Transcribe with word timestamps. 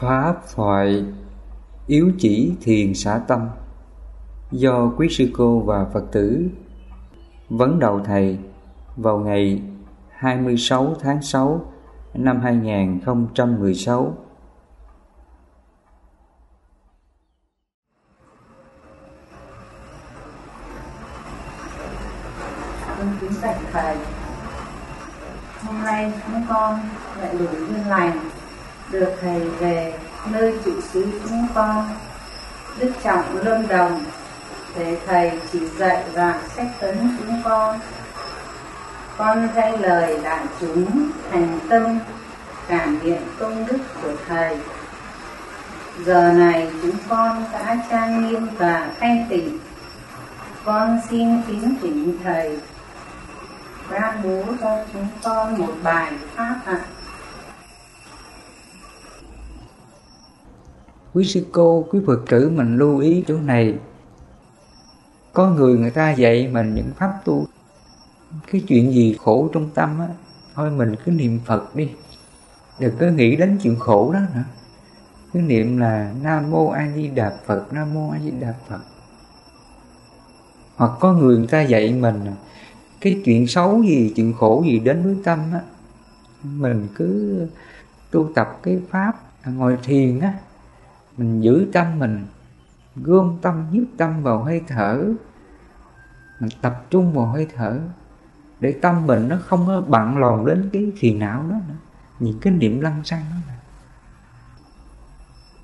Phá 0.00 0.34
thoại 0.54 1.04
Yếu 1.86 2.12
chỉ 2.18 2.56
thiền 2.60 2.94
xả 2.94 3.20
tâm. 3.28 3.48
Do 4.50 4.92
quý 4.96 5.08
sư 5.10 5.30
cô 5.36 5.60
và 5.60 5.86
Phật 5.92 6.04
tử 6.12 6.48
Vấn 7.48 7.78
đầu 7.78 8.00
thầy 8.04 8.38
vào 8.96 9.18
ngày 9.18 9.62
26 10.10 10.94
tháng 11.00 11.22
6 11.22 11.72
năm 12.14 12.40
2016 12.40 14.14
kính 23.20 23.30
bạch 23.42 23.58
thầy 23.72 23.96
hôm 25.62 25.82
nay 25.84 26.12
chúng 26.26 26.42
con 26.48 26.80
lại 27.20 27.34
đủ 27.38 27.46
duyên 27.68 27.86
lành 27.88 28.30
được 28.90 29.12
thầy 29.20 29.40
về 29.48 29.98
nơi 30.30 30.58
trụ 30.64 30.80
xứ 30.96 31.20
chúng 31.28 31.46
con. 31.54 31.88
Đức 32.78 32.92
trọng 33.04 33.44
lâm 33.44 33.68
đồng, 33.68 34.04
để 34.78 34.98
thầy 35.06 35.40
chỉ 35.52 35.60
dạy 35.78 36.04
và 36.12 36.40
sách 36.56 36.66
tấn 36.80 36.96
chúng 37.18 37.42
con. 37.44 37.80
Con 39.16 39.48
thay 39.54 39.78
lời 39.78 40.20
đại 40.22 40.44
chúng, 40.60 41.10
thành 41.30 41.58
tâm, 41.68 41.98
cảm 42.68 42.98
nghiệm 43.02 43.22
công 43.38 43.66
đức 43.66 43.78
của 44.02 44.12
thầy. 44.28 44.58
Giờ 46.04 46.32
này 46.32 46.70
chúng 46.82 46.96
con 47.08 47.44
đã 47.52 47.76
trang 47.90 48.28
nghiêm 48.28 48.48
và 48.58 48.88
thanh 49.00 49.26
tịnh. 49.28 49.58
Con 50.64 51.00
xin 51.10 51.42
kính 51.46 51.74
thỉnh 51.82 52.18
thầy. 52.24 52.58
Ban 53.90 54.22
bố 54.22 54.42
cho 54.60 54.78
chúng 54.92 55.08
con 55.22 55.58
một 55.58 55.74
bài 55.82 56.12
pháp 56.36 56.56
ạ. 56.66 56.80
Quý 61.16 61.24
sư 61.24 61.46
cô, 61.52 61.86
quý 61.90 62.00
phật 62.06 62.20
tử 62.28 62.50
mình 62.50 62.76
lưu 62.76 62.98
ý 62.98 63.24
chỗ 63.28 63.38
này. 63.38 63.74
Có 65.32 65.50
người 65.50 65.78
người 65.78 65.90
ta 65.90 66.12
dạy 66.12 66.48
mình 66.48 66.74
những 66.74 66.90
pháp 66.96 67.20
tu. 67.24 67.46
Cái 68.52 68.62
chuyện 68.68 68.92
gì 68.92 69.16
khổ 69.20 69.48
trong 69.52 69.70
tâm 69.74 69.98
á, 70.00 70.08
thôi 70.54 70.70
mình 70.70 70.94
cứ 71.04 71.12
niệm 71.12 71.40
phật 71.44 71.76
đi. 71.76 71.90
Đừng 72.80 72.94
có 73.00 73.06
nghĩ 73.06 73.36
đến 73.36 73.58
chuyện 73.62 73.76
khổ 73.78 74.12
đó 74.12 74.18
nữa. 74.34 74.42
Cứ 75.32 75.40
niệm 75.40 75.78
là 75.78 76.12
nam 76.22 76.50
mô 76.50 76.68
a 76.68 76.88
di 76.96 77.08
đà 77.08 77.32
phật 77.46 77.72
nam 77.72 77.94
mô 77.94 78.10
a 78.10 78.18
di 78.24 78.30
đà 78.30 78.54
phật. 78.68 78.80
Hoặc 80.76 80.90
có 81.00 81.12
người 81.12 81.38
người 81.38 81.46
ta 81.46 81.62
dạy 81.62 81.92
mình 81.92 82.20
cái 83.00 83.22
chuyện 83.24 83.46
xấu 83.46 83.82
gì, 83.82 84.12
chuyện 84.16 84.32
khổ 84.32 84.62
gì 84.66 84.78
đến 84.78 85.02
với 85.04 85.16
tâm 85.24 85.38
á, 85.52 85.60
mình 86.42 86.88
cứ 86.94 87.40
tu 88.10 88.30
tập 88.34 88.58
cái 88.62 88.80
pháp 88.90 89.12
ngồi 89.46 89.78
thiền 89.82 90.20
á 90.20 90.32
mình 91.16 91.40
giữ 91.40 91.66
tâm 91.72 91.98
mình, 91.98 92.26
gom 92.96 93.38
tâm 93.42 93.66
nhiếp 93.72 93.84
tâm 93.96 94.22
vào 94.22 94.42
hơi 94.42 94.62
thở. 94.68 95.04
Mình 96.40 96.50
tập 96.62 96.84
trung 96.90 97.12
vào 97.12 97.26
hơi 97.26 97.46
thở 97.56 97.80
để 98.60 98.72
tâm 98.82 99.06
mình 99.06 99.28
nó 99.28 99.36
không 99.46 99.66
có 99.66 99.80
bận 99.80 100.18
lòng 100.18 100.46
đến 100.46 100.70
cái 100.72 100.92
phiền 100.98 101.18
não 101.18 101.42
đó 101.50 101.56
nữa. 101.68 101.74
Những 102.18 102.38
cái 102.40 102.52
niệm 102.52 102.80
lăng 102.80 103.04
xăng 103.04 103.20
đó 103.20 103.36
nữa. 103.46 103.52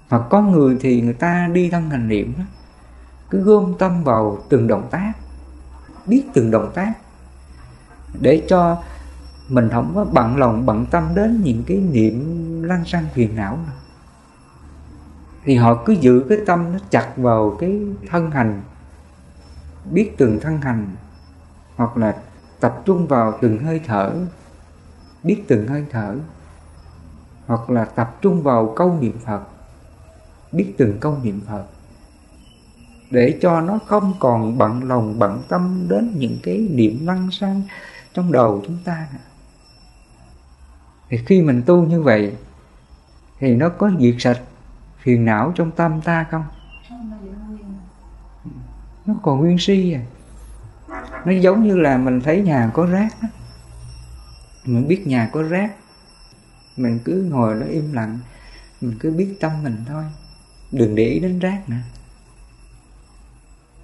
hoặc 0.09 0.23
có 0.31 0.43
người 0.43 0.77
thì 0.81 1.01
người 1.01 1.15
ta 1.15 1.49
đi 1.53 1.71
thân 1.71 1.91
hành 1.91 2.09
niệm 2.09 2.35
đó. 2.39 2.45
Cứ 3.31 3.43
gom 3.43 3.75
tâm 3.79 4.05
vào 4.05 4.39
từng 4.49 4.67
động 4.67 4.89
tác, 4.91 5.13
biết 6.07 6.25
từng 6.35 6.51
động 6.51 6.71
tác, 6.75 6.93
để 8.21 8.43
cho 8.49 8.83
mình 9.49 9.69
không 9.73 9.93
có 9.95 10.05
bận 10.05 10.37
lòng 10.37 10.67
bận 10.67 10.87
tâm 10.91 11.15
đến 11.15 11.41
những 11.45 11.63
cái 11.67 11.77
niệm 11.77 12.23
lăng 12.63 12.85
xăng 12.85 13.07
phiền 13.15 13.37
não 13.37 13.57
nữa 13.57 13.73
thì 15.45 15.57
họ 15.57 15.83
cứ 15.85 15.93
giữ 15.93 16.25
cái 16.29 16.39
tâm 16.47 16.73
nó 16.73 16.79
chặt 16.91 17.13
vào 17.17 17.57
cái 17.61 17.81
thân 18.11 18.31
hành, 18.31 18.63
biết 19.91 20.13
từng 20.19 20.41
thân 20.41 20.61
hành, 20.61 20.97
hoặc 21.77 21.97
là 21.97 22.17
tập 22.61 22.83
trung 22.85 23.07
vào 23.07 23.39
từng 23.41 23.59
hơi 23.59 23.81
thở, 23.87 24.13
biết 25.23 25.43
từng 25.49 25.67
hơi 25.67 25.85
thở, 25.91 26.17
hoặc 27.47 27.71
là 27.71 27.85
tập 27.85 28.19
trung 28.21 28.43
vào 28.43 28.73
câu 28.77 28.99
niệm 29.01 29.19
phật, 29.25 29.43
biết 30.53 30.75
từng 30.79 30.99
câu 31.01 31.19
niệm 31.23 31.41
phật, 31.47 31.65
để 33.11 33.39
cho 33.43 33.61
nó 33.61 33.79
không 33.87 34.15
còn 34.21 34.59
bận 34.59 34.85
lòng, 34.85 35.19
bận 35.19 35.43
tâm 35.49 35.87
đến 35.89 36.13
những 36.17 36.39
cái 36.43 36.69
niệm 36.71 37.07
lăng 37.07 37.31
sang 37.31 37.63
trong 38.15 38.33
đầu 38.33 38.63
chúng 38.67 38.79
ta 38.85 39.07
thì 41.09 41.19
khi 41.27 41.43
mình 41.43 41.63
tu 41.67 41.83
như 41.83 42.03
vậy, 42.03 42.37
thì 43.39 43.55
nó 43.55 43.69
có 43.69 43.91
diệt 44.01 44.15
sạch 44.19 44.41
phiền 45.03 45.25
não 45.25 45.53
trong 45.55 45.71
tâm 45.71 46.01
ta 46.01 46.27
không? 46.31 46.45
Nó 49.07 49.15
còn 49.23 49.39
nguyên 49.39 49.59
si 49.59 49.93
à? 49.93 50.03
Nó 51.25 51.33
giống 51.33 51.69
như 51.69 51.77
là 51.77 51.99
mình 51.99 52.21
thấy 52.21 52.43
nhà 52.43 52.71
có 52.75 52.87
rác 52.87 53.09
đó. 53.23 53.29
mình 54.65 54.89
biết 54.89 55.07
nhà 55.07 55.31
có 55.33 55.43
rác. 55.43 55.73
Mình 56.77 57.01
cứ 57.05 57.29
ngồi 57.31 57.61
đó 57.61 57.67
im 57.67 57.93
lặng. 57.93 58.19
Mình 58.81 58.97
cứ 59.01 59.11
biết 59.11 59.37
tâm 59.41 59.63
mình 59.63 59.85
thôi. 59.89 60.05
Đừng 60.73 60.95
để 60.95 61.05
ý 61.05 61.21
đến 61.21 61.39
rác 61.39 61.69
nữa. 61.69 61.77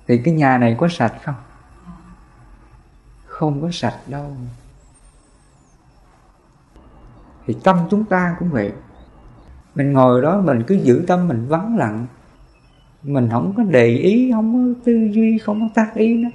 Thì 0.06 0.23
cái 0.25 0.35
nhà 0.35 0.59
này 0.59 0.77
có 0.79 0.89
sạch 0.89 1.15
không? 1.25 1.35
Không 3.27 3.62
có 3.62 3.69
sạch 3.73 3.99
đâu. 4.06 4.37
Thì 7.47 7.56
tâm 7.65 7.87
chúng 7.91 8.05
ta 8.05 8.37
cũng 8.39 8.50
vậy 8.50 8.73
mình 9.75 9.93
ngồi 9.93 10.23
đó 10.23 10.41
mình 10.41 10.62
cứ 10.67 10.75
giữ 10.75 11.05
tâm 11.06 11.29
mình 11.29 11.47
vắng 11.49 11.77
lặng. 11.77 12.06
Mình 13.03 13.29
không 13.31 13.53
có 13.56 13.62
để 13.62 13.87
ý 13.87 14.31
không 14.33 14.75
có 14.75 14.81
tư 14.84 15.09
duy 15.12 15.39
không 15.39 15.61
có 15.61 15.69
tác 15.75 15.95
ý 15.95 16.17
nữa. 16.17 16.31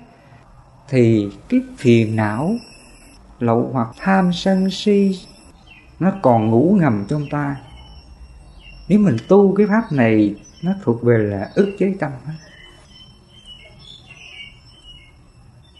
Thì 0.90 1.30
cái 1.50 1.62
phiền 1.78 2.16
não 2.16 2.56
lậu 3.40 3.70
hoặc 3.74 3.88
tham 4.00 4.34
sân 4.34 4.70
si 4.72 5.20
nó 6.00 6.12
còn 6.22 6.50
ngủ 6.50 6.78
ngầm 6.80 7.06
trong 7.08 7.26
ta. 7.32 7.56
Nếu 8.90 9.00
mình 9.00 9.18
tu 9.28 9.56
cái 9.56 9.68
pháp 9.68 9.92
này 9.92 10.36
nó 10.64 10.72
thuộc 10.84 11.04
về 11.04 11.18
là 11.18 11.50
ức 11.56 11.76
chế 11.80 11.96
tâm 12.00 12.12
hết. 12.26 12.34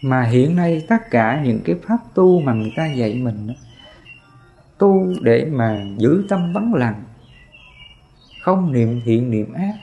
Mà 0.02 0.22
hiện 0.22 0.56
nay 0.56 0.84
tất 0.88 1.10
cả 1.10 1.42
những 1.44 1.60
cái 1.64 1.76
pháp 1.88 1.98
tu 2.14 2.40
mà 2.40 2.52
người 2.52 2.72
ta 2.76 2.86
dạy 2.86 3.14
mình 3.14 3.46
đó, 3.46 3.54
tu 4.78 5.06
để 5.22 5.44
mà 5.44 5.84
giữ 5.98 6.24
tâm 6.28 6.52
vắng 6.52 6.74
lặng 6.74 7.02
không 8.44 8.72
niệm 8.72 9.00
thiện, 9.04 9.30
niệm 9.30 9.52
ác. 9.52 9.74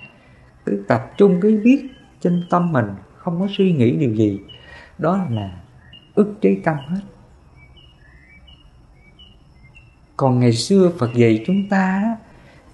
Cứ 0.66 0.84
tập 0.88 1.12
trung 1.18 1.40
cái 1.42 1.52
biết 1.52 1.88
trên 2.20 2.44
tâm 2.50 2.72
mình, 2.72 2.86
không 3.18 3.40
có 3.40 3.48
suy 3.58 3.72
nghĩ 3.72 3.92
điều 3.92 4.16
gì. 4.16 4.40
Đó 4.98 5.26
là 5.30 5.62
ức 6.16 6.36
chế 6.42 6.58
tâm 6.64 6.76
hết. 6.88 7.02
Còn 10.18 10.40
ngày 10.40 10.54
xưa 10.54 10.92
Phật 11.00 11.10
dạy 11.16 11.44
chúng 11.48 11.70
ta 11.70 12.18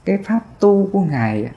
cái 0.06 0.18
pháp 0.24 0.40
tu 0.60 0.90
của 0.94 1.02
ngài 1.02 1.50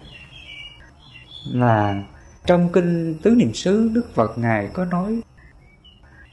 là 1.52 2.02
trong 2.46 2.68
kinh 2.72 3.14
tứ 3.22 3.30
niệm 3.30 3.54
xứ, 3.54 3.90
Đức 3.94 4.14
Phật 4.14 4.38
ngài 4.38 4.68
có 4.72 4.84
nói, 4.84 5.20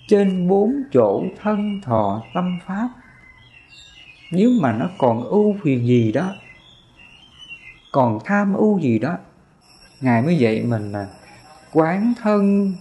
trên 0.08 0.48
bốn 0.48 0.84
chỗ 0.94 1.24
thân, 1.42 1.82
thọ, 1.84 2.24
tâm, 2.34 2.60
pháp, 2.68 2.90
nếu 4.32 4.50
mà 4.62 4.74
nó 4.74 4.90
còn 4.98 5.24
ưu 5.24 5.56
phiền 5.64 5.88
gì 5.88 6.12
đó 6.12 6.36
còn 7.92 8.20
tham 8.26 8.54
ưu 8.54 8.80
gì 8.80 9.00
đó, 9.00 9.18
ngài 10.02 10.22
mới 10.22 10.38
dạy 10.38 10.62
mình 10.62 10.92
là 10.92 11.08
quán 11.74 12.14
thân 12.22 12.74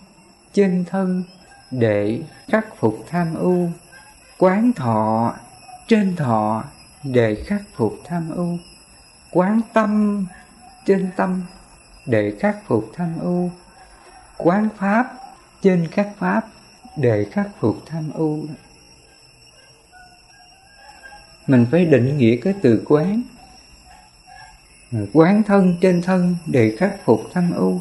trên 0.53 0.85
thân, 0.85 1.23
để 1.71 2.23
khắc 2.49 2.77
phục 2.77 2.99
tham 3.11 3.35
ưu. 3.35 3.69
Quán 4.39 4.73
thọ, 4.73 5.35
trên 5.89 6.17
thọ, 6.17 6.65
để 7.05 7.35
khắc 7.47 7.63
phục 7.77 7.93
tham 8.05 8.31
ưu. 8.31 8.59
Quán 9.33 9.61
tâm, 9.75 10.27
trên 10.87 11.11
tâm, 11.17 11.43
để 12.07 12.37
khắc 12.41 12.57
phục 12.67 12.85
tham 12.95 13.19
ưu. 13.21 13.51
Quán 14.37 14.69
pháp, 14.77 15.15
trên 15.63 15.89
các 15.91 16.09
pháp, 16.19 16.47
để 16.97 17.27
khắc 17.33 17.49
phục 17.61 17.77
tham 17.87 18.11
ưu. 18.15 18.47
Mình 21.47 21.67
phải 21.71 21.85
định 21.85 22.19
nghĩa 22.19 22.37
cái 22.37 22.55
từ 22.63 22.83
quán 22.87 23.23
quán 25.13 25.43
thân 25.43 25.77
trên 25.81 26.03
thân 26.03 26.37
để 26.47 26.77
khắc 26.79 26.97
phục 27.05 27.21
tham 27.35 27.53
ưu 27.53 27.81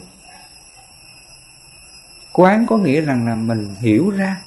quán 2.33 2.65
có 2.65 2.77
nghĩa 2.77 3.01
rằng 3.01 3.27
là 3.27 3.35
mình 3.35 3.75
hiểu 3.79 4.09
ra. 4.09 4.41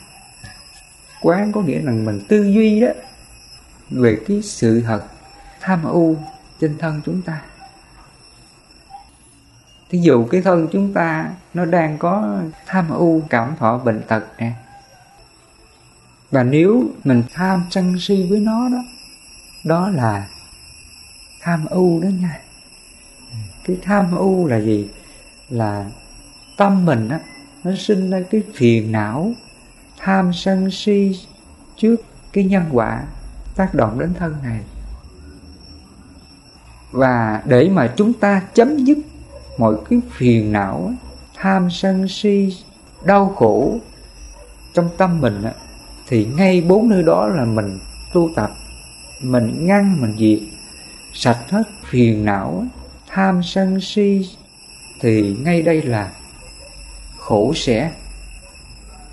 Quán 1.20 1.52
có 1.52 1.60
nghĩa 1.60 1.80
là 1.82 1.92
mình 1.92 2.20
tư 2.28 2.44
duy 2.44 2.80
đó 2.80 2.88
về 3.90 4.18
cái 4.28 4.42
sự 4.42 4.82
thật 4.86 5.02
tham 5.60 5.84
ưu 5.84 6.16
trên 6.60 6.78
thân 6.78 7.00
chúng 7.06 7.22
ta. 7.22 7.42
Thí 9.90 9.98
dụ 9.98 10.24
cái 10.24 10.42
thân 10.42 10.68
chúng 10.72 10.94
ta 10.94 11.30
nó 11.54 11.64
đang 11.64 11.98
có 11.98 12.38
tham 12.66 12.90
ưu 12.90 13.22
cảm 13.30 13.56
thọ 13.56 13.78
bệnh 13.78 14.02
tật 14.08 14.24
nè. 14.38 14.52
Và 16.30 16.42
nếu 16.42 16.84
mình 17.04 17.22
tham 17.34 17.64
sân 17.70 17.96
si 18.00 18.26
với 18.30 18.40
nó 18.40 18.68
đó 18.68 18.82
đó 19.64 19.88
là 19.88 20.28
tham 21.40 21.66
ưu 21.66 22.02
đó 22.02 22.08
nha 22.08 22.40
cái 23.68 23.76
tham 23.82 24.16
ưu 24.16 24.46
là 24.46 24.60
gì? 24.60 24.88
Là 25.48 25.90
tâm 26.56 26.86
mình 26.86 27.08
á 27.08 27.20
nó 27.64 27.70
sinh 27.78 28.10
ra 28.10 28.20
cái 28.30 28.42
phiền 28.54 28.92
não 28.92 29.32
tham 29.98 30.32
sân 30.32 30.70
si 30.70 31.20
trước 31.76 31.96
cái 32.32 32.44
nhân 32.44 32.64
quả 32.72 33.04
tác 33.56 33.74
động 33.74 33.98
đến 33.98 34.14
thân 34.14 34.34
này. 34.42 34.60
Và 36.90 37.42
để 37.44 37.68
mà 37.68 37.92
chúng 37.96 38.12
ta 38.12 38.42
chấm 38.54 38.76
dứt 38.76 38.98
mọi 39.58 39.74
cái 39.90 40.00
phiền 40.10 40.52
não 40.52 40.92
tham 41.34 41.70
sân 41.70 42.08
si 42.08 42.56
đau 43.04 43.34
khổ 43.36 43.78
trong 44.74 44.88
tâm 44.96 45.20
mình 45.20 45.42
á, 45.42 45.52
thì 46.08 46.24
ngay 46.24 46.60
bốn 46.60 46.88
nơi 46.88 47.02
đó 47.02 47.28
là 47.28 47.44
mình 47.44 47.78
tu 48.14 48.30
tập 48.36 48.50
mình 49.22 49.66
ngăn 49.66 50.00
mình 50.00 50.16
diệt 50.18 50.48
sạch 51.14 51.50
hết 51.50 51.62
phiền 51.90 52.24
não 52.24 52.64
tham 53.08 53.42
sân 53.42 53.80
si 53.80 54.28
thì 55.00 55.36
ngay 55.40 55.62
đây 55.62 55.82
là 55.82 56.12
khổ 57.18 57.52
sẽ 57.56 57.92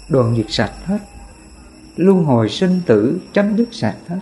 đoàn 0.10 0.36
diệt 0.36 0.46
sạch 0.50 0.74
hết. 0.86 1.00
Luân 1.96 2.24
hồi 2.24 2.50
sinh 2.50 2.82
tử 2.86 3.22
chấm 3.34 3.58
dứt 3.58 3.70
sạch 3.72 3.98
hết. 4.08 4.20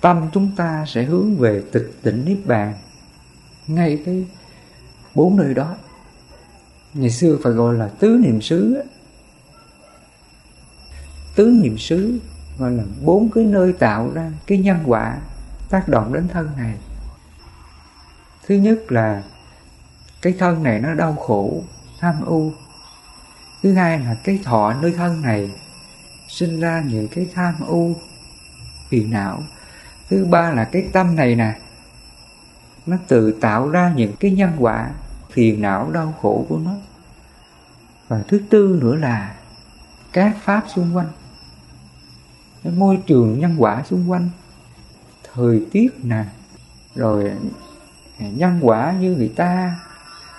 Tâm 0.00 0.28
chúng 0.32 0.50
ta 0.56 0.84
sẽ 0.88 1.02
hướng 1.02 1.36
về 1.36 1.62
tịch 1.72 1.90
tỉnh 2.02 2.24
niết 2.24 2.38
bàn. 2.46 2.74
Ngay 3.66 4.02
cái 4.04 4.24
bốn 5.14 5.36
nơi 5.36 5.54
đó. 5.54 5.74
Ngày 6.94 7.10
xưa 7.10 7.38
phải 7.42 7.52
gọi 7.52 7.74
là 7.74 7.88
tứ 7.88 8.20
niệm 8.22 8.40
xứ 8.40 8.82
tứ 11.36 11.46
niệm 11.62 11.78
xứ 11.78 12.18
gọi 12.58 12.70
là 12.72 12.84
bốn 13.02 13.30
cái 13.30 13.44
nơi 13.44 13.72
tạo 13.72 14.10
ra 14.14 14.32
cái 14.46 14.58
nhân 14.58 14.78
quả 14.86 15.18
tác 15.70 15.88
động 15.88 16.12
đến 16.12 16.28
thân 16.28 16.48
này 16.56 16.74
thứ 18.46 18.54
nhất 18.54 18.92
là 18.92 19.22
cái 20.22 20.34
thân 20.38 20.62
này 20.62 20.80
nó 20.80 20.94
đau 20.94 21.14
khổ, 21.14 21.62
tham 22.00 22.24
u. 22.24 22.52
Thứ 23.62 23.72
hai 23.72 23.98
là 23.98 24.16
cái 24.24 24.38
thọ 24.44 24.74
nơi 24.82 24.92
thân 24.92 25.22
này 25.22 25.50
sinh 26.28 26.60
ra 26.60 26.82
những 26.86 27.08
cái 27.08 27.26
tham 27.34 27.54
u, 27.66 27.94
phiền 28.88 29.10
não. 29.10 29.42
Thứ 30.10 30.26
ba 30.30 30.50
là 30.50 30.64
cái 30.64 30.88
tâm 30.92 31.16
này 31.16 31.34
nè, 31.34 31.54
nó 32.86 32.96
tự 33.08 33.32
tạo 33.40 33.68
ra 33.68 33.92
những 33.96 34.12
cái 34.20 34.30
nhân 34.30 34.52
quả 34.58 34.90
phiền 35.30 35.62
não 35.62 35.90
đau 35.90 36.14
khổ 36.22 36.46
của 36.48 36.58
nó. 36.58 36.74
Và 38.08 38.22
thứ 38.28 38.40
tư 38.50 38.78
nữa 38.82 38.94
là 38.94 39.34
các 40.12 40.36
pháp 40.42 40.64
xung 40.74 40.96
quanh, 40.96 41.08
cái 42.64 42.72
môi 42.72 42.98
trường 43.06 43.38
nhân 43.38 43.56
quả 43.58 43.82
xung 43.84 44.10
quanh, 44.10 44.30
thời 45.34 45.66
tiết 45.72 45.88
nè, 46.02 46.24
rồi 46.94 47.32
nhân 48.18 48.58
quả 48.62 48.94
như 49.00 49.16
người 49.16 49.32
ta 49.36 49.80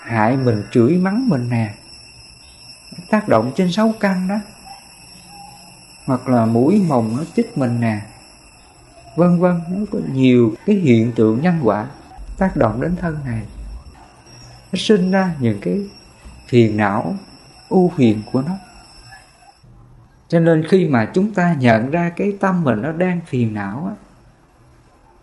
hại 0.02 0.38
mình, 0.38 0.64
chửi 0.72 0.98
mắng 0.98 1.30
mình 1.30 1.50
nè. 1.50 1.74
Tác 3.10 3.28
động 3.28 3.52
trên 3.56 3.72
sáu 3.72 3.94
căn 4.00 4.28
đó. 4.28 4.40
Hoặc 6.06 6.28
là 6.28 6.46
mũi 6.46 6.84
mồng 6.88 7.18
nó 7.18 7.24
chích 7.36 7.58
mình 7.58 7.80
nè. 7.80 8.02
Vân 9.16 9.40
vân, 9.40 9.60
nó 9.70 9.86
có 9.92 10.00
nhiều 10.14 10.56
cái 10.66 10.76
hiện 10.76 11.12
tượng 11.16 11.42
nhân 11.42 11.60
quả 11.64 11.88
tác 12.38 12.56
động 12.56 12.82
đến 12.82 12.96
thân 12.96 13.18
này. 13.26 13.42
Nó 14.72 14.78
sinh 14.78 15.12
ra 15.12 15.36
những 15.40 15.60
cái 15.62 15.80
phiền 16.48 16.78
não, 16.78 17.16
ưu 17.70 17.92
phiền 17.96 18.22
của 18.32 18.42
nó. 18.42 18.54
Cho 20.28 20.40
nên 20.40 20.68
khi 20.68 20.88
mà 20.88 21.06
chúng 21.14 21.34
ta 21.34 21.56
nhận 21.60 21.92
ra 21.92 22.12
cái 22.16 22.34
tâm 22.40 22.64
mình 22.64 22.82
nó 22.82 22.92
đang 22.92 23.22
phiền 23.26 23.54
não 23.54 23.86
á, 23.90 23.96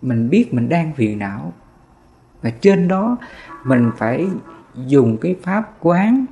mình 0.03 0.31
biết 0.31 0.55
mình 0.55 0.69
đang 0.69 0.93
phiền 0.93 1.19
não 1.19 1.53
và 2.45 2.51
trên 2.61 2.89
đó 2.89 3.17
mình 3.65 3.91
phải 3.97 4.29
dùng 4.75 5.17
cái 5.21 5.37
pháp 5.43 5.73
quán 5.81 6.25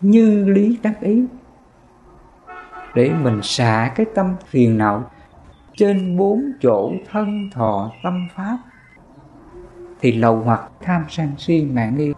như 0.00 0.44
lý 0.48 0.78
đắc 0.82 1.00
ý 1.00 1.24
để 2.94 3.10
mình 3.22 3.40
xả 3.42 3.92
cái 3.94 4.06
tâm 4.14 4.34
phiền 4.46 4.78
não 4.78 5.10
trên 5.76 6.16
bốn 6.16 6.52
chỗ 6.60 6.92
thân 7.10 7.50
thọ 7.52 7.90
tâm 8.02 8.28
pháp 8.36 8.58
thì 10.00 10.12
lầu 10.12 10.36
hoặc 10.36 10.70
tham 10.80 11.04
sân 11.08 11.28
si 11.38 11.64
mạng 11.64 11.96
nghi 11.96 12.12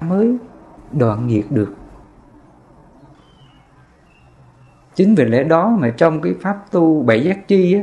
mới 0.00 0.36
đoạn 0.92 1.28
diệt 1.30 1.44
được. 1.50 1.74
Chính 4.94 5.14
vì 5.14 5.24
lẽ 5.24 5.44
đó 5.44 5.76
mà 5.80 5.94
trong 5.96 6.20
cái 6.20 6.34
pháp 6.40 6.64
tu 6.70 7.02
bảy 7.02 7.24
giác 7.24 7.48
chi 7.48 7.74
á, 7.74 7.80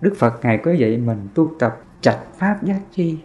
đức 0.00 0.14
phật 0.18 0.44
ngài 0.44 0.58
có 0.58 0.72
dạy 0.72 0.96
mình 0.96 1.28
tu 1.34 1.50
tập 1.58 1.80
trạch 2.00 2.20
pháp 2.38 2.58
giác 2.62 2.80
chi 2.92 3.18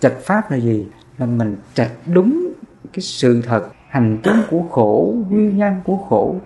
trạch 0.00 0.16
pháp 0.20 0.50
là 0.50 0.56
gì? 0.56 0.86
Là 1.18 1.26
mình 1.26 1.56
trạch 1.74 1.92
đúng 2.06 2.52
cái 2.92 3.00
sự 3.00 3.42
thật, 3.42 3.68
hành 3.88 4.18
tướng 4.22 4.42
của 4.50 4.62
khổ 4.70 5.14
nguyên 5.28 5.56
nhân 5.56 5.80
của 5.84 5.96
khổ. 5.96 6.36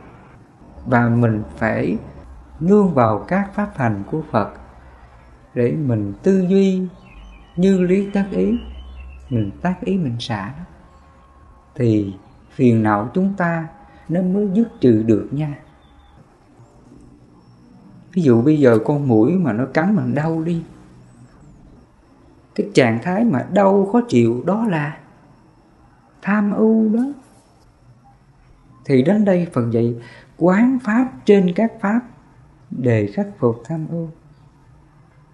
Và 0.86 1.08
mình 1.08 1.42
phải 1.56 1.96
nương 2.60 2.94
vào 2.94 3.18
các 3.18 3.50
pháp 3.54 3.70
hành 3.76 4.02
của 4.10 4.22
phật 4.30 4.50
để 5.54 5.72
mình 5.72 6.12
tư 6.22 6.46
duy 6.48 6.82
như 7.56 7.80
lý 7.80 8.10
tác 8.10 8.26
ý, 8.30 8.58
mình 9.30 9.50
tác 9.62 9.74
ý 9.80 9.96
mình 9.96 10.16
xả 10.20 10.54
thì 11.74 12.14
phiền 12.50 12.82
não 12.82 13.10
chúng 13.14 13.34
ta 13.36 13.68
nó 14.08 14.22
mới 14.22 14.48
dứt 14.54 14.68
trừ 14.80 15.02
được 15.06 15.28
nha. 15.30 15.58
Ví 18.12 18.22
dụ 18.22 18.42
bây 18.42 18.60
giờ 18.60 18.78
con 18.84 19.08
mũi 19.08 19.32
mà 19.32 19.52
nó 19.52 19.66
cắn 19.66 19.96
mình 19.96 20.14
đau 20.14 20.42
đi 20.42 20.62
cái 22.60 22.70
trạng 22.74 22.98
thái 23.02 23.24
mà 23.24 23.46
đau, 23.52 23.88
khó 23.92 24.00
chịu, 24.08 24.42
đó 24.46 24.66
là 24.68 24.98
tham 26.22 26.52
ưu 26.52 26.88
đó. 26.88 27.02
Thì 28.84 29.02
đến 29.02 29.24
đây 29.24 29.46
phần 29.52 29.72
dạy 29.72 29.94
quán 30.36 30.78
pháp 30.84 31.10
trên 31.24 31.52
các 31.54 31.72
pháp 31.80 32.00
để 32.70 33.06
khắc 33.14 33.26
phục 33.38 33.62
tham 33.64 33.86
ưu. 33.90 34.08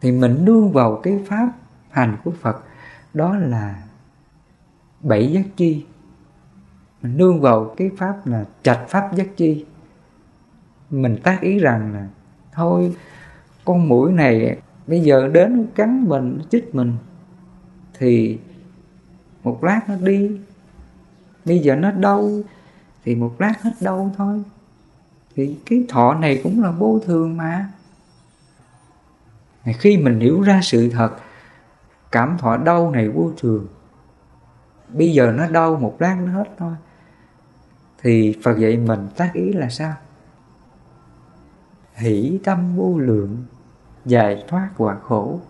Thì 0.01 0.13
mình 0.13 0.45
nương 0.45 0.73
vào 0.73 1.01
cái 1.03 1.25
pháp 1.29 1.49
hành 1.91 2.17
của 2.25 2.31
Phật, 2.31 2.65
đó 3.15 3.37
là 3.37 3.83
bảy 5.01 5.33
giác 5.33 5.45
chi. 5.57 5.85
Mình 7.03 7.17
nương 7.17 7.41
vào 7.41 7.75
cái 7.77 7.91
pháp 7.97 8.27
là 8.27 8.45
trạch 8.63 8.89
pháp 8.89 9.15
giác 9.15 9.27
chi. 9.37 9.65
Mình 10.91 11.17
tác 11.23 11.41
ý 11.41 11.59
rằng 11.59 11.93
là, 11.95 12.09
thôi, 12.53 12.97
con 13.65 13.89
mũi 13.89 14.13
này 14.13 14.59
bây 14.87 15.01
giờ 15.01 15.29
đến 15.29 15.67
cắn 15.75 16.05
mình, 16.09 16.41
chích 16.51 16.75
mình 16.75 16.97
thì 17.99 18.39
một 19.45 19.65
lát 19.65 19.81
nó 19.89 19.95
đi. 19.97 20.31
Bây 21.45 21.59
giờ 21.59 21.77
nó 21.77 21.91
đau 21.91 22.31
thì 23.05 23.15
một 23.15 23.35
lát 23.39 23.63
hết 23.63 23.73
đau 23.81 24.13
thôi. 24.17 24.43
Thì 25.35 25.57
cái 25.67 25.85
thọ 25.89 26.15
này 26.15 26.41
cũng 26.43 26.63
là 26.63 26.71
vô 26.71 27.01
thường 27.07 27.37
mà. 27.37 27.69
Khi 29.79 29.97
mình 29.97 30.21
hiểu 30.21 30.41
ra 30.41 30.61
sự 30.63 30.91
thật, 30.91 31.17
cảm 32.13 32.39
thọ 32.39 32.57
đau 32.57 32.91
này 32.91 33.09
vô 33.09 33.33
thường. 33.39 33.67
Bây 34.89 35.13
giờ 35.13 35.33
nó 35.33 35.49
đau 35.49 35.77
một 35.77 35.97
lát 35.99 36.17
nó 36.25 36.33
hết 36.33 36.49
thôi. 36.59 36.75
Thì 38.03 38.37
Phật 38.45 38.59
dạy 38.59 38.77
mình 38.77 39.09
tác 39.17 39.31
ý 39.33 39.53
là 39.53 39.69
sao? 39.69 39.95
Hỷ 41.95 42.39
tâm 42.45 42.77
vô 42.77 42.99
lượng, 42.99 43.45
giải 44.05 44.45
thoát 44.49 44.71
quả 44.77 44.99
khổ 45.03 45.41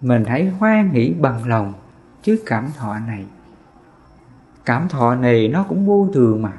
mình 0.00 0.24
hãy 0.24 0.48
hoan 0.48 0.92
nghĩ 0.92 1.14
bằng 1.14 1.48
lòng 1.48 1.72
trước 2.22 2.36
cảm 2.46 2.68
thọ 2.76 2.98
này. 2.98 3.26
Cảm 4.64 4.88
thọ 4.88 5.14
này 5.14 5.48
nó 5.48 5.64
cũng 5.68 5.86
vô 5.86 6.08
thường 6.14 6.42
mà. 6.42 6.52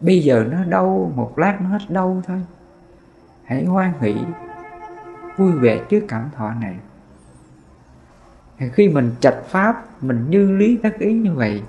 Bây 0.00 0.20
giờ 0.20 0.44
nó 0.50 0.64
đau 0.64 1.12
một 1.14 1.38
lát, 1.38 1.58
nó 1.60 1.68
hết 1.68 1.78
đau 1.88 2.22
thôi. 2.26 2.42
Hãy 3.44 3.64
hoan 3.64 3.92
hỷ, 4.00 4.16
vui 5.36 5.52
vẻ 5.52 5.84
trước 5.88 6.04
cảm 6.08 6.28
thọ 6.36 6.52
này. 6.52 6.76
Khi 8.72 8.88
mình 8.88 9.14
trạch 9.20 9.38
pháp, 9.46 10.02
mình 10.02 10.30
như 10.30 10.50
lý 10.50 10.76
tác 10.76 10.98
ý 10.98 11.12
như 11.12 11.34
vậy, 11.34 11.62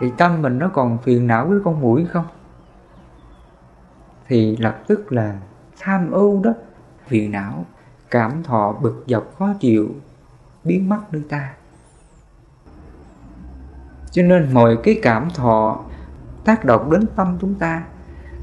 thì 0.00 0.12
tâm 0.18 0.42
mình 0.42 0.58
nó 0.58 0.68
còn 0.68 0.98
phiền 0.98 1.26
não 1.26 1.46
với 1.46 1.58
con 1.64 1.80
mũi 1.80 2.04
không? 2.04 2.26
Thì 4.28 4.56
lập 4.56 4.82
tức 4.86 5.12
là 5.12 5.38
tham 5.80 6.10
ưu 6.10 6.42
đó, 6.42 6.52
phiền 7.06 7.30
não 7.30 7.64
cảm 8.14 8.42
thọ 8.42 8.72
bực 8.82 9.04
dọc 9.06 9.34
khó 9.38 9.52
chịu, 9.60 9.88
biến 10.64 10.88
mất 10.88 11.00
nơi 11.12 11.22
ta. 11.28 11.54
Cho 14.10 14.22
nên 14.22 14.54
mọi 14.54 14.78
cái 14.82 15.00
cảm 15.02 15.28
thọ 15.34 15.80
tác 16.44 16.64
động 16.64 16.90
đến 16.90 17.06
tâm 17.16 17.38
chúng 17.40 17.54
ta 17.54 17.84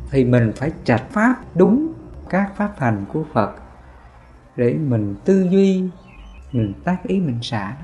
thì 0.10 0.26
mình 0.26 0.52
phải 0.56 0.72
trạch 0.84 1.04
pháp 1.10 1.36
đúng 1.56 1.94
các 2.30 2.52
pháp 2.56 2.74
hành 2.78 3.06
của 3.14 3.24
Phật 3.34 3.52
để 4.56 4.74
mình 4.74 5.16
tư 5.26 5.48
duy, 5.52 5.90
mình 6.52 6.74
tác 6.84 6.98
ý, 7.04 7.20
mình 7.20 7.40
xả 7.42 7.76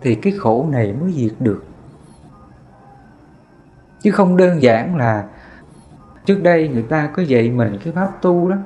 thì 0.00 0.14
cái 0.14 0.32
khổ 0.38 0.66
này 0.70 0.92
mới 0.92 1.12
diệt 1.12 1.34
được. 1.40 1.64
Chứ 4.02 4.10
không 4.10 4.36
đơn 4.36 4.62
giản 4.62 4.96
là 4.96 5.28
trước 6.24 6.42
đây 6.42 6.68
người 6.68 6.82
ta 6.82 7.10
có 7.16 7.22
dạy 7.22 7.50
mình 7.50 7.78
cái 7.84 7.92
pháp 7.92 8.22
tu 8.22 8.50
đó 8.50 8.56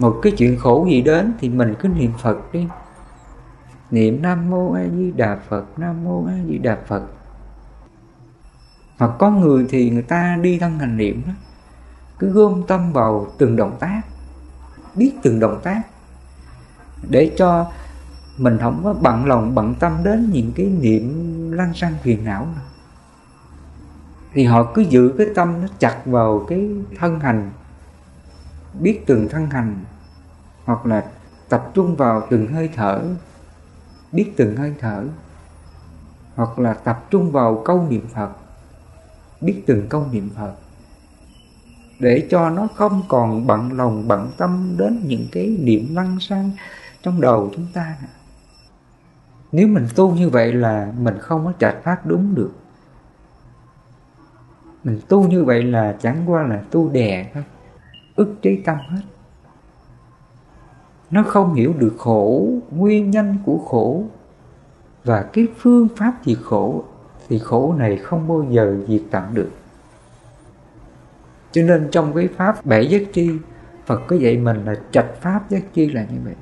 một 0.00 0.18
cái 0.22 0.32
chuyện 0.36 0.58
khổ 0.58 0.86
gì 0.90 1.02
đến 1.02 1.34
thì 1.40 1.48
mình 1.48 1.74
cứ 1.80 1.88
niệm 1.88 2.12
phật 2.22 2.52
đi. 2.52 2.66
Niệm 3.90 4.22
nam 4.22 4.50
mô 4.50 4.72
a 4.72 4.84
di 4.96 5.10
đà 5.10 5.38
phật, 5.48 5.64
nam 5.78 6.04
mô 6.04 6.24
a 6.26 6.34
di 6.48 6.58
đà 6.58 6.78
phật. 6.86 7.02
Hoặc 8.98 9.10
có 9.18 9.30
người 9.30 9.66
thì 9.68 9.90
người 9.90 10.02
ta 10.02 10.38
đi 10.42 10.58
thân 10.58 10.78
hành 10.78 10.96
niệm 10.96 11.22
đó. 11.26 11.32
Cứ 12.18 12.30
gom 12.32 12.62
tâm 12.68 12.92
vào 12.92 13.26
từng 13.38 13.56
động 13.56 13.76
tác, 13.80 14.02
biết 14.94 15.12
từng 15.22 15.40
động 15.40 15.60
tác. 15.62 15.82
Để 17.10 17.32
cho 17.36 17.66
mình 18.38 18.58
không 18.60 18.80
có 18.84 18.94
bận 18.94 19.26
lòng, 19.26 19.54
bận 19.54 19.74
tâm 19.80 19.92
đến 20.04 20.30
những 20.32 20.52
cái 20.56 20.66
niệm 20.66 21.12
lăng 21.52 21.74
xăng 21.74 21.94
phiền 22.02 22.24
não 22.24 22.46
nữa. 22.46 22.62
thì 24.32 24.44
họ 24.44 24.72
cứ 24.74 24.82
giữ 24.82 25.14
cái 25.18 25.26
tâm 25.34 25.60
nó 25.60 25.68
chặt 25.78 26.00
vào 26.04 26.44
cái 26.48 26.70
thân 26.98 27.20
hành 27.20 27.50
biết 28.80 29.00
từng 29.06 29.28
thân 29.28 29.50
hành, 29.50 29.84
hoặc 30.64 30.86
là 30.86 31.04
tập 31.48 31.70
trung 31.74 31.96
vào 31.96 32.26
từng 32.30 32.52
hơi 32.52 32.70
thở, 32.74 33.02
biết 34.12 34.32
từng 34.36 34.56
hơi 34.56 34.74
thở, 34.80 35.04
hoặc 36.34 36.58
là 36.58 36.74
tập 36.74 37.06
trung 37.10 37.32
vào 37.32 37.62
câu 37.64 37.86
niệm 37.90 38.06
phật, 38.14 38.30
biết 39.40 39.62
từng 39.66 39.86
câu 39.88 40.06
niệm 40.12 40.30
phật, 40.36 40.52
để 42.00 42.26
cho 42.30 42.50
nó 42.50 42.68
không 42.74 43.02
còn 43.08 43.46
bận 43.46 43.72
lòng, 43.72 44.08
bận 44.08 44.30
tâm 44.36 44.74
đến 44.78 45.00
những 45.04 45.26
cái 45.32 45.56
niệm 45.60 45.94
lăng 45.94 46.20
xăng 46.20 46.50
trong 47.02 47.20
đầu 47.20 47.50
chúng 47.54 47.66
ta. 47.74 47.96
Nếu 49.52 49.68
mình 49.68 49.86
tu 49.96 50.14
như 50.14 50.28
vậy 50.28 50.52
là 50.52 50.92
mình 50.98 51.18
không 51.18 51.44
có 51.44 51.52
trạch 51.58 51.76
phát 51.84 52.06
đúng 52.06 52.34
được. 52.34 52.52
Mình 54.84 55.00
tu 55.08 55.28
như 55.28 55.44
vậy 55.44 55.62
là 55.62 55.96
chẳng 56.02 56.22
qua 56.26 56.42
là 56.42 56.62
tu 56.70 56.88
đè 56.88 57.30
thôi 57.34 57.44
ức 58.16 58.34
chế 58.42 58.62
tâm 58.64 58.76
hết. 58.88 59.02
Nó 61.10 61.22
không 61.22 61.54
hiểu 61.54 61.74
được 61.78 61.94
khổ, 61.98 62.48
nguyên 62.70 63.10
nhân 63.10 63.36
của 63.44 63.58
khổ. 63.58 64.04
Và 65.04 65.22
cái 65.22 65.46
phương 65.58 65.88
pháp 65.96 66.14
diệt 66.24 66.38
khổ 66.42 66.84
thì 67.28 67.38
khổ 67.38 67.74
này 67.78 67.96
không 67.96 68.28
bao 68.28 68.44
giờ 68.50 68.76
diệt 68.88 69.02
tận 69.10 69.24
được. 69.34 69.50
Cho 71.52 71.62
nên 71.62 71.88
trong 71.92 72.14
cái 72.14 72.28
pháp 72.28 72.66
bảy 72.66 72.88
giác 72.88 73.02
chi, 73.12 73.30
Phật 73.86 74.00
có 74.06 74.16
dạy 74.16 74.36
mình 74.36 74.64
là 74.64 74.74
trạch 74.90 75.14
pháp 75.20 75.50
giác 75.50 75.62
chi 75.74 75.90
là 75.90 76.04
như 76.04 76.18
vậy. 76.24 76.34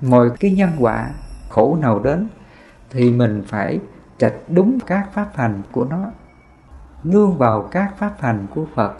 Mọi 0.00 0.30
cái 0.40 0.50
nhân 0.50 0.70
quả 0.78 1.10
khổ 1.48 1.78
nào 1.80 1.98
đến 1.98 2.28
thì 2.90 3.10
mình 3.10 3.42
phải 3.46 3.80
trạch 4.18 4.34
đúng 4.48 4.78
các 4.86 5.08
pháp 5.12 5.30
hành 5.34 5.62
của 5.72 5.84
nó, 5.84 6.04
nương 7.04 7.38
vào 7.38 7.62
các 7.62 7.94
pháp 7.98 8.14
hành 8.18 8.46
của 8.54 8.66
Phật 8.74 8.92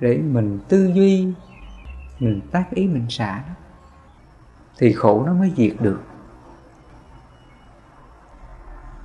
để 0.00 0.18
mình 0.18 0.58
tư 0.68 0.90
duy, 0.94 1.32
mình 2.18 2.40
tác 2.50 2.70
ý, 2.70 2.86
mình 2.86 3.06
xả 3.08 3.42
nó, 3.48 3.54
thì 4.78 4.92
khổ 4.92 5.22
nó 5.26 5.34
mới 5.34 5.52
diệt 5.56 5.76
được. 5.80 6.00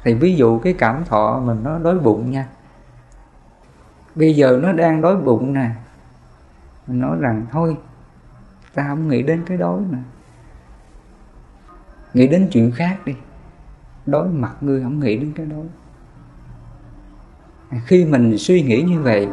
Thì 0.03 0.13
ví 0.13 0.35
dụ 0.35 0.59
cái 0.59 0.73
cảm 0.73 1.05
thọ 1.05 1.41
mình 1.45 1.63
nó 1.63 1.79
đói 1.79 1.99
bụng 1.99 2.31
nha. 2.31 2.47
Bây 4.15 4.35
giờ 4.35 4.59
nó 4.63 4.71
đang 4.71 5.01
đói 5.01 5.15
bụng 5.15 5.53
nè, 5.53 5.69
mình 6.87 6.99
nói 6.99 7.17
rằng, 7.19 7.45
thôi, 7.51 7.77
ta 8.73 8.85
không 8.87 9.07
nghĩ 9.07 9.23
đến 9.23 9.43
cái 9.45 9.57
đói 9.57 9.81
mà. 9.91 9.97
Nghĩ 12.13 12.27
đến 12.27 12.47
chuyện 12.51 12.71
khác 12.71 12.97
đi. 13.05 13.15
Đói 14.05 14.27
mặt 14.27 14.55
ngươi 14.61 14.83
không 14.83 14.99
nghĩ 14.99 15.17
đến 15.17 15.31
cái 15.35 15.45
đói. 15.45 15.65
Khi 17.85 18.05
mình 18.05 18.37
suy 18.37 18.61
nghĩ 18.61 18.81
như 18.81 19.01
vậy 19.01 19.27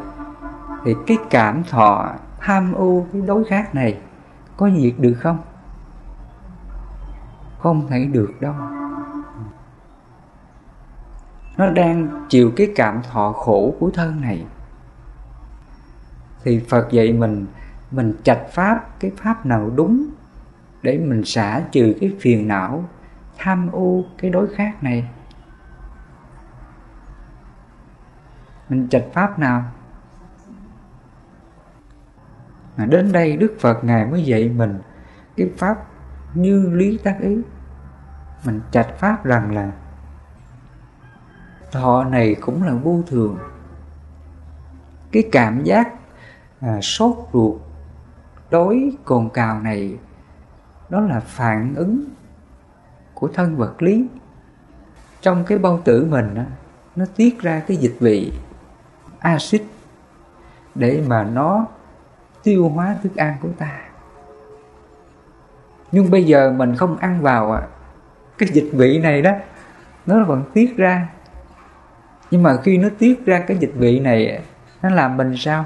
thì 0.84 0.94
cái 1.06 1.16
cảm 1.30 1.64
thọ 1.64 2.12
tham 2.40 2.72
ô 2.72 3.06
cái 3.12 3.22
đối 3.22 3.44
khác 3.44 3.74
này 3.74 4.00
có 4.56 4.70
diệt 4.70 4.94
được 4.98 5.14
không? 5.14 5.38
Không 7.58 7.86
thể 7.88 8.04
được 8.04 8.32
đâu. 8.40 8.54
Nó 11.56 11.70
đang 11.70 12.26
chịu 12.28 12.52
cái 12.56 12.72
cảm 12.76 13.02
thọ 13.02 13.32
khổ 13.32 13.74
của 13.80 13.90
thân 13.94 14.20
này. 14.20 14.46
Thì 16.44 16.64
phật 16.68 16.88
dạy 16.90 17.12
mình 17.12 17.46
mình 17.90 18.14
chạch 18.22 18.42
pháp 18.52 19.00
cái 19.00 19.10
pháp 19.16 19.46
nào 19.46 19.70
đúng 19.74 20.06
để 20.82 20.98
mình 20.98 21.24
xả 21.24 21.62
trừ 21.72 21.94
cái 22.00 22.16
phiền 22.20 22.48
não, 22.48 22.84
tham 23.38 23.68
ô 23.72 24.04
cái 24.18 24.30
đối 24.30 24.54
khác 24.54 24.82
này. 24.82 25.08
Mình 28.68 28.88
chạch 28.88 29.04
pháp 29.12 29.38
nào? 29.38 29.64
Mà 32.76 32.87
đến 32.87 33.12
đây 33.12 33.37
đức 33.37 33.57
phật 33.61 33.85
ngài 33.85 34.07
mới 34.07 34.25
dạy 34.25 34.49
mình 34.49 34.79
cái 35.37 35.50
pháp 35.57 35.87
như 36.35 36.71
lý 36.73 36.99
tác 36.99 37.19
ý. 37.21 37.38
Mình 38.45 38.61
trạch 38.71 38.99
pháp 38.99 39.25
rằng 39.25 39.55
là 39.55 39.73
thọ 41.73 42.05
này 42.05 42.37
cũng 42.41 42.62
là 42.62 42.75
vô 42.75 43.02
thường. 43.07 43.38
Cái 45.12 45.29
cảm 45.33 45.64
giác 45.64 45.93
à, 46.61 46.81
sốt 46.81 47.17
ruột 47.33 47.61
đối 48.50 48.97
cồn 49.05 49.29
cào 49.29 49.61
này 49.61 49.99
đó 50.88 51.00
là 51.00 51.21
phản 51.21 51.75
ứng 51.75 52.05
của 53.14 53.29
thân 53.29 53.57
vật 53.57 53.83
lý. 53.83 54.07
Trong 55.21 55.45
cái 55.45 55.59
bao 55.59 55.81
tử 55.85 56.07
mình 56.11 56.35
đó, 56.35 56.43
nó 56.97 57.05
tiết 57.17 57.41
ra 57.41 57.62
cái 57.67 57.76
dịch 57.76 57.97
vị 58.00 58.33
axit 59.19 59.62
để 60.75 61.05
mà 61.07 61.25
nó 61.25 61.67
tiêu 62.42 62.68
hóa 62.68 62.96
thức 63.02 63.16
ăn 63.16 63.37
của 63.40 63.49
ta. 63.58 63.78
Nhưng 65.92 66.11
bây 66.11 66.25
giờ 66.25 66.52
mình 66.56 66.76
không 66.76 66.96
ăn 66.96 67.22
vào 67.22 67.62
cái 68.38 68.49
dịch 68.52 68.70
vị 68.72 68.99
này 68.99 69.22
đó, 69.22 69.32
nó 70.06 70.25
còn 70.28 70.44
tiết 70.54 70.76
ra. 70.76 71.08
Nhưng 72.30 72.42
mà 72.42 72.56
khi 72.62 72.78
nó 72.78 72.88
tiết 72.99 73.26
ra 73.26 73.44
cái 73.46 73.56
dịch 73.56 73.72
vị 73.75 74.00
này, 74.00 74.42
nó 74.82 74.90
làm 74.90 75.16
mình 75.16 75.34
sao? 75.37 75.64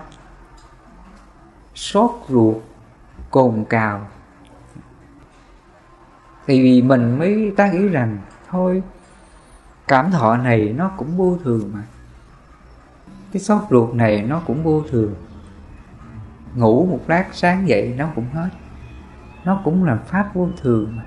Sốt 1.74 2.10
ruột, 2.28 2.56
cồn 3.30 3.64
cào. 3.68 4.06
Thì 6.46 6.62
vì 6.62 6.82
mình 6.82 7.18
mới 7.18 7.52
ta 7.56 7.72
nghĩ 7.72 7.88
rằng, 7.88 8.18
thôi, 8.50 8.82
cảm 9.88 10.10
thọ 10.10 10.36
này 10.36 10.74
nó 10.76 10.90
cũng 10.96 11.16
vô 11.16 11.38
thường 11.44 11.70
mà. 11.74 11.82
Cái 13.32 13.42
sốt 13.42 13.62
ruột 13.70 13.94
này 13.94 14.22
nó 14.22 14.42
cũng 14.46 14.62
vô 14.62 14.82
thường 14.90 15.14
ngủ 16.56 16.86
một 16.86 17.00
lát 17.06 17.26
sáng 17.32 17.68
dậy 17.68 17.94
nó 17.98 18.08
cũng 18.14 18.26
hết. 18.32 18.48
Nó 19.44 19.60
cũng 19.64 19.84
là 19.84 19.96
pháp 19.96 20.34
vô 20.34 20.48
thường 20.62 20.96
mà. 20.96 21.04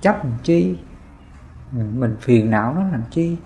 Chấp 0.00 0.24
làm 0.24 0.34
chi? 0.42 0.78
Mình 1.72 2.16
phiền 2.20 2.50
não 2.50 2.74
nó 2.74 2.82
làm 2.82 3.02
chi? 3.10 3.36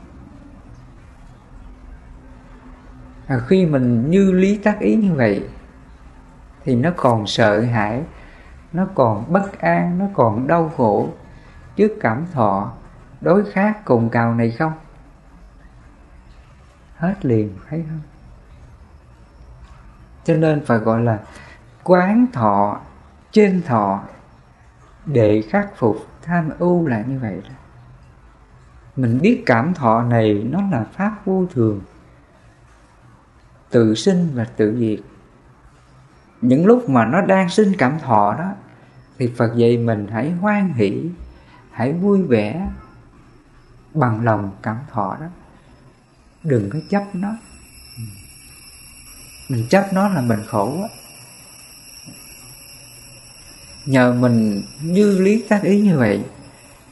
À, 3.27 3.39
khi 3.47 3.67
mình 3.67 4.11
như 4.11 4.33
lý 4.33 4.59
tác 4.59 4.81
ý 4.81 4.97
như 4.97 5.15
vậy 5.15 5.49
thì 6.65 6.77
nó 6.77 6.91
còn 6.97 7.27
sợ 7.27 7.61
hãi 7.61 8.03
nó 8.73 8.87
còn 8.95 9.33
bất 9.33 9.61
an 9.61 9.99
nó 9.99 10.07
còn 10.15 10.47
đau 10.47 10.73
khổ 10.77 11.09
trước 11.77 11.93
cảm 12.01 12.27
thọ 12.33 12.73
đối 13.21 13.45
khác 13.53 13.85
cùng 13.85 14.09
cào 14.09 14.35
này 14.35 14.51
không? 14.51 14.73
Hết 16.97 17.25
liền 17.25 17.51
thấy 17.69 17.85
không? 17.89 18.14
Cho 20.25 20.37
nên 20.37 20.65
phải 20.65 20.79
gọi 20.79 21.03
là 21.03 21.19
quán 21.85 22.27
thọ, 22.33 22.81
trên 23.33 23.63
thọ, 23.63 24.03
để 25.07 25.43
khắc 25.51 25.77
phục, 25.77 25.97
tham 26.23 26.51
ưu 26.59 26.87
là 26.87 27.03
như 27.03 27.19
vậy 27.19 27.41
đó. 27.45 27.55
Mình 28.97 29.19
biết 29.23 29.43
cảm 29.47 29.75
thọ 29.75 30.03
này 30.03 30.47
nó 30.51 30.61
là 30.73 30.85
pháp 30.93 31.27
vô 31.27 31.47
thường, 31.53 31.81
tự 33.71 33.95
sinh 33.95 34.29
và 34.35 34.45
tự 34.45 34.77
diệt. 34.79 35.05
Những 36.41 36.67
lúc 36.67 36.89
mà 36.89 37.07
nó 37.07 37.21
đang 37.21 37.49
sinh 37.49 37.73
cảm 37.79 37.99
thọ 37.99 38.35
đó, 38.39 38.53
thì 39.19 39.33
phật 39.37 39.57
dạy 39.57 39.79
mình 39.79 40.07
hãy 40.11 40.31
hoan 40.31 40.73
hỷ, 40.73 41.11
hãy 41.71 41.93
vui 41.93 42.23
vẻ 42.23 42.69
bằng 43.95 44.25
lòng 44.25 44.51
cảm 44.63 44.79
thọ 44.91 45.17
đó. 45.21 45.27
Đừng 46.43 46.71
có 46.71 46.79
chấp 46.91 47.05
nó 47.13 47.29
mình 49.49 49.67
chấp 49.69 49.93
nó 49.93 50.09
là 50.09 50.21
mình 50.21 50.41
khổ 50.47 50.83
á 50.83 50.89
nhờ 53.87 54.13
mình 54.13 54.63
như 54.83 55.19
lý 55.19 55.45
tác 55.49 55.63
ý 55.63 55.81
như 55.81 55.99
vậy 55.99 56.25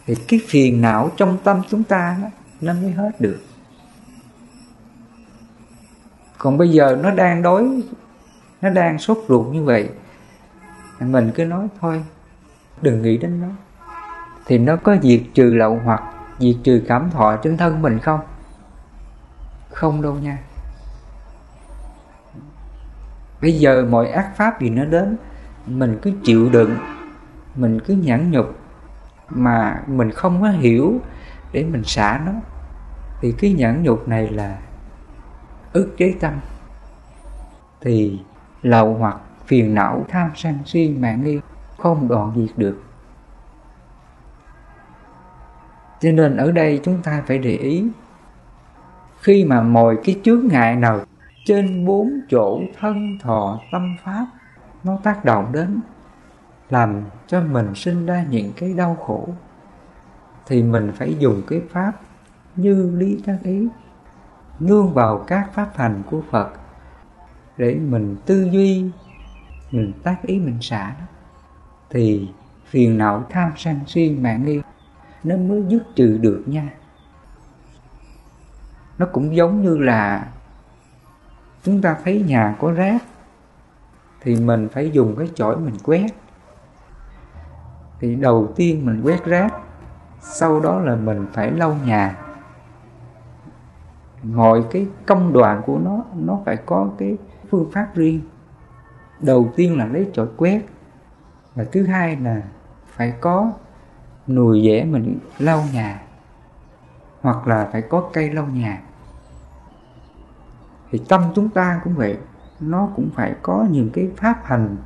thì 0.06 0.14
cái 0.28 0.40
phiền 0.48 0.80
não 0.80 1.10
trong 1.16 1.38
tâm 1.44 1.62
chúng 1.70 1.84
ta 1.84 2.16
đó, 2.22 2.28
nó 2.60 2.72
mới 2.72 2.90
hết 2.90 3.10
được. 3.20 3.40
Còn 6.38 6.58
bây 6.58 6.70
giờ 6.70 6.98
nó 7.02 7.10
đang 7.10 7.42
đối, 7.42 7.82
nó 8.60 8.70
đang 8.70 8.98
sốt 8.98 9.18
ruột 9.28 9.54
như 9.54 9.64
vậy 9.64 9.88
mình 11.00 11.30
cứ 11.34 11.44
nói 11.44 11.68
thôi 11.80 12.04
đừng 12.82 13.02
nghĩ 13.02 13.16
đến 13.16 13.40
nó. 13.40 13.48
Thì 14.46 14.58
nó 14.58 14.76
có 14.76 14.96
diệt 15.02 15.20
trừ 15.34 15.44
lậu 15.54 15.80
hoặc 15.84 16.02
diệt 16.38 16.56
trừ 16.64 16.82
cảm 16.88 17.10
thọ 17.10 17.36
trên 17.36 17.56
thân 17.56 17.82
mình 17.82 17.98
không? 17.98 18.20
Không 19.70 20.02
đâu 20.02 20.14
nha 20.14 20.38
bây 23.42 23.52
giờ 23.58 23.86
mọi 23.90 24.08
ác 24.08 24.36
pháp 24.36 24.60
gì 24.60 24.70
nó 24.70 24.84
đến, 24.84 25.16
mình 25.66 25.98
cứ 26.02 26.12
chịu 26.24 26.50
đựng, 26.50 26.76
mình 27.54 27.80
cứ 27.80 27.94
nhẫn 27.94 28.30
nhục 28.30 28.58
mà 29.28 29.82
mình 29.86 30.10
không 30.10 30.42
có 30.42 30.48
hiểu 30.48 31.00
để 31.52 31.64
mình 31.64 31.84
xả 31.84 32.20
nó. 32.26 32.32
Thì 33.20 33.32
cái 33.38 33.52
nhẫn 33.52 33.82
nhục 33.82 34.08
này 34.08 34.28
là 34.30 34.58
ức 35.72 35.94
chế 35.96 36.14
tâm. 36.20 36.32
Thì 37.80 38.20
lậu 38.62 38.94
hoặc 38.94 39.16
phiền 39.46 39.74
não, 39.74 40.04
tham 40.08 40.30
sân 40.34 40.58
si, 40.66 40.88
mạng 40.88 41.24
nghi, 41.24 41.40
không 41.78 42.08
đoạn 42.08 42.32
diệt 42.36 42.58
được. 42.58 42.82
Cho 46.00 46.12
nên 46.12 46.36
ở 46.36 46.52
đây 46.52 46.80
chúng 46.84 47.02
ta 47.02 47.22
phải 47.26 47.38
để 47.38 47.56
ý, 47.56 47.84
khi 49.20 49.44
mà 49.44 49.62
mọi 49.62 49.96
cái 50.04 50.20
chướng 50.24 50.46
ngại 50.50 50.76
nào 50.76 51.00
trên 51.44 51.86
bốn 51.86 52.20
chỗ 52.30 52.60
thân 52.80 53.18
thọ 53.18 53.60
tâm 53.72 53.96
pháp, 54.04 54.26
nó 54.84 54.98
tác 55.02 55.24
động 55.24 55.52
đến, 55.52 55.80
làm 56.70 57.04
cho 57.26 57.40
mình 57.40 57.74
sinh 57.74 58.06
ra 58.06 58.24
những 58.30 58.52
cái 58.56 58.74
đau 58.74 58.94
khổ. 58.94 59.28
Thì 60.46 60.62
mình 60.62 60.92
phải 60.94 61.16
dùng 61.18 61.42
cái 61.46 61.60
pháp 61.70 61.92
như 62.56 62.96
lý 62.96 63.20
tác 63.26 63.38
ý, 63.42 63.68
nương 64.60 64.94
vào 64.94 65.18
các 65.18 65.50
pháp 65.54 65.70
hành 65.76 66.02
của 66.10 66.22
phật 66.30 66.52
để 67.56 67.74
mình 67.74 68.16
tư 68.26 68.48
duy, 68.52 68.90
mình 69.70 69.92
tác 70.02 70.16
ý, 70.22 70.38
mình 70.38 70.58
xả 70.60 70.94
thì 71.90 72.28
phiền 72.66 72.98
não 72.98 73.24
tham 73.30 73.52
sân 73.56 73.80
si 73.86 74.10
mạng 74.10 74.44
nghi, 74.44 74.60
nó 75.24 75.36
mới 75.36 75.64
dứt 75.68 75.82
trừ 75.94 76.18
được 76.18 76.42
nha. 76.46 76.68
Nó 78.98 79.06
cũng 79.12 79.36
giống 79.36 79.62
như 79.62 79.78
là 79.78 80.28
chúng 81.62 81.82
ta 81.82 81.96
thấy 82.04 82.24
nhà 82.28 82.56
có 82.60 82.72
rác, 82.72 83.02
thì 84.20 84.36
mình 84.36 84.68
phải 84.72 84.90
dùng 84.90 85.16
cái 85.18 85.28
chổi 85.34 85.56
mình 85.56 85.74
quét. 85.84 86.06
Thì 88.00 88.14
đầu 88.16 88.52
tiên 88.56 88.86
mình 88.86 89.02
quét 89.04 89.24
rác, 89.24 89.54
sau 90.20 90.60
đó 90.60 90.80
là 90.80 90.96
mình 90.96 91.26
phải 91.32 91.50
lau 91.50 91.76
nhà. 91.86 92.18
Mọi 94.22 94.64
cái 94.70 94.86
công 95.06 95.32
đoạn 95.32 95.62
của 95.66 95.78
nó 95.78 96.04
nó 96.14 96.38
phải 96.44 96.56
có 96.56 96.88
cái 96.98 97.16
phương 97.50 97.70
pháp 97.72 97.88
riêng. 97.94 98.20
Đầu 99.20 99.52
tiên 99.56 99.78
là 99.78 99.86
lấy 99.86 100.10
chổi 100.12 100.28
quét, 100.36 100.62
và 101.54 101.64
thứ 101.72 101.86
hai 101.86 102.16
là 102.16 102.42
phải 102.86 103.14
có 103.20 103.52
nùi 104.26 104.62
dẻ 104.62 104.84
mình 104.84 105.18
lau 105.38 105.64
nhà, 105.72 106.02
hoặc 107.20 107.46
là 107.46 107.68
phải 107.72 107.82
có 107.82 108.08
cây 108.12 108.30
lau 108.30 108.46
nhà 108.46 108.82
thì 110.92 111.00
tâm 111.08 111.22
chúng 111.34 111.48
ta 111.48 111.80
cũng 111.84 111.94
vậy. 111.94 112.18
Nó 112.60 112.88
cũng 112.96 113.10
phải 113.14 113.34
có 113.42 113.66
những 113.70 113.90
cái 113.90 114.10
pháp 114.16 114.40
hành 114.44 114.76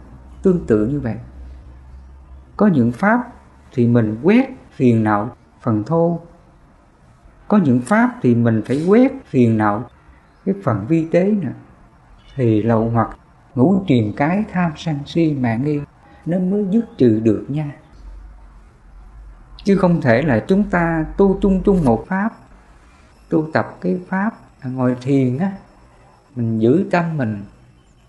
tương 0.42 0.66
tự 0.66 0.86
như 0.86 1.00
vậy. 1.00 1.16
Có 2.56 2.66
những 2.66 2.92
pháp 2.92 3.32
thì 3.72 3.86
mình 3.86 4.18
quét 4.22 4.46
phiền 4.70 5.04
não 5.04 5.30
phần 5.60 5.84
thô. 5.84 6.20
Có 7.48 7.58
những 7.58 7.80
pháp 7.80 8.14
thì 8.22 8.34
mình 8.34 8.62
phải 8.66 8.86
quét 8.86 9.12
phiền 9.26 9.58
não 9.58 9.84
cái 10.44 10.54
phần 10.64 10.86
vi 10.88 11.08
tế 11.10 11.30
nè 11.30 11.48
thì 12.34 12.62
lậu 12.62 12.90
hoặc 12.90 13.18
ngũ 13.54 13.84
triền 13.86 14.12
cái 14.16 14.44
tham 14.52 14.72
sân 14.76 14.98
si 15.06 15.36
mạng 15.40 15.64
nghi, 15.64 15.80
nó 16.26 16.38
mới 16.38 16.66
dứt 16.70 16.84
trừ 16.98 17.20
được 17.20 17.46
nha. 17.48 17.72
Chứ 19.64 19.76
không 19.76 20.00
thể 20.00 20.22
là 20.22 20.44
chúng 20.48 20.64
ta 20.70 21.06
tu 21.16 21.38
chung 21.42 21.62
chung 21.62 21.84
một 21.84 22.04
pháp, 22.08 22.30
tu 23.28 23.46
tập 23.52 23.76
cái 23.80 23.98
pháp 24.08 24.30
ngồi 24.64 24.96
thiền 25.00 25.38
á 25.38 25.52
mình 26.36 26.58
giữ 26.58 26.86
tâm 26.90 27.16
mình, 27.16 27.44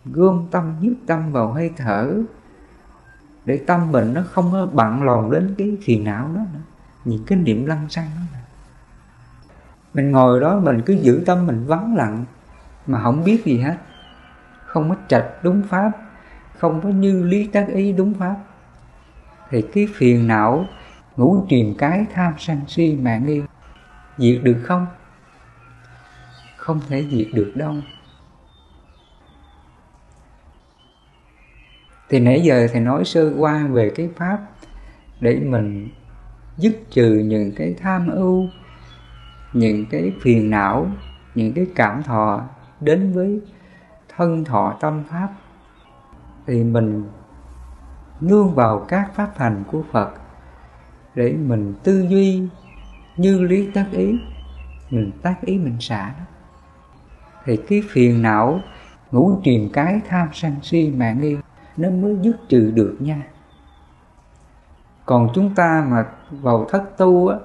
gom 0.05 0.47
tâm 0.51 0.75
nhiếp 0.81 0.93
tâm 1.07 1.31
vào 1.31 1.53
hơi 1.53 1.71
thở, 1.77 2.13
để 3.45 3.63
tâm 3.67 3.91
mình 3.91 4.13
nó 4.13 4.21
không 4.31 4.51
có 4.51 4.65
bận 4.65 5.03
lòng 5.03 5.31
đến 5.31 5.55
cái 5.57 5.77
phiền 5.83 6.03
não 6.03 6.29
đó 6.35 6.41
nữa. 6.53 6.59
Những 7.05 7.23
cái 7.27 7.39
niệm 7.39 7.65
lăng 7.65 7.89
xăng 7.89 8.05
đó 8.15 8.21
nữa. 8.33 8.39
mình 9.93 10.11
ngồi 10.11 10.39
đó 10.39 10.59
mình 10.59 10.81
cứ 10.85 10.93
giữ 10.93 11.23
tâm 11.25 11.47
mình 11.47 11.65
vắng 11.67 11.95
lặng, 11.95 12.25
mà 12.87 13.03
không 13.03 13.23
biết 13.23 13.45
gì 13.45 13.59
hết. 13.59 13.77
Không 14.65 14.89
có 14.89 14.95
trạch 15.07 15.25
đúng 15.43 15.63
pháp, 15.69 15.91
không 16.57 16.81
có 16.81 16.89
như 16.89 17.23
lý 17.23 17.47
tác 17.47 17.67
ý 17.67 17.93
đúng 17.93 18.13
pháp. 18.13 18.35
Thì 19.49 19.61
cái 19.73 19.87
phiền 19.95 20.27
não 20.27 20.65
ngủ 21.17 21.45
triền 21.49 21.75
cái 21.77 22.05
tham 22.13 22.33
sân 22.37 22.61
si 22.67 22.97
mạng 23.01 23.25
nghi, 23.25 23.41
diệt 24.17 24.43
được 24.43 24.63
không? 24.63 24.87
Không 26.57 26.79
thể 26.89 27.05
diệt 27.11 27.27
được 27.33 27.51
đâu. 27.55 27.75
Thì 32.09 32.19
nãy 32.19 32.41
giờ 32.41 32.67
thầy 32.71 32.81
nói 32.81 33.05
sơ 33.05 33.33
qua 33.37 33.67
về 33.67 33.91
cái 33.95 34.09
pháp 34.15 34.39
để 35.19 35.39
mình 35.39 35.89
dứt 36.57 36.81
trừ 36.89 37.13
những 37.13 37.51
cái 37.55 37.75
tham 37.81 38.07
ưu, 38.07 38.47
những 39.53 39.85
cái 39.89 40.11
phiền 40.21 40.49
não, 40.49 40.87
những 41.35 41.53
cái 41.53 41.67
cảm 41.75 42.03
thọ 42.03 42.43
đến 42.79 43.13
với 43.13 43.41
thân 44.17 44.45
thọ 44.45 44.77
tâm 44.79 45.03
pháp. 45.09 45.29
Thì 46.47 46.63
mình 46.63 47.03
nương 48.21 48.55
vào 48.55 48.85
các 48.87 49.11
pháp 49.15 49.31
hành 49.37 49.63
của 49.71 49.83
phật 49.91 50.09
để 51.15 51.33
mình 51.33 51.73
tư 51.83 52.07
duy 52.09 52.41
như 53.17 53.41
lý 53.41 53.71
tác 53.73 53.85
ý, 53.91 54.19
mình 54.89 55.11
tác 55.21 55.41
ý 55.41 55.57
mình 55.57 55.77
xả 55.79 56.13
đó. 56.19 56.25
Thì 57.45 57.57
cái 57.57 57.83
phiền 57.89 58.21
não 58.21 58.59
ngũ 59.11 59.39
triền 59.43 59.69
cái 59.73 59.99
tham 60.09 60.27
sân 60.33 60.55
si 60.63 60.93
mạng 60.97 61.21
nghi 61.21 61.37
nó 61.77 61.89
mới 61.89 62.17
dứt 62.21 62.35
trừ 62.49 62.71
được 62.75 62.95
nha. 62.99 63.21
Còn 65.05 65.29
chúng 65.33 65.55
ta 65.55 65.85
mà 65.89 66.05
vào 66.31 66.65
thất 66.69 66.97
tu 66.97 67.27
á, 67.27 67.37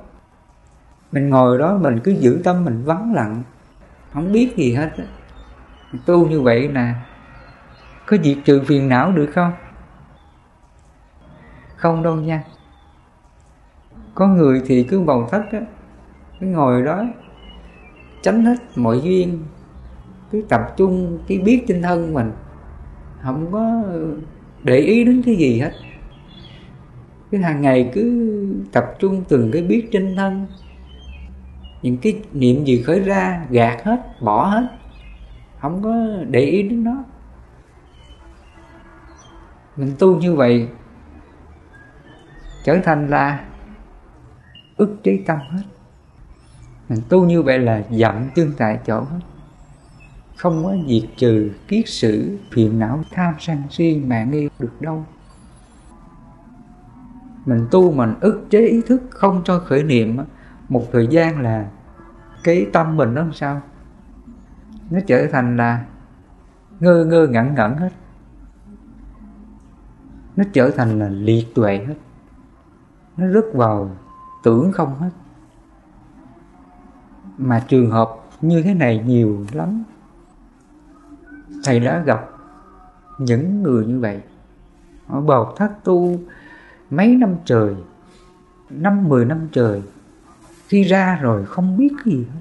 mình 1.13 1.31
ngồi 1.31 1.59
đó 1.59 1.79
mình 1.79 2.01
cứ 2.05 2.11
giữ 2.11 2.41
tâm 2.45 2.65
mình 2.65 2.85
vắng 2.85 3.15
lặng, 3.15 3.43
không 4.13 4.33
biết 4.33 4.57
gì 4.57 4.75
hết 4.75 4.91
á. 4.97 5.05
Tu 6.07 6.29
như 6.29 6.41
vậy 6.41 6.69
nè, 6.69 6.95
có 8.07 8.17
diệt 8.23 8.39
trừ 8.45 8.63
phiền 8.67 8.89
não 8.89 9.13
được 9.13 9.31
không? 9.35 9.53
Không 11.77 12.03
đâu 12.03 12.17
nha. 12.17 12.45
Có 14.15 14.27
người 14.27 14.63
thì 14.67 14.83
cứ 14.91 15.01
vào 15.01 15.29
thất 15.31 15.43
á, 15.53 15.61
cứ 16.41 16.47
ngồi 16.47 16.83
đó 16.83 17.05
tránh 18.23 18.45
hết 18.45 18.57
mọi 18.77 19.01
duyên, 19.01 19.45
cứ 20.31 20.43
tập 20.49 20.61
trung 20.77 21.19
cái 21.29 21.39
biết 21.39 21.65
trên 21.69 21.83
thân 21.83 22.15
mình 22.15 22.33
không 23.23 23.53
có 23.53 23.83
để 24.63 24.77
ý 24.77 25.05
đến 25.05 25.23
cái 25.27 25.37
gì 25.37 25.61
hết. 25.61 25.73
Cứ 27.31 27.39
hàng 27.39 27.63
ngày 27.63 27.91
cứ 27.95 28.65
tập 28.73 28.85
trung 28.99 29.25
từng 29.29 29.51
cái 29.53 29.63
biết 29.63 29.89
trên 29.93 30.17
thân. 30.17 30.47
Những 31.83 31.97
cái 31.97 32.23
niệm 32.33 32.65
gì 32.65 32.83
khởi 32.83 33.01
ra, 33.01 33.47
gạt 33.51 33.85
hết, 33.85 34.23
bỏ 34.23 34.47
hết. 34.47 34.69
Không 35.61 35.83
có 35.83 35.95
để 36.31 36.41
ý 36.41 36.63
đến 36.63 36.85
nó. 36.85 37.05
Mình 39.77 39.93
tu 39.99 40.17
như 40.17 40.35
vậy, 40.35 40.69
trở 42.65 42.79
thành 42.85 43.09
là 43.09 43.45
ức 44.77 44.97
chế 45.03 45.23
tâm 45.27 45.39
hết. 45.51 45.63
Mình 46.89 47.01
tu 47.09 47.25
như 47.25 47.43
vậy 47.43 47.59
là 47.59 47.83
dậm 47.91 48.31
tương 48.35 48.53
tại 48.59 48.79
chỗ 48.87 49.01
hết 49.01 49.21
không 50.37 50.65
có 50.65 50.77
diệt 50.89 51.11
trừ 51.17 51.51
kiết 51.69 51.89
sử, 51.89 52.39
phiền 52.51 52.79
não, 52.79 53.03
tham 53.11 53.35
sân 53.39 53.63
si 53.71 54.03
mạng 54.07 54.31
nghi 54.31 54.49
được 54.59 54.81
đâu. 54.81 55.05
Mình 57.47 57.67
tu 57.71 57.93
mình 57.93 58.15
ức 58.21 58.47
chế 58.51 58.67
ý 58.67 58.83
thức 58.87 59.03
không 59.11 59.43
cho 59.45 59.59
khởi 59.59 59.83
niệm 59.83 60.17
một 60.69 60.85
thời 60.93 61.07
gian 61.07 61.41
là 61.41 61.71
cái 62.45 62.67
tâm 62.73 62.97
mình 62.97 63.15
nó 63.15 63.23
làm 63.23 63.33
sao? 63.33 63.61
Nó 64.91 65.01
trở 65.07 65.27
thành 65.33 65.57
là 65.57 65.85
ngơ 66.81 67.05
ngơ 67.05 67.27
ngẩn 67.27 67.55
ngẩn 67.55 67.77
hết. 67.77 67.93
Nó 70.37 70.45
trở 70.53 70.71
thành 70.71 70.99
là 70.99 71.09
liệt 71.09 71.55
tuệ 71.55 71.85
hết. 71.89 71.95
Nó 73.17 73.29
rớt 73.29 73.45
vào 73.55 73.97
tưởng 74.43 74.73
không 74.73 74.99
hết. 74.99 75.11
Mà 77.39 77.65
trường 77.69 77.91
hợp 77.91 78.11
như 78.41 78.63
thế 78.63 78.75
này 78.75 79.03
nhiều 79.07 79.47
lắm 79.53 79.83
thầy 81.65 81.81
đã 81.81 81.99
gặp 81.99 82.31
những 83.19 83.63
người 83.63 83.87
như 83.87 84.01
vậy. 84.01 84.21
Họ 85.07 85.21
bào 85.21 85.55
thất 85.57 85.73
tu 85.85 86.17
mấy 86.91 87.17
năm 87.17 87.37
trời, 87.45 87.77
năm, 88.71 89.09
mười 89.09 89.25
năm 89.25 89.49
trời. 89.53 89.83
Khi 90.69 90.83
ra 90.83 91.19
rồi 91.23 91.45
không 91.45 91.77
biết 91.77 91.93
gì 92.05 92.27
hết, 92.35 92.41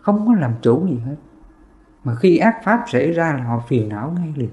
không 0.00 0.26
có 0.26 0.34
làm 0.34 0.52
chủ 0.62 0.86
gì 0.86 0.98
hết. 0.98 1.16
Mà 2.04 2.14
khi 2.14 2.38
ác 2.38 2.60
pháp 2.64 2.84
xảy 2.88 3.12
ra 3.12 3.34
là 3.38 3.44
họ 3.44 3.62
phiền 3.68 3.88
não 3.88 4.14
ngay 4.16 4.34
liền. 4.36 4.50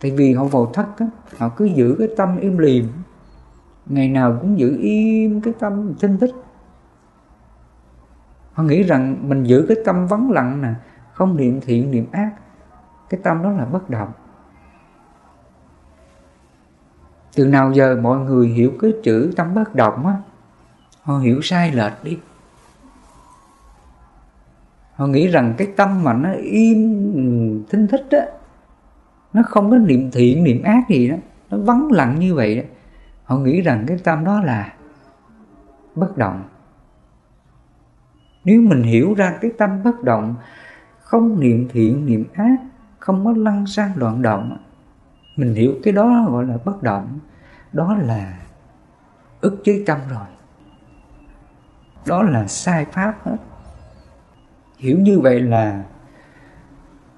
Tại 0.00 0.10
vì 0.10 0.34
họ 0.34 0.44
vào 0.44 0.70
thất 0.74 0.86
á, 0.98 1.06
họ 1.38 1.48
cứ 1.48 1.64
giữ 1.64 1.96
cái 1.98 2.08
tâm 2.16 2.36
im 2.36 2.58
lìm. 2.58 2.88
Ngày 3.86 4.08
nào 4.08 4.38
cũng 4.40 4.58
giữ 4.58 4.76
im 4.80 5.40
cái 5.40 5.54
tâm 5.58 5.94
thinh 6.00 6.18
thích 6.18 6.34
họ 8.52 8.62
nghĩ 8.62 8.82
rằng 8.82 9.28
mình 9.28 9.44
giữ 9.44 9.64
cái 9.68 9.76
tâm 9.84 10.06
vắng 10.06 10.30
lặng 10.30 10.62
nè 10.62 10.74
không 11.12 11.36
niệm 11.36 11.60
thiện, 11.60 11.90
niệm 11.90 12.06
ác. 12.12 12.30
Cái 13.08 13.20
tâm 13.24 13.42
đó 13.42 13.50
là 13.50 13.64
bất 13.64 13.90
động. 13.90 14.12
Từ 17.34 17.46
nào 17.46 17.72
giờ 17.72 17.98
mọi 18.02 18.18
người 18.18 18.48
hiểu 18.48 18.72
cái 18.80 18.92
chữ 19.02 19.32
tâm 19.36 19.54
bất 19.54 19.74
động 19.74 20.06
á, 20.06 20.16
họ 21.02 21.18
hiểu 21.18 21.40
sai 21.42 21.72
lệch 21.72 22.04
đi. 22.04 22.18
Họ 24.94 25.06
nghĩ 25.06 25.28
rằng 25.28 25.54
cái 25.58 25.68
tâm 25.76 26.04
mà 26.04 26.12
nó 26.12 26.30
im, 26.32 27.64
thinh 27.70 27.86
thích 27.86 28.06
á, 28.10 28.26
nó 29.32 29.42
không 29.46 29.70
có 29.70 29.76
niệm 29.76 30.10
thiện, 30.12 30.44
niệm 30.44 30.62
ác 30.62 30.88
gì 30.88 31.08
đó, 31.08 31.16
nó 31.50 31.58
vắng 31.58 31.92
lặng 31.92 32.18
như 32.18 32.34
vậy 32.34 32.56
đó. 32.56 32.62
Họ 33.24 33.36
nghĩ 33.36 33.60
rằng 33.60 33.84
cái 33.88 33.98
tâm 34.04 34.24
đó 34.24 34.40
là 34.40 34.72
bất 35.94 36.16
động. 36.16 36.42
Nếu 38.44 38.60
mình 38.60 38.82
hiểu 38.82 39.14
ra 39.14 39.38
cái 39.40 39.50
tâm 39.58 39.82
bất 39.82 40.02
động 40.02 40.34
không 41.12 41.40
niệm 41.40 41.68
thiện, 41.70 42.06
niệm 42.06 42.24
ác, 42.34 42.56
không 42.98 43.24
có 43.24 43.32
lăn 43.36 43.66
sang 43.66 43.92
loạn 43.96 44.22
động. 44.22 44.56
Mình 45.36 45.54
hiểu 45.54 45.74
cái 45.82 45.92
đó 45.92 46.26
gọi 46.30 46.46
là 46.46 46.58
bất 46.64 46.82
động. 46.82 47.18
Đó 47.72 47.94
là 47.94 48.38
ức 49.40 49.60
chế 49.64 49.84
tâm 49.86 49.98
rồi. 50.10 50.26
Đó 52.06 52.22
là 52.22 52.46
sai 52.46 52.84
pháp 52.84 53.14
hết. 53.24 53.36
Hiểu 54.78 54.98
như 55.00 55.20
vậy 55.20 55.40
là 55.40 55.84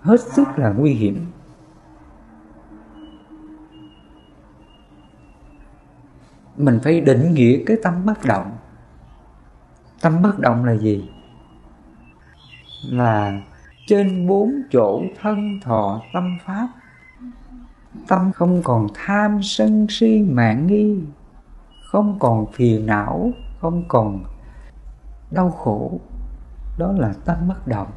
hết 0.00 0.20
sức 0.20 0.48
là 0.57 0.70
nguy 0.70 0.92
hiểm. 0.94 1.26
Mình 6.57 6.80
phải 6.85 7.00
định 7.00 7.35
nghĩa 7.35 7.59
cái 7.66 7.76
tâm 7.83 8.07
bất 8.07 8.24
động. 8.24 8.57
Tâm 10.00 10.22
bất 10.22 10.38
động 10.38 10.64
là 10.64 10.72
gì? 10.72 11.11
Là 12.90 13.40
trên 13.87 14.27
bốn 14.27 14.62
chỗ 14.70 15.03
thân 15.23 15.61
thọ 15.61 16.01
tâm 16.14 16.38
pháp 16.47 16.68
tâm 18.09 18.33
không 18.33 18.62
còn 18.62 18.87
tham 18.94 19.42
sân 19.42 19.87
si 19.88 20.23
mạng 20.23 20.66
nghi 20.66 20.99
không 21.90 22.18
còn 22.18 22.47
phiền 22.53 22.87
não 22.87 23.33
không 23.61 23.85
còn 23.88 24.25
đau 25.31 25.51
khổ. 25.51 26.01
Đó 26.79 26.92
là 26.99 27.12
tâm 27.25 27.37
bất 27.49 27.66
động. 27.66 27.88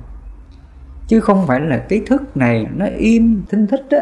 Chứ 1.08 1.20
không 1.20 1.48
phải 1.48 1.60
là 1.60 1.86
cái 1.90 2.02
thức 2.08 2.38
này 2.38 2.68
nó 2.76 2.86
im 2.98 3.44
thinh 3.50 3.68
thích 3.68 3.86
đó 3.90 3.98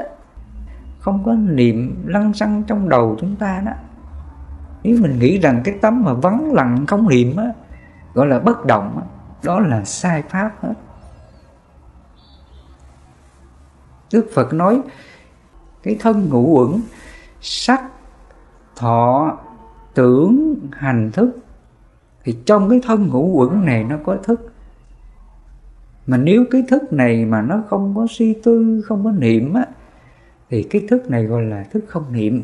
không 1.00 1.24
có 1.26 1.34
niệm 1.34 2.04
lăng 2.06 2.34
xăng 2.34 2.64
trong 2.64 2.90
đầu 2.90 3.18
chúng 3.20 3.36
ta 3.36 3.62
đó. 3.66 3.72
Nếu 4.84 4.98
mình 5.02 5.20
nghĩ 5.20 5.40
rằng 5.40 5.62
cái 5.64 5.76
tấm 5.82 6.04
mà 6.04 6.14
vắng 6.14 6.54
lặng 6.54 6.86
không 6.88 7.10
niệm 7.10 7.38
á 7.38 7.46
gọi 8.14 8.28
là 8.28 8.40
bất 8.40 8.66
động 8.66 8.92
đó, 8.96 9.02
đó 9.44 9.60
là 9.60 9.86
sai 9.86 10.22
pháp 10.22 10.52
hết. 10.62 10.74
Đức 14.16 14.28
Phật 14.34 14.54
nói, 14.54 14.82
cái 15.84 15.96
thân 16.00 16.30
ngũ 16.30 16.60
uẩn, 16.60 16.82
sắc, 17.42 17.84
thọ, 18.76 19.38
tưởng, 19.94 20.56
hành 20.72 21.12
thức, 21.14 21.38
thì 22.24 22.38
trong 22.46 22.70
cái 22.70 22.80
thân 22.84 23.08
ngũ 23.08 23.40
uẩn 23.40 23.66
này 23.66 23.84
nó 23.84 23.98
có 24.06 24.18
thức. 24.24 24.54
Mà 26.08 26.18
nếu 26.18 26.46
cái 26.52 26.64
thức 26.68 26.94
này 26.94 27.26
mà 27.26 27.42
nó 27.42 27.64
không 27.70 27.96
có 27.96 28.08
suy 28.10 28.34
tư, 28.44 28.82
không 28.86 29.04
có 29.04 29.12
niệm 29.12 29.54
á, 29.54 29.66
thì 30.50 30.64
cái 30.64 30.86
thức 30.90 31.10
này 31.10 31.26
gọi 31.26 31.44
là 31.44 31.64
thức 31.64 31.86
không 31.88 32.14
niệm. 32.14 32.44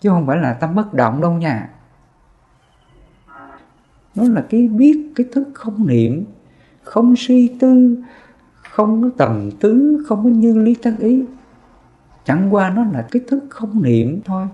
Chứ 0.00 0.08
không 0.08 0.26
phải 0.26 0.36
là 0.36 0.54
tâm 0.54 0.74
bất 0.74 0.94
động 0.94 1.20
đâu 1.20 1.32
nha. 1.32 1.70
Nó 4.14 4.24
là 4.24 4.44
cái 4.50 4.68
biết 4.68 5.12
cái 5.14 5.26
thức 5.32 5.48
không 5.54 5.86
niệm, 5.86 6.24
không 6.82 7.14
suy 7.16 7.56
tư 7.60 7.96
không 8.76 9.02
có 9.02 9.08
tầm 9.16 9.50
tứ, 9.60 10.04
không 10.08 10.24
có 10.24 10.30
như 10.30 10.58
lý 10.58 10.74
tác 10.74 10.98
ý. 10.98 11.24
Chẳng 12.24 12.54
qua 12.54 12.70
nó 12.70 12.84
là 12.84 13.06
cái 13.10 13.22
thức 13.28 13.44
không 13.50 13.82
niệm 13.82 14.20
thôi. 14.24 14.48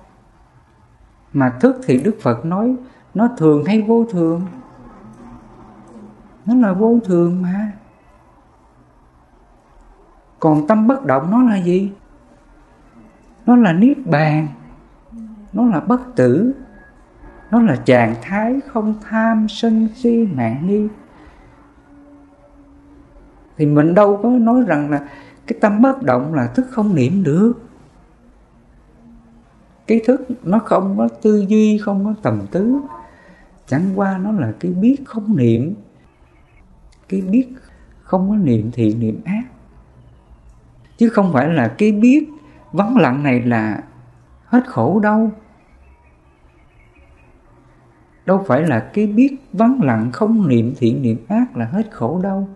Mà 1.33 1.51
thức 1.61 1.81
thì 1.85 2.01
đức 2.05 2.17
phật 2.21 2.45
nói, 2.45 2.77
nó 3.15 3.29
thường 3.37 3.65
hay 3.65 3.83
vô 3.83 4.07
thường. 4.11 4.43
Nó 6.47 6.55
là 6.55 6.73
vô 6.73 6.99
thường 7.05 7.43
mà. 7.43 7.73
Còn 10.41 10.67
tâm 10.67 10.87
bất 10.87 11.05
động 11.05 11.31
nó 11.31 11.43
là 11.43 11.57
gì? 11.57 11.93
Nó 13.47 13.57
là 13.57 13.73
niết 13.73 14.07
bàn. 14.07 14.49
Nó 15.53 15.67
là 15.67 15.81
bất 15.81 16.01
tử. 16.17 16.53
Nó 17.51 17.63
là 17.63 17.77
trạng 17.77 18.15
thái 18.23 18.61
không 18.61 18.95
tham 19.09 19.47
sân 19.49 19.89
si 19.95 20.29
mạng 20.37 20.67
nghi 20.67 20.89
thì 23.57 23.67
mình 23.67 23.95
đâu 23.95 24.21
có 24.23 24.29
nói 24.29 24.63
rằng 24.67 24.91
là 24.91 25.09
cái 25.47 25.59
tâm 25.61 25.83
bất 25.83 26.03
động 26.03 26.35
là 26.35 26.47
thức 26.47 26.67
không 26.71 26.95
niệm 26.95 27.23
được. 27.23 27.53
Cái 29.87 30.01
thức 30.07 30.29
nó 30.43 30.59
không 30.59 30.95
có 30.99 31.09
tư 31.23 31.45
duy, 31.49 31.79
không 31.79 32.05
có 32.05 32.15
tầm 32.23 32.47
tứ. 32.51 32.81
Chẳng 33.67 33.93
qua 33.95 34.19
nó 34.19 34.33
là 34.33 34.53
cái 34.61 34.73
biết 34.73 34.97
không 35.05 35.37
niệm. 35.37 35.75
Cái 37.09 37.21
biết 37.21 37.49
không 38.03 38.31
có 38.31 38.37
niệm 38.37 38.71
thiện 38.73 39.01
niệm 39.01 39.21
ác. 39.25 39.43
Chứ 40.99 41.09
không 41.09 41.33
phải 41.33 41.49
là 41.49 41.69
cái 41.79 41.93
biết 41.93 42.29
vắng 42.73 42.97
lặng 42.97 43.23
này 43.23 43.41
là 43.41 43.83
hết 44.45 44.63
khổ 44.67 45.01
đâu. 45.01 45.31
Đâu 48.27 48.45
phải 48.47 48.63
là 48.63 48.91
cái 48.95 49.07
biết 49.07 49.37
vắng 49.53 49.81
lặng 49.83 50.11
không 50.13 50.49
niệm 50.49 50.75
thiện 50.77 51.03
niệm 51.03 51.25
ác 51.29 51.57
là 51.57 51.65
hết 51.65 51.93
khổ 51.93 52.21
đâu 52.23 52.49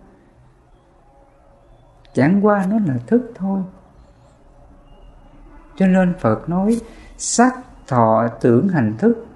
chẳng 2.16 2.46
qua 2.46 2.66
nó 2.70 2.78
là 2.86 2.98
thức 3.06 3.32
thôi. 3.34 3.60
Cho 5.76 5.86
nên 5.86 6.14
phật 6.20 6.48
nói, 6.48 6.80
sắc 7.16 7.54
thọ 7.86 8.28
tưởng 8.40 8.68
hành 8.68 8.94
thức, 8.98 9.26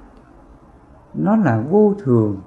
nó 1.15 1.37
là 1.37 1.61
vô 1.61 1.95
thường. 2.05 2.41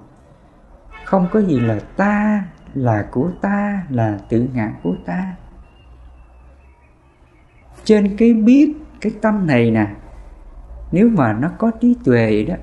Không 1.04 1.28
có 1.32 1.40
gì 1.40 1.60
là 1.60 1.80
ta, 1.96 2.44
là 2.74 3.08
của 3.10 3.30
ta, 3.40 3.86
là 3.90 4.18
tự 4.28 4.48
ngã 4.54 4.72
của 4.82 4.94
ta. 5.06 5.34
Trên 7.84 8.16
cái 8.16 8.32
biết, 8.32 8.74
cái 9.00 9.12
tâm 9.22 9.46
này 9.46 9.70
nè, 9.70 9.94
nếu 10.92 11.08
mà 11.08 11.32
nó 11.32 11.50
có 11.58 11.70
trí 11.80 11.96
tuệ 12.04 12.44
đó, 12.44 12.54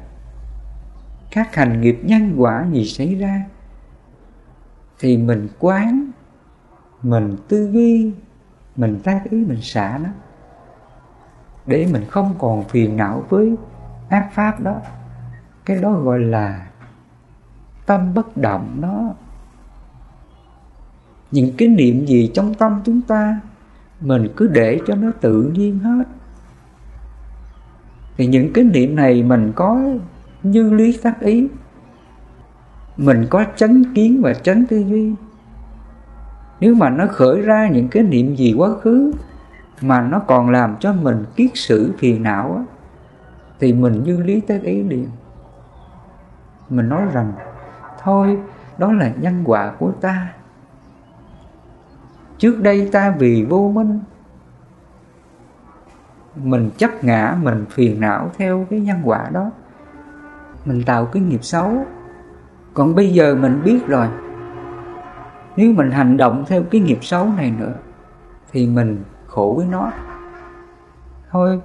các 1.32 1.56
hành 1.56 1.82
nghiệp 1.82 2.00
nhân 2.04 2.34
quả 2.38 2.66
gì 2.72 2.86
xảy 2.86 3.16
ra, 3.16 3.46
thì 5.00 5.18
mình 5.18 5.48
quán 5.60 6.12
mình 7.04 7.38
tư 7.48 7.72
duy, 7.72 8.14
mình 8.76 9.00
tác 9.04 9.24
ý 9.30 9.46
mình 9.46 9.62
xả 9.62 10.00
nó. 10.04 10.10
Để 11.66 11.88
mình 11.92 12.06
không 12.10 12.36
còn 12.40 12.64
phiền 12.64 12.98
não 12.98 13.24
với 13.30 13.56
ác 14.10 14.30
pháp 14.34 14.60
đó. 14.60 14.76
Cái 15.66 15.82
đó 15.82 15.92
gọi 15.94 16.20
là 16.20 16.68
tâm 17.86 18.14
bất 18.14 18.38
động 18.38 18.78
đó. 18.82 19.14
Những 21.32 21.52
cái 21.58 21.68
niệm 21.68 22.06
gì 22.06 22.32
trong 22.34 22.54
tâm 22.54 22.82
chúng 22.86 23.02
ta, 23.02 23.40
mình 24.02 24.28
cứ 24.36 24.48
để 24.48 24.80
cho 24.88 24.96
nó 24.96 25.12
tự 25.22 25.52
nhiên 25.56 25.80
hết. 25.80 26.04
Thì 28.18 28.28
những 28.28 28.54
cái 28.54 28.64
niệm 28.64 28.96
này 28.96 29.24
mình 29.24 29.52
có 29.56 29.82
như 30.44 30.74
lý 30.74 30.98
tác 31.04 31.20
ý. 31.20 31.48
Mình 32.98 33.28
có 33.30 33.46
chánh 33.56 33.84
kiến 33.96 34.22
và 34.22 34.34
chánh 34.34 34.66
tư 34.70 34.78
duy 34.78 35.14
nếu 36.62 36.76
mà 36.76 36.90
nó 36.90 37.08
khởi 37.08 37.42
ra 37.42 37.68
những 37.68 37.88
cái 37.88 38.04
niệm 38.04 38.36
gì 38.36 38.56
quá 38.58 38.70
khứ 38.82 39.12
mà 39.82 40.02
nó 40.02 40.20
còn 40.20 40.50
làm 40.50 40.76
cho 40.80 40.94
mình 40.94 41.26
kiết 41.36 41.52
sử 41.54 41.94
phiền 41.98 42.24
não 42.24 42.56
á, 42.58 42.64
thì 43.60 43.74
mình 43.74 44.04
như 44.04 44.24
lý 44.24 44.40
tới 44.40 44.60
ý 44.60 44.84
liền. 44.84 45.08
Mình 46.70 46.90
nói 46.90 47.02
rằng 47.14 47.34
thôi 48.04 48.38
đó 48.78 48.92
là 48.92 49.12
nhân 49.22 49.44
quả 49.46 49.72
của 49.80 49.92
ta. 49.92 50.34
Trước 52.38 52.62
đây 52.62 52.90
ta 52.92 53.16
vì 53.20 53.46
vô 53.50 53.72
minh 53.76 54.00
mình 56.36 56.70
chấp 56.78 57.04
ngã 57.04 57.38
mình 57.42 57.66
phiền 57.70 58.02
não 58.02 58.32
theo 58.38 58.68
cái 58.70 58.80
nhân 58.80 58.98
quả 59.04 59.30
đó. 59.34 59.52
Mình 60.66 60.84
tạo 60.86 61.06
cái 61.06 61.24
nghiệp 61.24 61.44
xấu. 61.44 61.86
Còn 62.74 62.96
bây 62.96 63.14
giờ 63.14 63.36
mình 63.36 63.62
biết 63.64 63.88
rồi 63.88 64.08
nếu 65.56 65.74
mình 65.74 65.92
hành 65.92 66.18
động 66.18 66.44
theo 66.48 66.64
cái 66.64 66.82
nghiệp 66.82 67.00
xấu 67.02 67.30
này 67.38 67.52
nữa, 67.52 67.74
thì 68.52 68.68
mình 68.68 69.04
khổ 69.28 69.54
với 69.58 69.66
nó. 69.66 69.92
Thôi, 71.32 71.62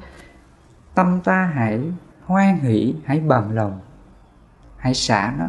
tâm 0.94 1.20
ta 1.24 1.50
hãy 1.54 1.92
hoan 2.24 2.58
hỷ, 2.58 2.94
hãy 3.04 3.20
bằng 3.20 3.52
lòng, 3.52 3.80
hãy 4.76 4.94
xả 4.94 5.34
nó. 5.38 5.46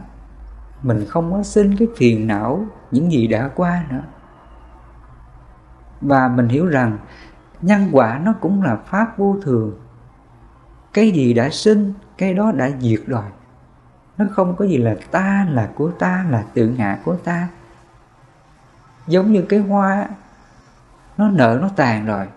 Mình 0.84 1.06
không 1.08 1.32
có 1.34 1.43
xin 1.43 1.78
cái 1.78 1.88
phiền 1.97 2.28
não, 2.28 2.65
những 2.91 3.12
gì 3.12 3.28
đã 3.28 3.50
qua 3.56 3.84
nữa. 3.89 4.04
Và 6.02 6.28
mình 6.28 6.47
hiểu 6.47 6.65
rằng, 6.65 6.97
nhân 7.62 7.89
quả 7.91 8.21
nó 8.23 8.34
cũng 8.41 8.63
là 8.63 8.76
pháp 8.76 9.17
vô 9.17 9.38
thường. 9.41 9.80
Cái 10.93 11.12
gì 11.12 11.34
đã 11.34 11.50
sinh, 11.50 11.93
cái 12.17 12.34
đó 12.34 12.52
đã 12.52 12.69
diệt 12.80 13.00
rồi. 13.08 13.26
Nó 14.17 14.26
không 14.32 14.56
có 14.56 14.65
gì 14.65 14.78
là 14.78 14.95
ta 15.12 15.47
là 15.50 15.69
của 15.76 15.91
ta, 15.91 16.26
là 16.30 16.43
tự 16.54 16.69
ngã 16.69 16.97
của 17.06 17.15
ta 17.15 17.47
giống 19.07 19.31
như 19.31 19.41
cái 19.41 19.59
hoa 19.59 20.07
nó 21.17 21.29
nở, 21.29 21.59
nó 21.61 21.69
tàn 21.75 22.05
rồi. 22.05 22.27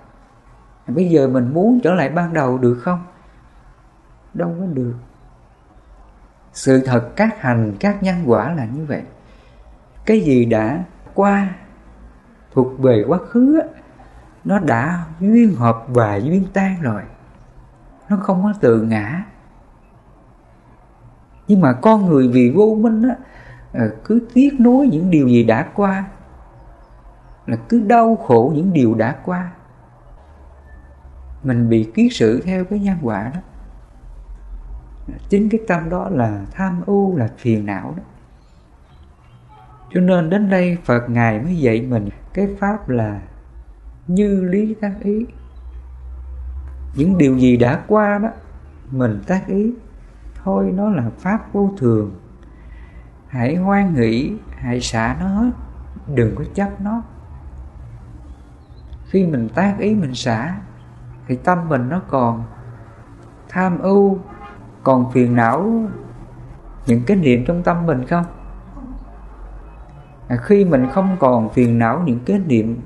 Bây 0.86 1.08
giờ 1.08 1.28
mình 1.28 1.54
muốn 1.54 1.80
trở 1.80 1.94
lại 1.94 2.08
ban 2.08 2.32
đầu 2.32 2.58
được 2.58 2.74
không? 2.82 3.04
Đâu 4.34 4.54
có 4.60 4.66
được. 4.66 4.94
Sự 6.52 6.82
thật, 6.86 7.08
các 7.16 7.40
hành, 7.40 7.76
các 7.80 8.02
nhân 8.02 8.16
quả 8.26 8.52
là 8.52 8.64
như 8.64 8.84
vậy. 8.84 9.02
Cái 10.06 10.20
gì 10.20 10.44
đã 10.44 10.84
qua 11.14 11.48
thuộc 12.52 12.78
về 12.78 13.04
quá 13.08 13.18
khứ 13.18 13.60
nó 14.44 14.58
đã 14.58 15.04
duyên 15.20 15.54
hợp 15.54 15.84
và 15.88 16.16
duyên 16.16 16.44
tan 16.52 16.80
rồi. 16.80 17.02
Nó 18.08 18.16
không 18.16 18.42
có 18.42 18.52
tự 18.60 18.82
ngã. 18.82 19.24
Nhưng 21.48 21.60
mà 21.60 21.72
con 21.72 22.06
người 22.06 22.28
vì 22.28 22.52
vô 22.56 22.78
minh 22.80 23.08
á 23.08 23.16
ờ, 23.72 23.94
cứ 24.04 24.28
tiếc 24.34 24.60
nuối 24.60 24.88
những 24.92 25.10
điều 25.10 25.28
gì 25.28 25.44
đã 25.44 25.66
qua 25.74 26.04
là 27.46 27.56
cứ 27.68 27.80
đau 27.80 28.16
khổ 28.16 28.52
những 28.54 28.72
điều 28.72 28.94
đã 28.94 29.16
qua. 29.24 29.50
Mình 31.42 31.68
bị 31.68 31.90
ký 31.94 32.08
sự 32.12 32.42
theo 32.44 32.64
cái 32.64 32.78
nhân 32.78 32.98
quả 33.02 33.30
đó. 33.34 33.40
Chính 35.28 35.48
cái 35.48 35.60
tâm 35.68 35.90
đó 35.90 36.08
là 36.08 36.44
tham 36.52 36.82
ưu 36.86 37.16
là 37.16 37.28
phiền 37.38 37.66
não 37.66 37.94
đó. 37.96 38.02
Cho 39.94 40.00
nên 40.00 40.30
đến 40.30 40.50
đây 40.50 40.78
phật 40.84 41.10
ngài 41.10 41.40
mới 41.40 41.56
dạy 41.56 41.82
mình 41.82 42.08
cái 42.34 42.48
pháp 42.58 42.88
là 42.88 43.20
như 44.06 44.44
lý 44.44 44.74
tác 44.74 44.94
ý. 45.00 45.26
Những 46.94 47.18
điều 47.18 47.38
gì 47.38 47.56
đã 47.56 47.82
qua 47.86 48.18
đó, 48.18 48.28
mình 48.90 49.20
tác 49.26 49.46
ý. 49.46 49.72
Thôi, 50.44 50.70
nó 50.74 50.88
là 50.88 51.10
pháp 51.18 51.52
vô 51.52 51.70
thường. 51.78 52.20
Hãy 53.28 53.56
hoan 53.56 53.94
hỷ, 53.94 54.32
hãy 54.50 54.80
xả 54.80 55.16
nó. 55.20 55.28
Hết 55.28 55.50
đừng 56.14 56.34
có 56.36 56.44
chấp 56.54 56.80
nó 56.80 57.02
khi 59.10 59.26
mình 59.26 59.48
tác 59.48 59.76
ý 59.78 59.94
mình 59.94 60.14
xả 60.14 60.54
thì 61.28 61.36
tâm 61.36 61.68
mình 61.68 61.88
nó 61.88 62.00
còn 62.08 62.44
tham 63.48 63.78
ưu 63.78 64.18
còn 64.82 65.12
phiền 65.12 65.36
não. 65.36 65.88
Những 66.86 67.02
cái 67.06 67.16
niệm 67.16 67.44
trong 67.46 67.62
tâm 67.62 67.86
mình 67.86 68.06
không? 68.06 68.24
À, 70.28 70.36
khi 70.36 70.64
mình 70.64 70.88
không 70.92 71.16
còn 71.20 71.48
phiền 71.48 71.78
não 71.78 72.02
những 72.04 72.20
cái 72.26 72.38
niệm 72.38 72.80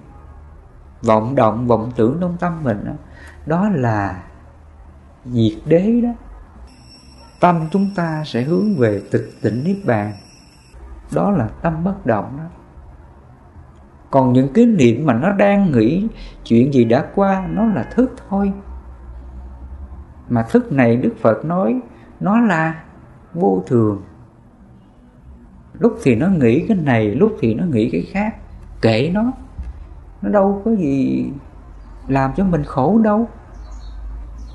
vọng 1.02 1.34
động 1.34 1.66
vọng 1.66 1.92
tưởng 1.96 2.18
trong 2.20 2.37
tâm 2.40 2.62
mình 2.62 2.84
đó, 2.84 2.92
đó 3.46 3.68
là 3.68 4.22
diệt 5.24 5.58
đế 5.66 6.00
đó. 6.00 6.10
Tâm 7.40 7.68
chúng 7.70 7.90
ta 7.96 8.22
sẽ 8.26 8.42
hướng 8.42 8.76
về 8.76 9.02
tịch 9.10 9.30
tỉnh 9.42 9.64
niết 9.64 9.76
bàn. 9.87 10.12
Đó 11.12 11.30
là 11.30 11.48
tâm 11.62 11.84
bất 11.84 12.06
động 12.06 12.38
đó 12.38 12.63
còn 14.14 14.33
những 14.33 14.48
cái 14.55 14.66
niệm 14.66 15.07
mà 15.07 15.14
nó 15.14 15.33
đang 15.33 15.72
nghĩ 15.72 16.09
chuyện 16.44 16.74
gì 16.74 16.85
đã 16.85 17.05
qua, 17.14 17.46
nó 17.50 17.64
là 17.64 17.83
thức 17.83 18.14
thôi. 18.29 18.53
Mà 20.29 20.42
thức 20.42 20.72
này 20.72 20.96
đức 20.96 21.14
phật 21.20 21.44
nói, 21.44 21.81
nó 22.20 22.40
là 22.40 22.83
vô 23.33 23.62
thường. 23.66 24.03
Lúc 25.79 25.98
thì 26.03 26.14
nó 26.14 26.29
nghĩ 26.29 26.64
cái 26.68 26.77
này, 26.77 27.14
lúc 27.14 27.37
thì 27.40 27.55
nó 27.55 27.64
nghĩ 27.64 27.90
cái 27.90 28.03
khác. 28.12 28.37
Kệ 28.83 29.11
nó. 29.14 29.33
Nó 30.22 30.31
đâu 30.31 30.62
có 30.64 30.70
gì 30.70 31.27
làm 32.09 32.31
cho 32.37 32.44
mình 32.44 32.62
khổ 32.64 32.98
đâu. 33.05 33.29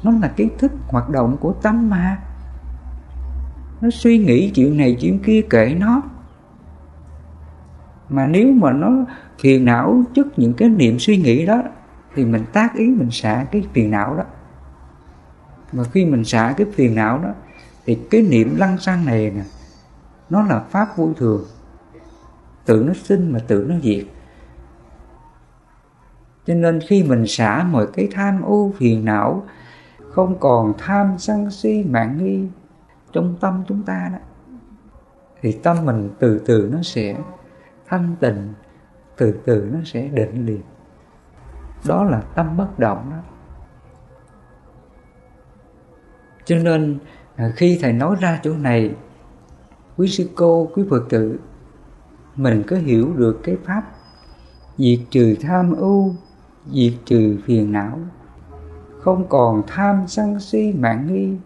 Nó 0.04 0.12
là 0.12 0.28
cái 0.38 0.50
thức 0.58 0.72
hoạt 0.88 1.10
động 1.10 1.38
của 1.40 1.54
tâm 1.62 1.90
mà. 1.90 2.18
Nó 3.82 3.90
suy 3.90 4.18
nghĩ 4.18 4.52
chuyện 4.56 4.78
này, 4.78 4.98
chuyện 5.00 5.20
kia, 5.20 5.42
kệ 5.50 5.76
nó. 5.80 6.02
Mà 8.10 8.28
nếu 8.28 8.52
mà 8.52 8.72
nó 8.72 8.90
phiền 9.40 9.66
não 9.66 10.04
trước 10.14 10.28
những 10.40 10.54
cái 10.54 10.70
niệm 10.70 11.00
suy 11.00 11.18
nghĩ 11.18 11.46
đó, 11.46 11.64
thì 12.16 12.26
mình 12.26 12.46
tác 12.54 12.76
ý 12.76 12.90
mình 12.90 13.12
xả 13.12 13.46
cái 13.52 13.64
phiền 13.74 13.92
não 13.92 14.16
đó. 14.16 14.24
Mà 15.72 15.84
khi 15.84 16.06
mình 16.06 16.24
xả 16.24 16.54
cái 16.58 16.68
phiền 16.74 16.96
não 16.96 17.20
đó, 17.24 17.30
thì 17.86 18.00
cái 18.12 18.22
niệm 18.22 18.56
lăng 18.56 18.78
xăng 18.78 19.06
này 19.06 19.32
nè, 19.32 19.44
nó 20.30 20.44
là 20.44 20.60
pháp 20.60 20.98
vô 20.98 21.14
thường. 21.18 21.46
Tự 22.66 22.84
nó 22.88 22.94
sinh 22.94 23.32
mà 23.32 23.40
tự 23.48 23.66
nó 23.70 23.76
diệt. 23.84 24.06
Cho 26.46 26.54
nên 26.54 26.80
khi 26.88 27.04
mình 27.04 27.28
xả 27.28 27.64
mọi 27.64 27.88
cái 27.94 28.08
tham 28.12 28.42
ô 28.42 28.72
phiền 28.78 29.06
não, 29.06 29.44
không 30.12 30.40
còn 30.40 30.74
tham 30.78 31.16
sân 31.18 31.52
si 31.52 31.84
mạng 31.84 32.18
nghi 32.18 32.48
trong 33.12 33.36
tâm 33.42 33.64
chúng 33.68 33.84
ta 33.84 34.10
đó, 34.14 34.20
thì 35.42 35.52
tâm 35.52 35.86
mình 35.86 36.10
từ 36.20 36.40
từ 36.46 36.70
nó 36.74 36.82
sẽ 36.84 37.18
thanh 37.88 38.16
tịnh 38.20 38.54
từ 39.20 39.34
từ 39.46 39.70
nó 39.74 39.80
sẽ 39.86 40.08
định 40.08 40.46
liền. 40.46 40.62
Đó 41.88 42.04
là 42.04 42.22
tâm 42.22 42.58
bất 42.58 42.80
động 42.80 43.12
đó. 43.12 43.18
Cho 46.46 46.56
nên 46.58 47.00
à, 47.36 47.52
khi 47.56 47.80
thầy 47.82 47.94
nói 47.94 48.16
ra 48.20 48.40
chỗ 48.44 48.54
này, 48.54 48.96
quý 49.98 50.08
sư 50.08 50.30
cô, 50.36 50.70
quý 50.76 50.84
phật 50.90 51.04
tử, 51.10 51.40
mình 52.36 52.64
có 52.68 52.76
hiểu 52.76 53.14
được 53.14 53.40
cái 53.44 53.58
pháp 53.66 53.84
diệt 54.78 55.00
trừ 55.10 55.36
tham 55.42 55.76
ưu 55.76 56.16
diệt 56.72 56.94
trừ 57.06 57.38
phiền 57.46 57.72
não, 57.72 58.00
không 59.00 59.26
còn 59.30 59.64
tham 59.68 60.04
sân 60.08 60.40
si 60.40 60.74
mạng 60.74 61.08
nghi. 61.08 61.38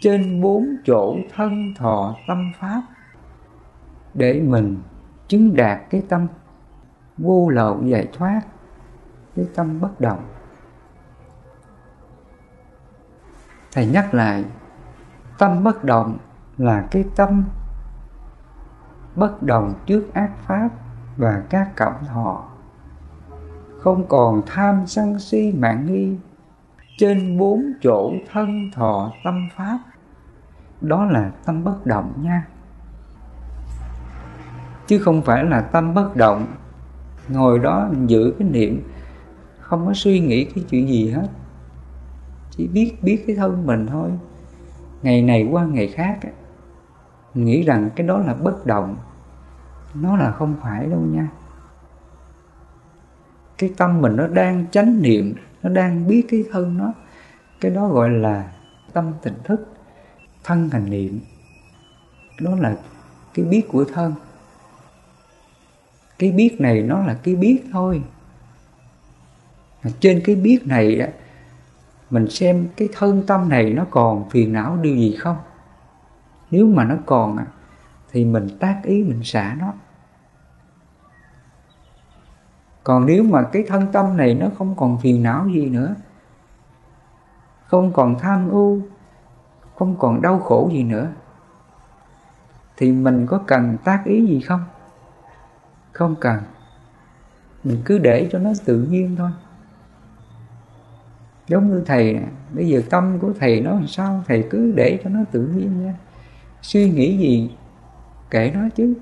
Trên 0.00 0.42
bốn 0.42 0.76
chỗ 0.84 1.16
thân 1.34 1.74
thọ 1.76 2.16
tâm 2.28 2.52
pháp 2.60 2.82
để 4.14 4.40
mình 4.40 4.78
chứng 5.28 5.56
đạt 5.56 5.80
cái 5.90 6.02
tâm 6.08 6.26
vô 7.22 7.48
lậu 7.48 7.82
giải 7.82 8.08
thoát 8.12 8.40
cái 9.36 9.46
tâm 9.54 9.80
bất 9.80 10.00
động. 10.00 10.26
Thầy 13.72 13.86
nhắc 13.86 14.14
lại, 14.14 14.44
tâm 15.38 15.64
bất 15.64 15.84
động 15.84 16.18
là 16.58 16.88
cái 16.90 17.04
tâm 17.16 17.44
bất 19.14 19.42
đồng 19.42 19.74
trước 19.86 20.14
ác 20.14 20.30
pháp 20.46 20.68
và 21.16 21.42
các 21.50 21.70
cảm 21.76 21.92
thọ. 22.06 22.44
Không 23.78 24.08
còn 24.08 24.42
tham 24.46 24.86
sân 24.86 25.18
si 25.18 25.52
mạng 25.58 25.86
nghi, 25.86 26.16
trên 26.98 27.38
bốn 27.38 27.72
chỗ 27.82 28.12
thân 28.32 28.70
thọ 28.74 29.12
tâm 29.24 29.48
pháp, 29.56 29.78
đó 30.80 31.04
là 31.04 31.30
tâm 31.44 31.64
bất 31.64 31.86
động 31.86 32.12
nha. 32.16 32.46
Chứ 34.86 34.98
không 34.98 35.22
phải 35.22 35.44
là 35.44 35.60
tâm 35.60 35.94
bất 35.94 36.16
động 36.16 36.46
ngồi 37.32 37.58
đó 37.58 37.90
giữ 38.06 38.34
cái 38.38 38.48
niệm, 38.48 38.82
không 39.60 39.86
có 39.86 39.92
suy 39.94 40.20
nghĩ 40.20 40.44
cái 40.44 40.64
chuyện 40.70 40.88
gì 40.88 41.10
hết. 41.10 41.28
Chỉ 42.50 42.68
biết 42.68 42.94
biết 43.02 43.24
cái 43.26 43.36
thân 43.36 43.66
mình 43.66 43.86
thôi. 43.86 44.10
Ngày 45.02 45.22
này 45.22 45.48
qua 45.50 45.64
ngày 45.64 45.88
khác 45.88 46.18
nghĩ 47.34 47.62
rằng 47.62 47.90
cái 47.96 48.06
đó 48.06 48.18
là 48.18 48.34
bất 48.34 48.66
động. 48.66 48.96
Nó 49.94 50.16
là 50.16 50.32
không 50.32 50.54
phải 50.62 50.86
đâu 50.86 51.00
nha. 51.00 51.28
Cái 53.58 53.70
tâm 53.76 54.00
mình 54.00 54.16
nó 54.16 54.26
đang 54.26 54.66
chánh 54.70 55.02
niệm, 55.02 55.34
nó 55.62 55.70
đang 55.70 56.06
biết 56.06 56.26
cái 56.28 56.44
thân 56.52 56.78
nó. 56.78 56.92
Cái 57.60 57.70
đó 57.70 57.88
gọi 57.88 58.10
là 58.10 58.52
tâm 58.92 59.12
tỉnh 59.22 59.34
thức, 59.44 59.72
thân 60.44 60.68
hành 60.68 60.90
niệm. 60.90 61.20
Đó 62.40 62.50
là 62.56 62.76
cái 63.34 63.44
biết 63.44 63.68
của 63.68 63.84
thân 63.84 64.14
cái 66.20 66.32
biết 66.32 66.60
này 66.60 66.82
nó 66.82 66.98
là 66.98 67.14
cái 67.22 67.34
biết 67.34 67.64
thôi. 67.72 68.02
Mà 69.84 69.90
trên 70.00 70.22
cái 70.24 70.36
biết 70.36 70.66
này 70.66 70.96
đó 70.96 71.06
mình 72.10 72.30
xem 72.30 72.68
cái 72.76 72.88
thân 72.92 73.26
tâm 73.26 73.48
này 73.48 73.72
nó 73.72 73.84
còn 73.90 74.30
phiền 74.30 74.52
não 74.52 74.76
điều 74.76 74.96
gì 74.96 75.16
không? 75.16 75.36
Nếu 76.50 76.66
mà 76.66 76.84
nó 76.84 76.94
còn 77.06 77.38
thì 78.12 78.24
mình 78.24 78.48
tác 78.60 78.80
ý 78.84 79.02
mình 79.02 79.20
xả 79.24 79.56
nó. 79.58 79.72
Còn 82.84 83.06
nếu 83.06 83.22
mà 83.22 83.42
cái 83.52 83.64
thân 83.68 83.86
tâm 83.92 84.16
này 84.16 84.34
nó 84.34 84.46
không 84.58 84.74
còn 84.76 84.98
phiền 84.98 85.22
não 85.22 85.48
gì 85.48 85.66
nữa, 85.66 85.94
không 87.66 87.92
còn 87.92 88.18
tham 88.18 88.50
ưu 88.50 88.82
không 89.76 89.96
còn 89.98 90.22
đau 90.22 90.38
khổ 90.38 90.70
gì 90.72 90.82
nữa, 90.82 91.08
thì 92.76 92.92
mình 92.92 93.26
có 93.26 93.40
cần 93.46 93.76
tác 93.84 94.02
ý 94.04 94.26
gì 94.26 94.40
không? 94.40 94.64
Không 95.92 96.16
cần. 96.20 96.38
Mình 97.64 97.82
cứ 97.84 97.98
để 97.98 98.28
cho 98.32 98.38
nó 98.38 98.50
tự 98.64 98.82
nhiên 98.90 99.16
thôi. 99.16 99.30
Giống 101.48 101.68
như 101.68 101.82
thầy 101.86 102.12
nè 102.12 102.22
bây 102.52 102.68
giờ 102.68 102.82
tâm 102.90 103.18
của 103.18 103.32
thầy 103.40 103.60
nó 103.60 103.70
làm 103.70 103.86
sao? 103.86 104.24
Thầy 104.28 104.46
cứ 104.50 104.72
để 104.76 105.00
cho 105.04 105.10
nó 105.10 105.20
tự 105.32 105.40
nhiên 105.40 105.84
nha. 105.84 105.94
Suy 106.62 106.90
nghĩ 106.90 107.18
gì, 107.18 107.50
kể 108.30 108.52
nó 108.54 108.68
chứ. 108.76 108.94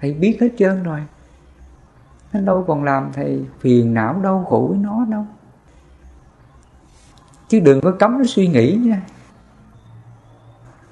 Thầy 0.00 0.14
biết 0.14 0.38
hết 0.40 0.48
trơn 0.58 0.82
rồi. 0.82 1.00
Nó 2.32 2.40
đâu 2.40 2.64
còn 2.68 2.84
làm 2.84 3.10
thầy 3.12 3.44
phiền 3.60 3.94
não, 3.94 4.20
đau 4.22 4.44
khổ 4.44 4.66
với 4.70 4.78
nó 4.78 5.04
đâu. 5.04 5.26
Chứ 7.48 7.60
đừng 7.60 7.80
có 7.80 7.90
cấm 7.90 8.18
nó 8.18 8.24
suy 8.24 8.48
nghĩ 8.48 8.78
nha. 8.84 9.02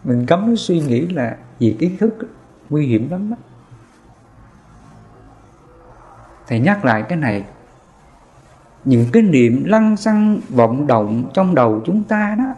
Mình 0.04 0.26
cấm 0.26 0.48
nó 0.48 0.54
suy 0.56 0.80
nghĩ 0.80 1.06
là 1.06 1.36
vì 1.58 1.76
kiến 1.78 1.96
thức 2.00 2.14
nguy 2.70 2.86
hiểm 2.86 3.10
lắm 3.10 3.30
đó 3.30 3.36
thầy 6.46 6.60
nhắc 6.60 6.84
lại 6.84 7.02
cái 7.08 7.18
này. 7.18 7.44
Những 8.84 9.06
cái 9.12 9.22
niệm 9.22 9.64
lăng 9.64 9.96
xăng 9.96 10.40
vọng 10.48 10.86
động 10.86 11.30
trong 11.34 11.54
đầu 11.54 11.82
chúng 11.84 12.04
ta 12.04 12.34
đó, 12.38 12.54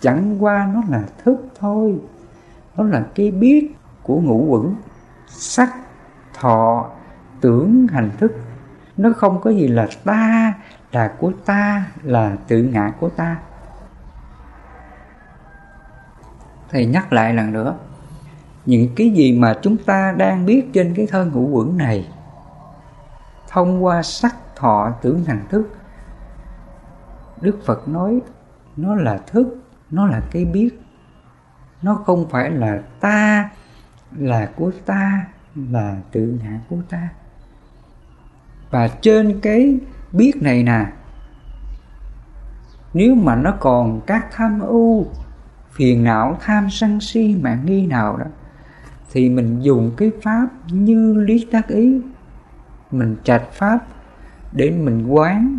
chẳng 0.00 0.44
qua 0.44 0.70
nó 0.74 0.82
là 0.88 1.02
thức 1.24 1.48
thôi. 1.58 1.98
Nó 2.76 2.84
là 2.84 3.06
cái 3.14 3.30
biết 3.30 3.74
của 4.02 4.20
ngũ 4.20 4.44
quẩn, 4.48 4.74
sắc, 5.28 5.70
thọ, 6.34 6.90
tưởng, 7.40 7.86
hành 7.92 8.10
thức. 8.18 8.32
Nó 8.96 9.12
không 9.16 9.40
có 9.40 9.50
gì 9.50 9.68
là 9.68 9.88
ta, 10.04 10.54
là 10.92 11.14
của 11.18 11.32
ta, 11.44 11.84
là 12.02 12.36
tự 12.48 12.62
ngã 12.62 12.92
của 13.00 13.08
ta. 13.08 13.36
Thầy 16.70 16.86
nhắc 16.86 17.12
lại 17.12 17.34
lần 17.34 17.52
nữa 17.52 17.76
những 18.70 18.94
cái 18.96 19.10
gì 19.10 19.38
mà 19.38 19.54
chúng 19.62 19.76
ta 19.76 20.12
đang 20.12 20.46
biết 20.46 20.72
trên 20.72 20.94
cái 20.94 21.06
thân 21.06 21.30
ngũ 21.32 21.48
quẩn 21.48 21.76
này, 21.76 22.08
thông 23.48 23.84
qua 23.84 24.02
sắc 24.02 24.36
thọ 24.56 24.92
tưởng 25.02 25.24
hành 25.24 25.46
thức, 25.50 25.70
đức 27.40 27.58
phật 27.66 27.88
nói 27.88 28.20
nó 28.76 28.94
là 28.94 29.18
thức, 29.26 29.58
nó 29.90 30.06
là 30.06 30.22
cái 30.30 30.44
biết. 30.44 30.80
Nó 31.82 31.94
không 31.94 32.28
phải 32.30 32.50
là 32.50 32.82
ta, 33.00 33.50
là 34.16 34.50
của 34.56 34.70
ta, 34.86 35.26
là 35.54 35.96
tự 36.12 36.38
ngã 36.42 36.60
của 36.68 36.76
ta. 36.90 37.08
Và 38.70 38.88
trên 38.88 39.40
cái 39.40 39.78
biết 40.12 40.32
này 40.40 40.62
nè, 40.62 40.86
nếu 42.94 43.14
mà 43.14 43.36
nó 43.36 43.54
còn 43.60 44.00
các 44.06 44.26
tham 44.32 44.60
ưu, 44.60 45.06
phiền 45.70 46.04
não, 46.04 46.36
tham 46.40 46.70
sân 46.70 47.00
si, 47.00 47.36
mạng 47.42 47.62
nghi 47.64 47.86
nào 47.86 48.16
đó 48.16 48.26
thì 49.12 49.28
mình 49.28 49.60
dùng 49.62 49.90
cái 49.96 50.10
pháp 50.22 50.48
như 50.70 51.14
lý 51.14 51.46
tác 51.52 51.68
ý. 51.68 52.00
Mình 52.90 53.16
trạch 53.24 53.52
pháp 53.52 53.78
để 54.52 54.70
mình 54.70 55.06
quán. 55.06 55.58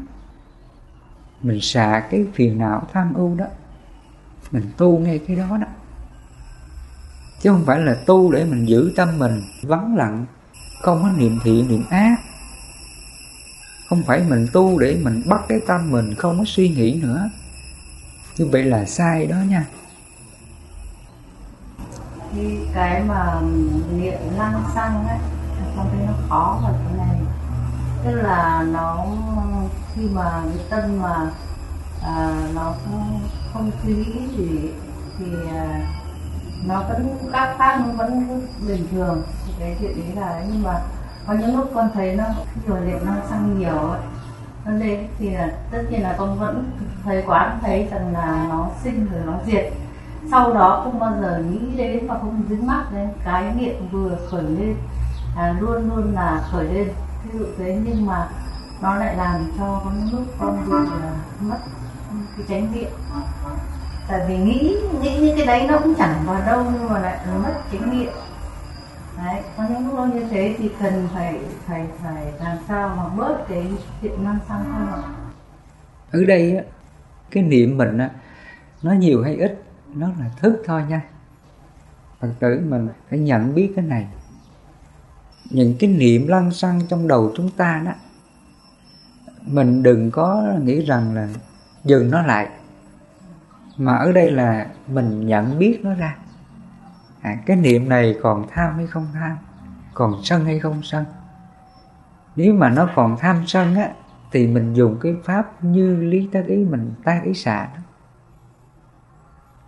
Mình 1.42 1.62
xả 1.62 2.08
cái 2.12 2.26
phiền 2.34 2.60
não 2.60 2.88
tham 2.94 3.14
ưu 3.14 3.36
đó. 3.36 3.46
Mình 4.52 4.64
tu 4.78 5.00
ngay 5.00 5.20
cái 5.28 5.36
đó 5.36 5.58
đó. 5.58 5.68
Chứ 7.42 7.50
không 7.50 7.64
phải 7.66 7.80
là 7.80 7.96
tu 8.06 8.32
để 8.32 8.46
mình 8.46 8.68
giữ 8.68 8.92
tâm 8.96 9.20
mình 9.20 9.42
vắng 9.64 9.96
lặng. 9.96 10.26
Không 10.82 11.02
có 11.02 11.10
niệm 11.18 11.40
thiện 11.44 11.68
niệm 11.68 11.84
ác. 11.90 12.16
Không 13.90 14.04
phải 14.04 14.24
mình 14.30 14.48
tu 14.54 14.80
để 14.80 14.98
mình 15.04 15.22
bắt 15.30 15.42
cái 15.48 15.60
tâm 15.68 15.92
mình, 15.92 16.14
không 16.18 16.38
có 16.38 16.44
suy 16.48 16.70
nghĩ 16.70 17.00
nữa. 17.02 17.30
Như 18.38 18.46
vậy 18.46 18.64
là 18.64 18.86
sai 18.86 19.28
đó 19.28 19.36
nha 19.50 19.66
thì 22.34 22.60
cái 22.74 23.04
mà 23.04 23.42
niệm 23.92 24.20
lăng 24.38 24.64
xăng 24.76 25.08
ấy 25.08 25.18
con 25.78 25.88
thấy 25.92 26.06
nó 26.08 26.14
khó 26.30 26.60
ở 26.66 26.74
cái 26.74 26.98
này. 26.98 27.18
Tức 28.04 28.12
là 28.12 28.66
nó 28.72 29.06
khi 29.96 30.10
mà 30.14 30.42
cái 30.44 30.66
tâm 30.70 31.02
mà 31.02 31.32
à, 32.04 32.48
nó 32.56 32.74
không, 32.86 33.20
không 33.54 33.72
suy 33.84 33.94
nghĩ 33.94 34.28
gì 34.38 34.72
thì 35.18 35.26
à, 35.56 35.82
nó 36.66 36.84
vẫn 36.84 37.18
các 37.34 37.56
khác 37.58 37.80
nó 37.80 37.94
vẫn 37.98 38.42
bình 38.68 38.88
thường. 38.92 39.22
Cái 39.60 39.78
chuyện 39.80 39.96
đấy 39.96 40.16
là 40.16 40.44
nhưng 40.52 40.64
mà 40.64 40.82
có 41.28 41.34
những 41.34 41.58
lúc 41.58 41.72
con 41.76 41.90
thấy 41.94 42.16
nó 42.16 42.24
khi 42.54 42.74
mà 42.74 42.80
niệm 42.80 43.06
lăng 43.06 43.22
xăng 43.30 43.60
nhiều 43.60 43.78
ấy, 43.78 44.00
nó 44.66 44.72
lên 44.72 45.08
thì 45.20 45.30
là 45.30 45.52
tất 45.72 45.82
nhiên 45.90 46.04
là 46.04 46.16
con 46.18 46.40
vẫn 46.40 46.72
thấy 47.04 47.24
quán 47.28 47.60
thấy 47.62 47.88
rằng 47.92 48.14
là 48.14 48.46
nó 48.50 48.70
sinh 48.84 49.08
rồi 49.12 49.22
nó 49.26 49.34
diệt 49.46 49.74
sau 50.32 50.54
đó 50.54 50.82
không 50.84 51.00
bao 51.00 51.18
giờ 51.22 51.44
nghĩ 51.50 51.78
đến 51.78 52.08
và 52.08 52.18
không 52.18 52.44
dính 52.50 52.68
mắc 52.68 52.86
đến 52.94 53.10
cái 53.26 53.56
nghiện 53.56 53.76
vừa 53.92 54.18
khởi 54.30 54.44
lên 54.44 54.76
à, 55.36 55.56
luôn 55.60 55.90
luôn 55.90 56.14
là 56.14 56.44
khởi 56.52 56.66
lên. 56.66 56.88
Ví 57.24 57.40
dụ 57.40 57.46
thế 57.58 57.80
nhưng 57.86 58.06
mà 58.06 58.30
nó 58.82 58.96
lại 58.96 59.16
làm 59.16 59.52
cho 59.58 59.82
có 59.86 59.92
những 59.98 60.20
lúc 60.20 60.28
con 60.40 60.58
bị 60.66 60.72
là 61.02 61.12
mất 61.42 61.58
cái 62.38 62.46
tránh 62.50 62.68
niệm. 62.74 62.90
Tại 64.08 64.26
vì 64.28 64.38
nghĩ 64.38 64.78
nghĩ 65.02 65.20
những 65.20 65.38
cái 65.38 65.46
đấy 65.46 65.68
nó 65.68 65.80
cũng 65.80 65.96
chẳng 65.96 66.24
vào 66.26 66.42
đâu 66.46 66.66
nhưng 66.74 66.90
mà 66.90 67.00
lại 67.00 67.20
mất 67.44 67.54
chánh 67.72 68.00
niệm. 68.00 68.12
Đấy 69.18 69.42
có 69.58 69.64
những 69.70 69.88
lúc 69.88 70.16
như 70.16 70.26
thế 70.30 70.56
thì 70.58 70.70
cần 70.80 71.08
phải 71.14 71.40
phải 71.68 71.88
phải 72.04 72.34
làm 72.40 72.58
sao 72.68 72.96
mà 72.98 73.04
bớt 73.18 73.38
cái 73.50 73.72
chuyện 74.02 74.24
năng 74.24 74.40
sang 74.50 74.64
không 74.64 74.88
ạ? 74.88 75.10
Ở 76.12 76.24
đây 76.28 76.56
á 76.58 76.64
cái 77.32 77.44
niệm 77.44 77.78
mình 77.78 77.98
á 77.98 78.10
nó 78.82 78.92
nhiều 78.92 79.24
hay 79.24 79.36
ít? 79.36 79.64
Nó 79.94 80.08
là 80.20 80.30
thức 80.38 80.64
thôi 80.66 80.84
nha. 80.90 81.02
Phật 82.20 82.30
tử 82.40 82.62
mình 82.70 82.88
phải 83.10 83.20
nhận 83.20 83.56
biết 83.56 83.74
cái 83.76 83.86
này. 83.86 84.08
Những 85.50 85.76
cái 85.80 85.90
niệm 85.90 86.28
lăng 86.28 86.52
xăng 86.52 86.82
trong 86.88 87.08
đầu 87.08 87.32
chúng 87.36 87.50
ta 87.50 87.82
đó 87.86 87.92
mình 89.46 89.84
đừng 89.84 90.12
có 90.12 90.54
nghĩ 90.62 90.86
rằng 90.86 91.16
là 91.16 91.28
dừng 91.84 92.12
nó 92.12 92.22
lại 92.22 92.50
mà 93.78 93.96
ở 93.96 94.12
đây 94.12 94.32
là 94.32 94.68
mình 94.88 95.28
nhận 95.28 95.60
biết 95.60 95.80
nó 95.84 95.94
ra. 95.94 96.16
À, 97.22 97.38
cái 97.46 97.58
niệm 97.58 97.90
này 97.90 98.16
còn 98.22 98.48
tham 98.50 98.76
hay 98.76 98.88
không 98.88 99.08
tham 99.14 99.38
còn 99.94 100.16
sân 100.24 100.46
hay 100.46 100.60
không 100.60 100.84
sân. 100.84 101.06
Nếu 102.36 102.54
mà 102.54 102.70
nó 102.70 102.90
còn 102.96 103.18
tham 103.20 103.44
sân 103.48 103.76
á 103.76 103.92
thì 104.32 104.48
mình 104.48 104.74
dùng 104.74 104.98
cái 105.02 105.16
pháp 105.24 105.64
như 105.64 105.96
lý 105.96 106.30
tác 106.32 106.46
ý 106.48 106.58
mình 106.58 106.94
tác 107.04 107.22
ý 107.24 107.34
xả 107.34 107.66
đó 107.66 107.82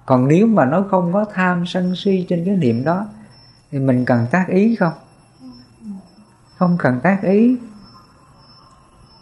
còn 0.06 0.28
nếu 0.28 0.48
mà 0.48 0.66
nó 0.66 0.86
không 0.92 1.14
có 1.14 1.26
tham 1.34 1.66
sân 1.66 1.96
si 1.96 2.26
trên 2.30 2.46
cái 2.46 2.56
niệm 2.56 2.84
đó, 2.84 3.06
thì 3.72 3.80
mình 3.80 4.06
cần 4.06 4.28
tác 4.32 4.48
ý 4.48 4.76
không? 4.76 4.94
Không 6.58 6.78
cần 6.80 7.00
tác 7.00 7.22
ý. 7.22 7.58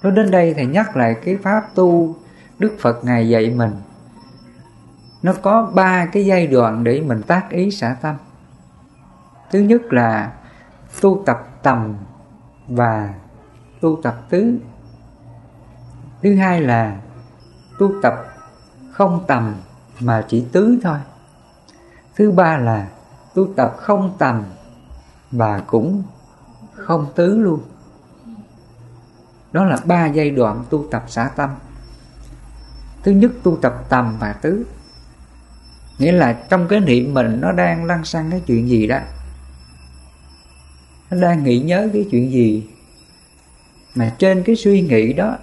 Nói 0.03 0.11
đến 0.11 0.31
đây 0.31 0.53
thầy 0.53 0.65
nhắc 0.65 0.97
lại 0.97 1.15
cái 1.25 1.37
pháp 1.43 1.75
tu 1.75 2.15
đức 2.59 2.77
phật 2.79 3.05
ngài 3.05 3.29
dạy 3.29 3.49
mình. 3.49 3.71
Nó 5.23 5.33
có 5.41 5.71
ba 5.75 6.05
cái 6.05 6.25
giai 6.25 6.47
đoạn 6.47 6.83
để 6.83 7.01
mình 7.01 7.21
tác 7.21 7.49
ý 7.49 7.71
xả 7.71 7.95
tâm. 8.01 8.15
Thứ 9.51 9.59
nhất 9.59 9.81
là 9.89 10.33
tu 11.01 11.23
tập 11.25 11.47
tầm 11.63 11.95
và 12.67 13.13
tu 13.81 13.99
tập 14.03 14.21
tứ. 14.29 14.57
Thứ 16.21 16.35
hai 16.35 16.61
là 16.61 16.97
tu 17.79 17.91
tập 18.01 18.13
không 18.91 19.23
tầm 19.27 19.55
mà 20.01 20.25
chỉ 20.29 20.43
tứ 20.51 20.79
thôi. 20.83 20.97
Thứ 22.15 22.31
ba 22.31 22.57
là 22.57 22.87
tu 23.35 23.53
tập 23.55 23.75
không 23.77 24.15
tầm 24.19 24.43
và 25.31 25.59
cũng 25.59 26.03
không 26.75 27.05
tứ 27.15 27.37
luôn. 27.37 27.61
Đó 29.51 29.65
là 29.65 29.77
ba 29.85 30.05
giai 30.05 30.31
đoạn 30.31 30.63
tu 30.69 30.85
tập 30.91 31.03
xả 31.07 31.31
tâm. 31.35 31.49
Thứ 33.03 33.11
nhất 33.11 33.31
tu 33.43 33.57
tập 33.61 33.85
tầm 33.89 34.17
và 34.19 34.33
tứ. 34.33 34.65
Nghĩa 35.97 36.11
là 36.11 36.33
trong 36.33 36.67
cái 36.67 36.79
niệm 36.79 37.13
mình 37.13 37.41
nó 37.41 37.51
đang 37.51 37.85
lăn 37.85 38.05
xăng 38.05 38.31
cái 38.31 38.41
chuyện 38.47 38.69
gì 38.69 38.87
đó. 38.87 38.99
Nó 41.11 41.21
đang 41.21 41.43
nghĩ 41.43 41.59
nhớ 41.59 41.89
cái 41.93 42.07
chuyện 42.11 42.31
gì. 42.31 42.69
Mà 43.95 44.15
trên 44.19 44.43
cái 44.43 44.55
suy 44.55 44.81
nghĩ 44.81 45.13
đó, 45.13 45.37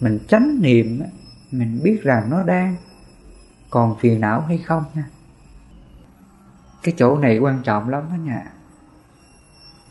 mình 0.00 0.18
tránh 0.28 0.58
niệm 0.62 1.02
mình 1.50 1.80
biết 1.82 2.02
rằng 2.02 2.30
nó 2.30 2.42
đang 2.42 2.76
còn 3.70 3.98
phiền 3.98 4.20
não 4.20 4.40
hay 4.40 4.58
không 4.58 4.84
nha? 4.94 5.04
Cái 6.82 6.94
chỗ 6.98 7.18
này 7.18 7.38
quan 7.38 7.62
trọng 7.62 7.88
lắm 7.88 8.02
đó 8.10 8.16
nha. 8.16 8.52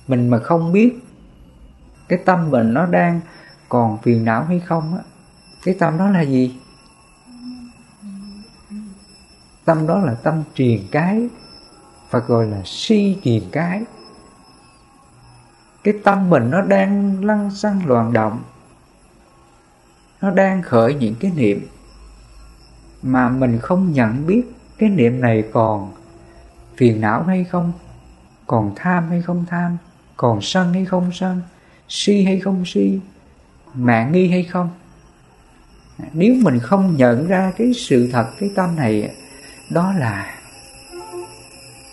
Mình 0.08 0.30
mà 0.30 0.40
không 0.40 0.72
biết 0.72 1.00
cái 2.08 2.20
tâm 2.26 2.50
mình 2.50 2.74
nó 2.74 2.86
đang 2.86 3.22
còn 3.70 3.98
phiền 4.02 4.26
não 4.26 4.44
hay 4.44 4.60
không 4.60 4.96
á, 4.96 5.04
cái 5.64 5.76
tâm 5.80 5.98
đó 5.98 6.10
là 6.10 6.22
gì? 6.22 6.60
Tâm 9.66 9.88
đó 9.88 10.00
là 10.00 10.14
tâm 10.14 10.44
truyền 10.54 10.88
cái 10.92 11.28
và 12.10 12.20
gọi 12.20 12.48
là 12.48 12.62
si 12.66 13.18
truyền 13.24 13.44
cái. 13.52 13.84
Cái 15.84 15.94
tâm 16.04 16.30
mình 16.30 16.50
nó 16.50 16.62
đang 16.62 17.24
lăn 17.26 17.52
xăng 17.52 17.86
loạn 17.86 18.14
động, 18.14 18.44
nó 20.22 20.32
đang 20.32 20.62
khởi 20.62 20.94
những 20.94 21.16
cái 21.20 21.32
niệm 21.36 21.68
mà 23.02 23.30
mình 23.30 23.60
không 23.60 23.94
nhận 23.94 24.28
biết 24.28 24.44
cái 24.78 24.90
niệm 24.90 25.22
này 25.22 25.44
còn 25.54 25.94
phiền 26.78 27.02
não 27.02 27.24
hay 27.24 27.44
không, 27.44 27.72
còn 28.48 28.74
tham 28.76 29.10
hay 29.10 29.22
không 29.22 29.46
tham, 29.50 29.78
còn 30.18 30.42
sân 30.42 30.74
hay 30.74 30.86
không 30.86 31.12
sân, 31.14 31.42
si 31.88 32.24
hay 32.24 32.40
không 32.40 32.64
si, 32.66 33.00
mạng 33.74 34.12
nghi 34.12 34.28
hay 34.28 34.44
không. 34.44 34.70
Nếu 36.14 36.36
mình 36.42 36.60
không 36.60 36.98
nhận 36.98 37.28
ra 37.28 37.52
cái 37.58 37.74
sự 37.74 38.10
thật, 38.12 38.26
cái 38.40 38.50
tâm 38.56 38.76
này, 38.76 39.16
đó 39.70 39.94
là 39.98 40.36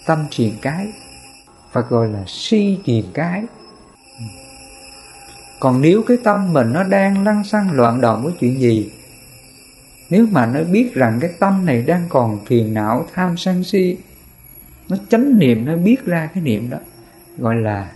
tâm 0.07 0.25
triền 0.31 0.55
cái, 0.63 0.93
và 1.73 1.81
gọi 1.81 2.09
là 2.09 2.25
si 2.27 2.79
triền 2.85 3.05
cái. 3.15 3.45
Còn 5.61 5.81
nếu 5.81 6.03
cái 6.03 6.17
tâm 6.25 6.53
mình 6.53 6.73
nó 6.73 6.83
đang 6.83 7.25
lăn 7.25 7.45
xăng 7.45 7.73
loạn 7.73 8.01
động 8.01 8.25
với 8.25 8.33
chuyện 8.41 8.61
gì 8.61 8.91
nếu 10.11 10.27
mà 10.31 10.47
nó 10.47 10.65
biết 10.65 10.95
rằng 10.95 11.19
cái 11.21 11.31
tâm 11.41 11.67
này 11.67 11.83
đang 11.83 12.07
còn 12.09 12.45
phiền 12.47 12.75
não, 12.75 13.07
tham 13.15 13.37
sân 13.37 13.65
si, 13.65 13.97
nó 14.89 14.97
chánh 15.09 15.39
niệm, 15.39 15.65
nó 15.65 15.77
biết 15.77 16.05
ra 16.05 16.31
cái 16.35 16.43
niệm 16.43 16.71
đó, 16.71 16.79
gọi 17.39 17.57
là 17.57 17.93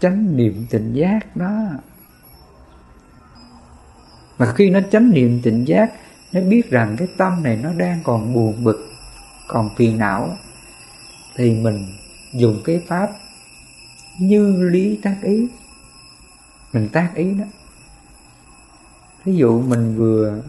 chánh 0.00 0.36
niệm 0.36 0.66
tỉnh 0.70 0.92
giác 0.92 1.36
đó. 1.36 1.62
Mà 4.38 4.52
khi 4.52 4.70
nó 4.70 4.80
chánh 4.92 5.10
niệm 5.10 5.40
tỉnh 5.42 5.64
giác, 5.64 5.92
nó 6.32 6.40
biết 6.40 6.70
rằng 6.70 6.96
cái 6.98 7.08
tâm 7.16 7.42
này 7.42 7.58
nó 7.62 7.72
đang 7.72 8.00
còn 8.04 8.34
buồn 8.34 8.64
bực, 8.64 8.88
còn 9.48 9.70
phiền 9.76 9.98
não, 9.98 10.36
thì 11.36 11.50
mình 11.50 11.86
dùng 12.34 12.60
cái 12.64 12.82
pháp 12.88 13.10
như 14.20 14.70
lý 14.70 14.98
tác 15.02 15.16
ý. 15.22 15.48
Mình 16.72 16.88
tác 16.88 17.10
ý 17.14 17.32
đó. 17.34 17.44
Ví 19.24 19.36
dụ 19.36 19.62
mình 19.62 19.96
vừa 19.96 20.42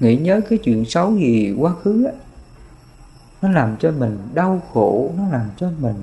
nghĩ 0.00 0.16
nhớ 0.16 0.40
cái 0.48 0.58
chuyện 0.58 0.84
xấu 0.84 1.16
gì 1.16 1.54
quá 1.58 1.72
khứ 1.82 2.04
á, 2.04 2.12
nó 3.42 3.48
làm 3.48 3.76
cho 3.76 3.92
mình 3.92 4.18
đau 4.34 4.62
khổ, 4.72 5.10
nó 5.16 5.28
làm 5.28 5.50
cho 5.56 5.70
mình 5.80 5.96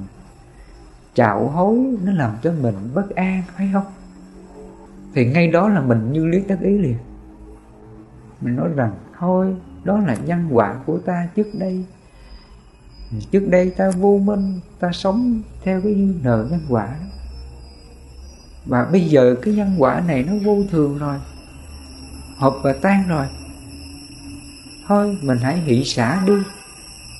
chạo 1.13 1.47
hối, 1.47 1.77
nó 2.03 2.11
làm 2.11 2.37
cho 2.43 2.51
mình 2.61 2.75
bất 2.93 3.15
an, 3.15 3.43
phải 3.57 3.69
không? 3.73 3.85
Thì 5.15 5.25
ngay 5.25 5.47
đó 5.47 5.69
là 5.69 5.81
mình 5.81 6.13
như 6.13 6.25
lý 6.25 6.39
tác 6.39 6.61
ý 6.61 6.77
liền. 6.77 6.97
Mình 8.41 8.55
nói 8.55 8.69
rằng, 8.75 8.91
thôi, 9.19 9.55
đó 9.83 9.99
là 9.99 10.15
nhân 10.25 10.47
quả 10.51 10.75
của 10.85 10.97
ta 10.97 11.27
trước 11.35 11.47
đây. 11.53 11.85
Trước 13.31 13.47
đây 13.49 13.69
ta 13.69 13.91
vô 13.91 14.19
minh, 14.23 14.59
ta 14.79 14.91
sống 14.91 15.41
theo 15.63 15.81
cái 15.81 15.93
duyên 15.93 16.19
nợ 16.23 16.47
nhân 16.51 16.61
quả. 16.69 16.95
Và 18.65 18.85
bây 18.91 19.01
giờ 19.01 19.35
cái 19.41 19.53
nhân 19.53 19.75
quả 19.77 20.03
này 20.07 20.23
nó 20.23 20.33
vô 20.45 20.57
thường 20.71 20.97
rồi 20.97 21.17
hợp 22.37 22.53
và 22.63 22.73
tan 22.81 23.07
rồi 23.07 23.25
thôi, 24.87 25.17
mình 25.21 25.37
hãy 25.37 25.57
hỷ 25.57 25.83
xả 25.83 26.23
đi. 26.25 26.33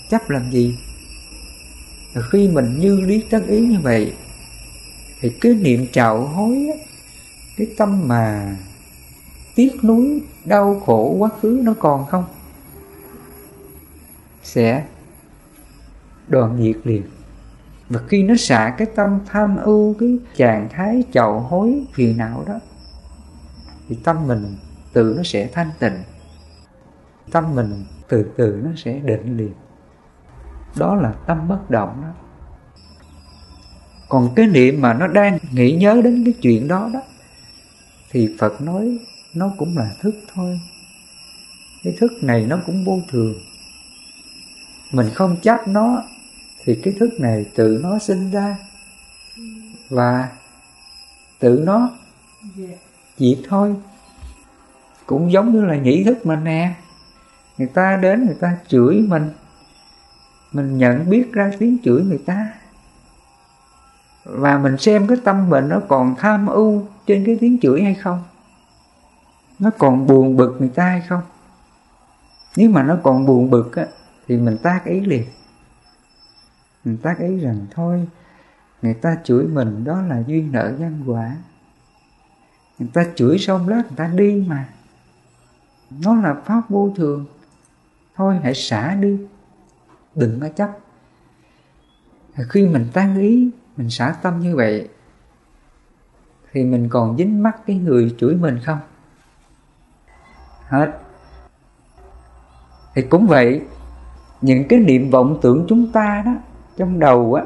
Chấp 0.10 0.30
làm 0.30 0.52
gì? 0.52 0.78
Khi 2.32 2.48
mình 2.48 2.80
như 2.80 3.00
lý 3.00 3.24
tất 3.30 3.44
ý 3.48 3.60
như 3.60 3.80
vậy, 3.80 4.14
thì 5.20 5.30
cái 5.42 5.54
niệm 5.54 5.88
trạo 5.92 6.28
hối 6.28 6.68
cái 7.58 7.68
tâm 7.78 8.08
mà 8.08 8.56
tiếc 9.56 9.84
nuối, 9.84 10.22
đau 10.46 10.82
khổ 10.86 11.16
quá 11.20 11.30
khứ 11.42 11.62
nó 11.64 11.74
còn 11.80 12.06
không? 12.06 12.26
Sẽ 14.44 14.86
đoạn 16.28 16.58
diệt 16.64 16.88
liền. 16.88 17.04
Và 17.90 18.00
khi 18.08 18.24
nó 18.24 18.36
xả 18.38 18.76
cái 18.78 18.88
tâm 18.96 19.20
tham 19.26 19.58
ưu, 19.58 19.96
cái 20.00 20.18
trạng 20.36 20.70
thái 20.72 21.04
chậu 21.14 21.40
hối 21.40 21.84
phiền 21.94 22.18
não 22.18 22.44
đó, 22.48 22.60
thì 23.90 23.98
tâm 24.04 24.28
mình 24.28 24.56
tự 24.94 25.14
nó 25.18 25.24
sẽ 25.24 25.50
thanh 25.54 25.72
tịnh 25.80 26.04
tâm 27.32 27.56
mình 27.56 27.86
từ 28.08 28.26
từ 28.38 28.62
nó 28.64 28.72
sẽ 28.78 29.00
định 29.00 29.38
liền. 29.38 29.54
Đó 30.78 30.96
là 30.96 31.14
tâm 31.28 31.48
bất 31.48 31.70
động 31.70 32.02
đó. 32.02 32.14
Còn 34.10 34.30
cái 34.36 34.48
niệm 34.48 34.82
mà 34.82 34.94
nó 34.94 35.08
đang 35.08 35.38
nghĩ 35.52 35.72
nhớ 35.72 36.02
đến 36.04 36.24
cái 36.26 36.34
chuyện 36.42 36.68
đó 36.68 36.90
đó 36.94 37.02
thì 38.12 38.36
phật 38.40 38.62
nói 38.62 39.00
nó 39.36 39.52
cũng 39.58 39.78
là 39.78 39.90
thức 40.02 40.16
thôi. 40.34 40.60
Cái 41.84 41.96
thức 42.00 42.12
này 42.22 42.46
nó 42.46 42.58
cũng 42.66 42.86
vô 42.86 43.00
thường. 43.12 43.34
Mình 44.92 45.10
không 45.14 45.36
chấp 45.42 45.68
nó 45.68 46.04
thì 46.64 46.80
cái 46.84 46.94
thức 47.00 47.10
này 47.20 47.46
tự 47.56 47.80
nó 47.84 48.00
sinh 48.00 48.32
ra. 48.32 48.58
Và 49.90 50.30
tự 51.40 51.64
nó 51.66 51.90
diệt 53.18 53.38
thôi. 53.50 53.76
Cũng 55.06 55.32
giống 55.32 55.54
như 55.54 55.66
là 55.66 55.76
nhĩ 55.76 56.04
thức 56.04 56.26
mình 56.26 56.44
nè 56.44 56.74
người 57.58 57.68
ta 57.68 57.98
đến 57.98 58.26
người 58.26 58.38
ta 58.40 58.58
chửi 58.68 59.06
mình. 59.08 59.30
Mình 60.52 60.78
nhận 60.78 61.10
biết 61.10 61.34
ra 61.34 61.52
tiếng 61.60 61.78
chửi 61.84 62.04
người 62.04 62.24
ta. 62.26 62.54
Và 64.26 64.58
mình 64.58 64.78
xem 64.78 65.08
cái 65.08 65.18
tâm 65.24 65.50
mình 65.50 65.70
nó 65.70 65.82
còn 65.88 66.16
tham 66.18 66.48
ưu 66.48 66.88
trên 67.08 67.26
cái 67.26 67.38
tiếng 67.42 67.60
chửi 67.62 67.82
hay 67.82 67.94
không? 67.94 68.24
Nó 69.60 69.70
còn 69.78 70.08
buồn 70.08 70.38
bực 70.38 70.56
người 70.60 70.70
ta 70.76 70.84
hay 70.84 71.02
không? 71.02 71.22
Nếu 72.58 72.70
mà 72.70 72.84
nó 72.84 72.98
còn 73.04 73.26
buồn 73.26 73.50
bực 73.50 73.76
á, 73.76 73.86
thì 74.28 74.38
mình 74.38 74.58
tác 74.64 74.86
ý 74.86 75.00
liền. 75.00 75.24
Mình 76.86 76.98
tác 76.98 77.20
ý 77.20 77.40
rằng 77.40 77.66
thôi 77.72 78.08
người 78.82 78.94
ta 78.94 79.18
chửi 79.24 79.48
mình 79.48 79.84
đó 79.84 80.02
là 80.02 80.24
duyên 80.28 80.52
nợ 80.52 80.74
nhân 80.80 81.04
quả. 81.08 81.36
Người 82.80 82.90
ta 82.94 83.06
chửi 83.16 83.38
xong 83.38 83.68
lát 83.68 83.82
người 83.88 83.96
ta 83.96 84.08
đi 84.08 84.46
mà. 84.48 84.70
Nó 85.90 86.16
là 86.16 86.34
pháp 86.46 86.62
vô 86.70 86.94
thường 86.96 87.26
thôi, 88.16 88.40
hãy 88.44 88.54
xả 88.54 88.96
đi. 88.96 89.18
Đừng 90.16 90.40
có 90.40 90.50
chấp. 90.50 90.70
Khi 92.50 92.68
mình 92.68 92.88
tan 92.94 93.20
ý, 93.20 93.50
mình 93.78 93.90
xả 93.90 94.16
tâm 94.22 94.40
như 94.40 94.56
vậy, 94.56 94.88
thì 96.52 96.64
mình 96.64 96.90
còn 96.90 97.18
dính 97.18 97.44
mắc 97.44 97.58
cái 97.68 97.76
người 97.76 98.16
chửi 98.20 98.36
mình 98.36 98.60
không? 98.66 98.80
Hết. 100.68 101.00
Thì 102.96 103.02
cũng 103.02 103.28
vậy, 103.28 103.62
những 104.42 104.68
cái 104.68 104.80
niệm 104.80 105.10
vọng 105.10 105.40
tưởng 105.42 105.66
chúng 105.70 105.92
ta 105.92 106.24
đó, 106.26 106.32
trong 106.78 107.00
đầu 107.00 107.34
á, 107.34 107.44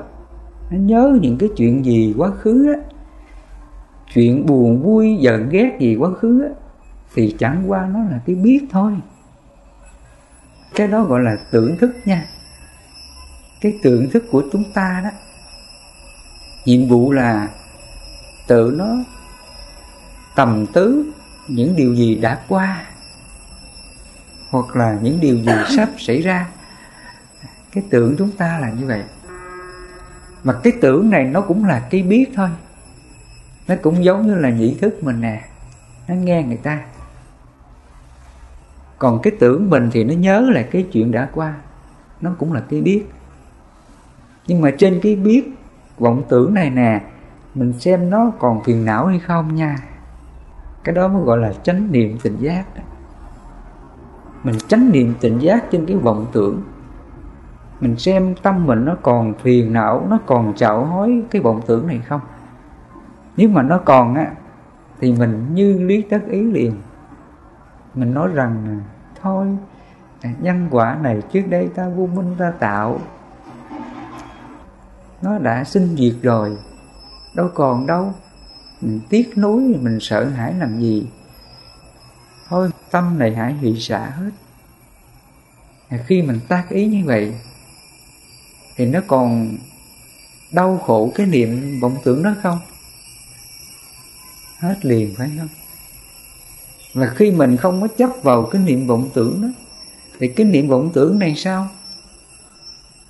nó 0.70 0.78
nhớ 0.78 1.18
những 1.22 1.38
cái 1.38 1.50
chuyện 1.58 1.86
gì 1.86 2.14
quá 2.18 2.32
khứ 2.32 2.74
á. 2.74 2.82
Chuyện 4.14 4.46
buồn, 4.46 4.82
vui, 4.84 5.18
giận, 5.22 5.50
ghét 5.50 5.78
gì 5.80 5.96
quá 5.96 6.10
khứ 6.14 6.44
á, 6.44 6.50
thì 7.16 7.36
chẳng 7.40 7.64
qua 7.68 7.90
nó 7.94 8.00
là 8.00 8.22
cái 8.26 8.36
biết 8.36 8.68
thôi 8.72 8.94
cái 10.76 10.88
đó 10.88 11.04
gọi 11.04 11.22
là 11.22 11.38
tưởng 11.52 11.78
thức 11.78 11.96
nha. 12.06 12.26
Cái 13.62 13.80
tưởng 13.84 14.10
thức 14.10 14.24
của 14.32 14.44
chúng 14.52 14.72
ta 14.74 15.02
đó 15.04 15.10
nhiệm 16.66 16.88
vụ 16.88 17.12
là 17.12 17.48
tự 18.48 18.74
nó 18.78 18.86
tầm 20.36 20.66
tứ 20.74 21.12
những 21.48 21.76
điều 21.76 21.96
gì 21.96 22.16
đã 22.16 22.40
qua 22.48 22.86
hoặc 24.50 24.76
là 24.76 24.98
những 25.02 25.20
điều 25.20 25.38
gì 25.38 25.52
sắp 25.78 25.90
xảy 25.98 26.22
ra. 26.22 26.48
Cái 27.72 27.84
tưởng 27.90 28.16
chúng 28.18 28.32
ta 28.32 28.60
là 28.60 28.70
như 28.70 28.86
vậy. 28.86 29.04
Mà 30.44 30.60
cái 30.64 30.74
tưởng 30.82 31.10
này 31.10 31.24
nó 31.24 31.42
cũng 31.42 31.66
là 31.66 31.88
cái 31.90 32.04
biết 32.04 32.26
thôi. 32.36 32.50
Nó 33.68 33.76
cũng 33.82 34.04
giống 34.04 34.28
như 34.28 34.36
là 34.36 34.50
nhị 34.50 34.78
thức 34.82 35.04
mình 35.04 35.22
nè. 35.22 35.44
Nó 36.08 36.16
nghe 36.16 36.44
người 36.44 36.58
ta 36.58 36.86
còn 38.98 39.20
cái 39.22 39.34
tưởng 39.40 39.70
mình 39.70 39.90
thì 39.92 40.04
nó 40.04 40.14
nhớ 40.14 40.42
là 40.42 40.62
cái 40.62 40.88
chuyện 40.92 41.12
đã 41.12 41.30
qua. 41.34 41.54
Nó 42.22 42.32
cũng 42.40 42.54
là 42.54 42.62
cái 42.70 42.82
biết. 42.82 43.06
Nhưng 44.48 44.62
mà 44.62 44.72
trên 44.78 45.00
cái 45.04 45.16
biết, 45.16 45.52
vọng 45.98 46.24
tưởng 46.30 46.54
này 46.54 46.70
nè, 46.70 47.02
mình 47.56 47.74
xem 47.80 48.10
nó 48.10 48.32
còn 48.40 48.64
phiền 48.64 48.86
não 48.86 49.06
hay 49.06 49.20
không 49.20 49.56
nha. 49.56 49.76
Cái 50.84 50.96
đó 50.96 51.08
mới 51.08 51.24
gọi 51.24 51.38
là 51.38 51.54
chánh 51.64 51.92
niệm 51.92 52.18
tỉnh 52.24 52.38
giác 52.40 52.66
đó. 52.76 52.82
mình 54.44 54.56
chánh 54.68 54.92
niệm 54.92 55.14
tỉnh 55.22 55.40
giác 55.40 55.72
trên 55.72 55.86
cái 55.86 55.98
vọng 55.98 56.26
tưởng. 56.32 56.62
Mình 57.80 57.98
xem 57.98 58.36
tâm 58.44 58.66
mình 58.66 58.86
nó 58.86 58.96
còn 59.02 59.34
phiền 59.34 59.74
não, 59.74 60.08
nó 60.10 60.20
còn 60.26 60.54
chảo 60.56 60.86
hối 60.86 61.24
cái 61.32 61.42
vọng 61.42 61.62
tưởng 61.68 61.88
này 61.88 62.00
không? 62.08 62.22
Nếu 63.38 63.50
mà 63.50 63.64
nó 63.64 63.78
còn 63.78 64.16
á, 64.16 64.32
thì 65.00 65.12
mình 65.12 65.48
như 65.54 65.80
lý 65.80 66.02
tất 66.02 66.20
ý 66.30 66.42
liền 66.42 66.74
mình 67.98 68.14
nói 68.14 68.30
rằng, 68.34 68.82
thôi, 69.22 69.48
nhân 70.40 70.68
quả 70.72 70.98
này 71.02 71.22
trước 71.34 71.44
đây 71.50 71.70
ta 71.76 71.90
vô 71.90 72.08
minh 72.08 72.36
ta 72.40 72.52
tạo, 72.60 73.00
nó 75.22 75.38
đã 75.38 75.64
sinh 75.64 75.96
diệt 75.98 76.16
rồi, 76.22 76.58
đâu 77.36 77.50
còn 77.54 77.88
đâu. 77.88 78.14
Mình 78.82 79.02
tiếc 79.10 79.38
nuối, 79.38 79.76
mình 79.82 79.98
sợ 80.02 80.26
hãi 80.26 80.54
làm 80.54 80.80
gì? 80.80 81.08
Thôi, 82.50 82.70
tâm 82.92 83.20
này 83.20 83.36
hãy 83.36 83.54
hỷ 83.54 83.80
xả 83.80 84.10
hết. 84.10 84.32
Khi 86.06 86.22
mình 86.22 86.40
tác 86.48 86.70
ý 86.70 86.88
như 86.88 87.06
vậy, 87.06 87.34
thì 88.76 88.86
nó 88.86 89.00
còn 89.08 89.58
đau 90.52 90.78
khổ 90.78 91.12
cái 91.16 91.26
niệm 91.26 91.80
vọng 91.82 91.96
tưởng 92.04 92.24
đó 92.24 92.36
không? 92.44 92.60
Hết 94.60 94.86
liền 94.86 95.16
phải 95.18 95.32
không? 95.40 95.48
Và 96.94 97.08
khi 97.08 97.32
mình 97.32 97.58
không 97.58 97.82
có 97.82 97.88
chấp 97.88 98.10
vào 98.24 98.44
cái 98.44 98.62
niệm 98.66 98.88
vọng 98.88 99.10
tưởng 99.14 99.42
đó, 99.42 99.48
thì 100.20 100.28
cái 100.28 100.46
niệm 100.46 100.68
vọng 100.68 100.90
tưởng 100.94 101.20
này 101.20 101.36
sao? 101.36 101.68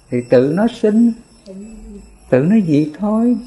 Thì 0.09 0.21
tự 0.29 0.53
nó 0.55 0.67
sinh, 0.81 1.11
tự 2.29 2.39
nó 2.39 2.55
diệt 2.67 2.87
thôi. 2.99 3.37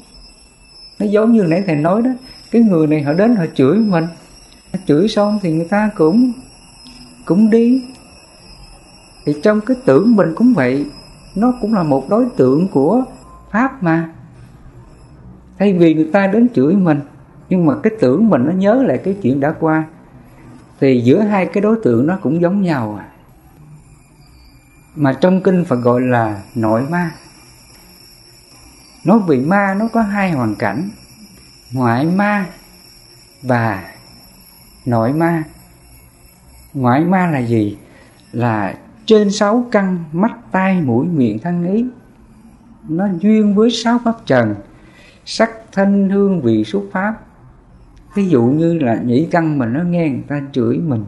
Nó 0.99 1.05
giống 1.05 1.31
như 1.31 1.43
nãy 1.43 1.63
thầy 1.67 1.75
nói 1.75 2.01
đó, 2.01 2.11
cái 2.51 2.61
người 2.61 2.87
này 2.87 3.01
họ 3.01 3.13
đến 3.13 3.35
họ 3.35 3.45
chửi 3.55 3.77
mình. 3.77 4.05
Chửi 4.87 5.07
xong 5.07 5.39
thì 5.41 5.51
người 5.51 5.67
ta 5.67 5.89
cũng 5.95 6.33
cũng 7.25 7.49
đi. 7.49 7.83
Thì 9.25 9.35
trong 9.43 9.61
cái 9.61 9.77
tưởng 9.85 10.15
mình 10.15 10.33
cũng 10.35 10.53
vậy, 10.53 10.85
nó 11.35 11.53
cũng 11.61 11.73
là 11.73 11.83
một 11.83 12.09
đối 12.09 12.25
tượng 12.37 12.67
của 12.67 13.03
pháp 13.51 13.83
mà. 13.83 14.13
Thay 15.59 15.73
vì 15.73 15.93
người 15.93 16.09
ta 16.13 16.27
đến 16.27 16.47
chửi 16.55 16.75
mình, 16.75 16.99
nhưng 17.49 17.65
mà 17.65 17.75
cái 17.83 17.93
tưởng 17.99 18.29
mình 18.29 18.45
nó 18.45 18.51
nhớ 18.51 18.83
lại 18.87 18.97
cái 19.03 19.15
chuyện 19.21 19.39
đã 19.39 19.55
qua 19.59 19.83
thì 20.81 21.01
giữa 21.01 21.21
hai 21.21 21.45
cái 21.45 21.61
đối 21.61 21.77
tượng 21.83 22.07
nó 22.07 22.17
cũng 22.21 22.41
giống 22.41 22.61
nhau 22.61 22.99
à. 22.99 23.07
Mà 24.95 25.13
trong 25.13 25.41
kinh 25.43 25.65
Phật 25.65 25.75
gọi 25.75 26.01
là 26.01 26.41
nội 26.55 26.81
ma. 26.89 27.11
Nói 29.05 29.19
về 29.27 29.37
ma 29.37 29.75
nó 29.79 29.87
có 29.93 30.01
hai 30.01 30.31
hoàn 30.31 30.55
cảnh, 30.55 30.89
ngoại 31.71 32.05
ma 32.05 32.45
và 33.41 33.93
nội 34.85 35.13
ma. 35.13 35.43
Ngoại 36.73 37.05
ma 37.05 37.27
là 37.27 37.39
gì? 37.39 37.77
Là 38.31 38.75
trên 39.05 39.31
sáu 39.31 39.65
căn 39.71 40.03
mắt, 40.11 40.31
tai, 40.51 40.81
mũi, 40.81 41.05
miệng, 41.07 41.39
thân 41.39 41.73
ý. 41.73 41.85
Nó 42.89 43.07
duyên 43.19 43.55
với 43.55 43.71
sáu 43.71 43.99
pháp 44.03 44.15
trần, 44.25 44.55
sắc 45.25 45.51
thanh 45.71 46.09
hương, 46.09 46.41
vị, 46.41 46.63
xúc, 46.63 46.89
pháp 46.91 47.13
ví 48.13 48.29
dụ 48.29 48.43
như 48.43 48.73
là 48.73 48.95
nhĩ 48.95 49.27
căn 49.31 49.57
mình 49.57 49.73
nó 49.73 49.83
nghe 49.83 50.09
người 50.09 50.23
ta 50.27 50.41
chửi 50.51 50.77
mình, 50.77 51.05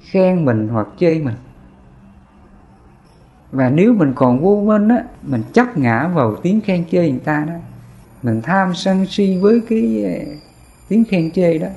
khen 0.00 0.44
mình 0.44 0.68
hoặc 0.68 0.86
chê 0.98 1.18
mình. 1.18 1.34
Và 3.52 3.70
nếu 3.70 3.92
mình 3.92 4.12
còn 4.16 4.40
vô 4.40 4.62
minh 4.66 4.88
á, 4.88 5.04
mình 5.22 5.42
chấp 5.52 5.78
ngã 5.78 6.08
vào 6.08 6.36
tiếng 6.36 6.60
khen 6.60 6.84
chê 6.90 7.10
người 7.10 7.20
ta 7.24 7.44
đó, 7.48 7.54
mình 8.22 8.42
tham 8.42 8.74
sân 8.74 9.06
si 9.06 9.38
với 9.38 9.62
cái 9.68 10.04
ờ, 10.04 10.34
tiếng 10.88 11.04
khen 11.04 11.30
chê 11.30 11.58
đó 11.58 11.68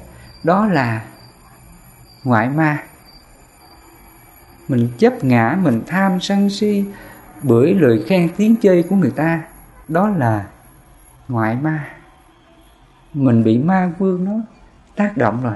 đó 0.44 0.66
là 0.66 1.06
ngoại 2.24 2.50
ma. 2.50 2.84
Mình 4.68 4.90
chấp 4.98 5.24
ngã, 5.24 5.58
mình 5.64 5.82
tham 5.88 6.20
sân 6.22 6.50
si 6.50 6.86
bởi 7.44 7.74
lời 7.74 8.04
khen 8.08 8.30
tiếng 8.38 8.56
chê 8.62 8.82
của 8.82 8.96
người 8.96 9.12
ta, 9.12 9.44
đó 9.88 10.10
là 10.10 10.46
ngoại 11.28 11.56
ma 11.62 11.97
mình 13.14 13.44
bị 13.44 13.58
ma 13.58 13.92
vương 13.98 14.26
nó 14.26 14.32
tác 14.96 15.18
động 15.18 15.44
rồi. 15.44 15.56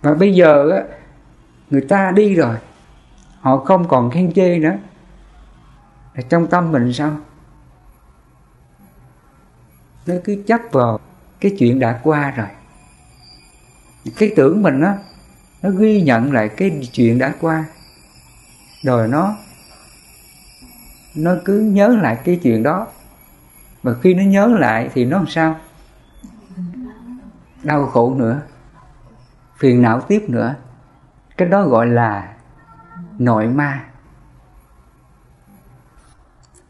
Và 0.00 0.14
bây 0.14 0.34
giờ 0.34 0.70
á, 0.70 0.82
người 1.70 1.86
ta 1.88 2.10
đi 2.10 2.34
rồi, 2.34 2.56
họ 3.40 3.56
không 3.56 3.88
còn 3.88 4.10
khen 4.10 4.32
chê 4.32 4.58
nữa. 4.58 4.76
Là 6.14 6.22
trong 6.28 6.46
tâm 6.46 6.72
mình 6.72 6.92
sao? 6.92 7.16
Nó 10.06 10.14
cứ 10.24 10.42
chấp 10.46 10.60
vào 10.72 11.00
cái 11.40 11.56
chuyện 11.58 11.78
đã 11.78 12.00
qua 12.02 12.30
rồi. 12.30 12.48
Cái 14.16 14.32
tưởng 14.36 14.62
mình 14.62 14.80
á, 14.80 14.98
nó 15.62 15.70
ghi 15.70 16.02
nhận 16.02 16.32
lại 16.32 16.48
cái 16.48 16.88
chuyện 16.92 17.18
đã 17.18 17.34
qua. 17.40 17.64
Rồi 18.82 19.08
nó 19.08 19.36
nó 21.14 21.34
cứ 21.44 21.60
nhớ 21.60 21.88
lại 21.88 22.18
cái 22.24 22.40
chuyện 22.42 22.62
đó 22.62 22.86
mà 23.82 23.94
khi 24.02 24.14
nó 24.14 24.22
nhớ 24.22 24.46
lại 24.46 24.90
thì 24.94 25.04
nó 25.04 25.16
làm 25.16 25.26
sao? 25.26 25.56
Đau 27.62 27.86
khổ 27.86 28.14
nữa. 28.14 28.40
Phiền 29.56 29.82
não 29.82 30.00
tiếp 30.00 30.24
nữa. 30.28 30.54
Cái 31.36 31.48
đó 31.48 31.62
gọi 31.62 31.86
là 31.86 32.34
nội 33.18 33.48
ma. 33.48 33.84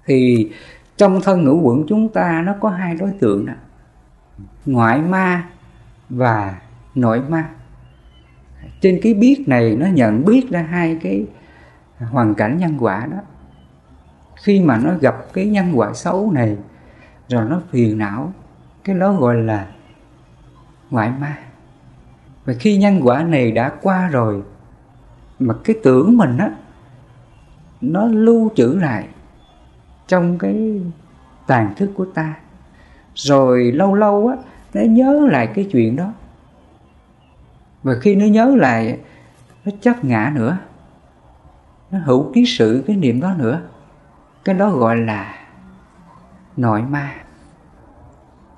Thì 0.06 0.50
trong 0.96 1.20
thân 1.20 1.44
ngũ 1.44 1.60
quẩn 1.62 1.84
chúng 1.88 2.08
ta 2.08 2.42
nó 2.46 2.54
có 2.60 2.68
hai 2.68 2.94
đối 2.94 3.12
tượng 3.20 3.46
đó. 3.46 3.52
Ngoại 4.66 5.00
ma 5.00 5.48
và 6.08 6.60
nội 6.94 7.20
ma. 7.28 7.48
Trên 8.80 9.00
cái 9.02 9.14
biết 9.14 9.44
này 9.46 9.76
nó 9.76 9.86
nhận 9.86 10.24
biết 10.24 10.50
ra 10.50 10.62
hai 10.62 10.98
cái 11.02 11.26
hoàn 11.98 12.34
cảnh 12.34 12.58
nhân 12.58 12.76
quả 12.80 13.06
đó. 13.06 13.18
Khi 14.42 14.60
mà 14.60 14.78
nó 14.78 14.94
gặp 15.00 15.16
cái 15.32 15.46
nhân 15.46 15.72
quả 15.74 15.92
xấu 15.94 16.30
này 16.32 16.56
rồi 17.32 17.44
nó 17.48 17.60
phiền 17.70 17.98
não. 17.98 18.32
Cái 18.84 18.96
đó 18.96 19.12
gọi 19.12 19.34
là 19.36 19.66
ngoại 20.90 21.10
ma. 21.20 21.38
Và 22.44 22.52
khi 22.58 22.76
nhân 22.76 23.00
quả 23.02 23.22
này 23.22 23.52
đã 23.52 23.72
qua 23.82 24.08
rồi, 24.08 24.42
mà 25.38 25.54
cái 25.64 25.76
tưởng 25.82 26.16
mình 26.16 26.38
á, 26.38 26.50
nó 27.80 28.06
lưu 28.06 28.50
trữ 28.54 28.78
lại 28.80 29.08
trong 30.06 30.38
cái 30.38 30.82
tàn 31.46 31.74
thức 31.76 31.90
của 31.94 32.04
ta. 32.04 32.34
Rồi 33.14 33.72
lâu 33.72 33.94
lâu 33.94 34.28
á, 34.28 34.36
nó 34.74 34.80
nhớ 34.80 35.28
lại 35.30 35.46
cái 35.54 35.68
chuyện 35.72 35.96
đó. 35.96 36.12
Và 37.82 37.92
khi 38.00 38.14
nó 38.14 38.26
nhớ 38.26 38.54
lại, 38.56 39.00
nó 39.64 39.72
chấp 39.80 40.04
ngã 40.04 40.32
nữa. 40.34 40.58
Nó 41.90 41.98
hữu 42.04 42.32
ký 42.34 42.44
sự 42.46 42.84
cái 42.86 42.96
niệm 42.96 43.20
đó 43.20 43.34
nữa. 43.34 43.60
Cái 44.44 44.54
đó 44.54 44.70
gọi 44.70 44.96
là 44.96 45.34
nội 46.56 46.82
ma 46.82 47.14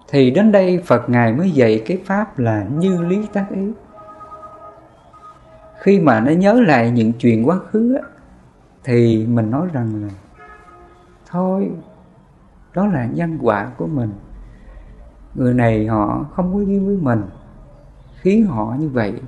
thì 0.09 0.31
đến 0.31 0.53
đây 0.53 0.83
Phật 0.87 1.11
Ngài 1.11 1.33
mới 1.33 1.51
dạy 1.51 1.83
cái 1.87 2.03
pháp 2.05 2.39
là 2.39 2.65
như 2.65 3.03
lý 3.03 3.27
tác 3.33 3.47
ý. 3.51 3.73
Khi 5.81 6.01
mà 6.01 6.21
nó 6.21 6.33
nhớ 6.33 6.61
lại 6.67 6.91
những 6.91 7.13
chuyện 7.13 7.49
quá 7.49 7.59
khứ 7.71 7.95
á, 7.95 8.09
thì 8.85 9.27
mình 9.27 9.51
nói 9.51 9.69
rằng 9.73 10.03
là 10.03 10.15
thôi 11.31 11.71
đó 12.75 12.87
là 12.87 13.07
nhân 13.07 13.39
quả 13.43 13.71
của 13.77 13.87
mình. 13.87 14.13
Người 15.35 15.55
này 15.55 15.87
họ 15.87 16.27
không 16.35 16.55
có 16.55 16.61
duyên 16.61 16.87
với 16.87 16.97
mình. 16.97 17.23
Khiến 18.21 18.47
họ 18.47 18.75
như 18.79 18.89
vậy 18.89 19.21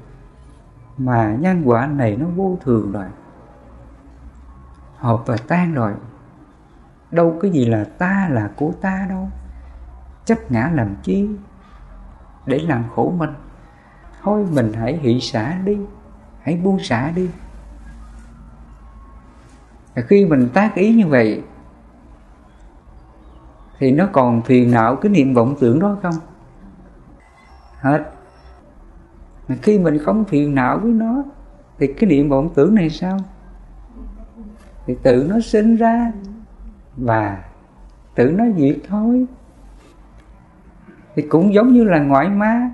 mà 0.99 1.37
nhân 1.41 1.63
quả 1.65 1.87
này 1.87 2.17
nó 2.17 2.27
vô 2.37 2.59
thường 2.65 2.93
rồi. 2.93 3.07
Hợp 4.97 5.23
và 5.27 5.37
tan 5.49 5.75
rồi. 5.75 5.93
Đâu 7.11 7.39
cái 7.41 7.51
gì 7.51 7.65
là 7.65 7.85
ta 7.85 8.29
là 8.33 8.51
của 8.57 8.73
ta 8.81 9.07
đâu 9.09 9.29
chấp 10.27 10.53
ngã 10.53 10.71
làm 10.75 10.95
chi? 11.03 11.29
Để 12.47 12.59
làm 12.59 12.85
khổ 12.95 13.15
mình. 13.17 13.31
Thôi 14.23 14.47
mình 14.53 14.73
hãy 14.73 14.97
hỷ 14.97 15.21
xả 15.21 15.59
đi, 15.65 15.79
hãy 16.43 16.57
buông 16.57 16.79
xả 16.79 17.11
đi. 17.11 17.31
Và 19.95 20.03
khi 20.03 20.27
mình 20.27 20.49
tác 20.55 20.75
ý 20.75 20.95
như 20.95 21.07
vậy, 21.07 21.43
thì 23.79 23.93
nó 23.93 24.09
còn 24.13 24.43
phiền 24.43 24.71
não 24.71 24.97
cái 24.97 25.13
niệm 25.13 25.35
vọng 25.35 25.57
tưởng 25.61 25.79
đó 25.79 25.97
không? 26.03 26.15
Hết. 27.81 28.13
Mà 29.49 29.57
khi 29.63 29.79
mình 29.79 29.99
không 29.99 30.25
phiền 30.25 30.55
não 30.55 30.79
với 30.79 30.93
nó, 30.93 31.23
thì 31.79 31.87
cái 31.93 32.11
niệm 32.11 32.29
vọng 32.29 32.49
tưởng 32.55 32.75
này 32.75 32.91
sao? 32.91 33.19
Thì 34.87 34.97
tự 35.03 35.27
nó 35.31 35.41
sinh 35.41 35.77
ra 35.77 36.13
và 36.97 37.45
tự 38.15 38.31
nó 38.31 38.45
diệt 38.57 38.77
thôi 38.89 39.27
thì 41.17 41.23
cũng 41.23 41.55
giống 41.55 41.73
như 41.73 41.85
là 41.85 41.99
ngoại 41.99 42.29
ma. 42.29 42.71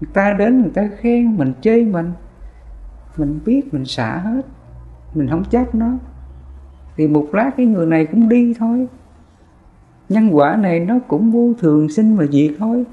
Người 0.00 0.10
ta 0.12 0.32
đến, 0.32 0.62
người 0.62 0.70
ta 0.74 0.88
khen 1.00 1.36
mình, 1.36 1.52
chê 1.60 1.84
mình. 1.84 2.12
Mình 3.16 3.40
biết, 3.44 3.74
mình 3.74 3.84
xả 3.84 4.18
hết. 4.18 4.42
Mình 5.14 5.28
không 5.30 5.44
chấp 5.44 5.74
nó. 5.74 5.90
Thì 6.96 7.08
một 7.08 7.26
lát 7.32 7.50
cái 7.56 7.66
người 7.66 7.86
này 7.86 8.06
cũng 8.06 8.28
đi 8.28 8.54
thôi. 8.58 8.88
Nhân 10.08 10.30
quả 10.32 10.56
này 10.56 10.80
nó 10.80 10.94
cũng 11.08 11.30
vô 11.30 11.52
thường 11.58 11.88
sinh 11.88 12.16
và 12.16 12.26
diệt 12.26 12.52
thôi. 12.58 12.84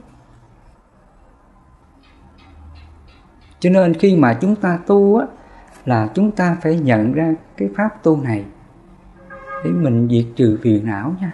Cho 3.60 3.70
nên 3.70 3.94
khi 3.94 4.16
mà 4.16 4.34
chúng 4.34 4.56
ta 4.56 4.80
tu 4.88 5.18
á, 5.18 5.26
là 5.86 6.10
chúng 6.14 6.32
ta 6.32 6.58
phải 6.62 6.80
nhận 6.80 7.14
ra 7.14 7.34
cái 7.58 7.70
pháp 7.78 8.04
tu 8.04 8.22
này. 8.22 8.46
Để 9.64 9.72
mình 9.72 10.08
diệt 10.12 10.26
trừ 10.36 10.60
phiền 10.62 10.86
não 10.86 11.16
nha 11.22 11.32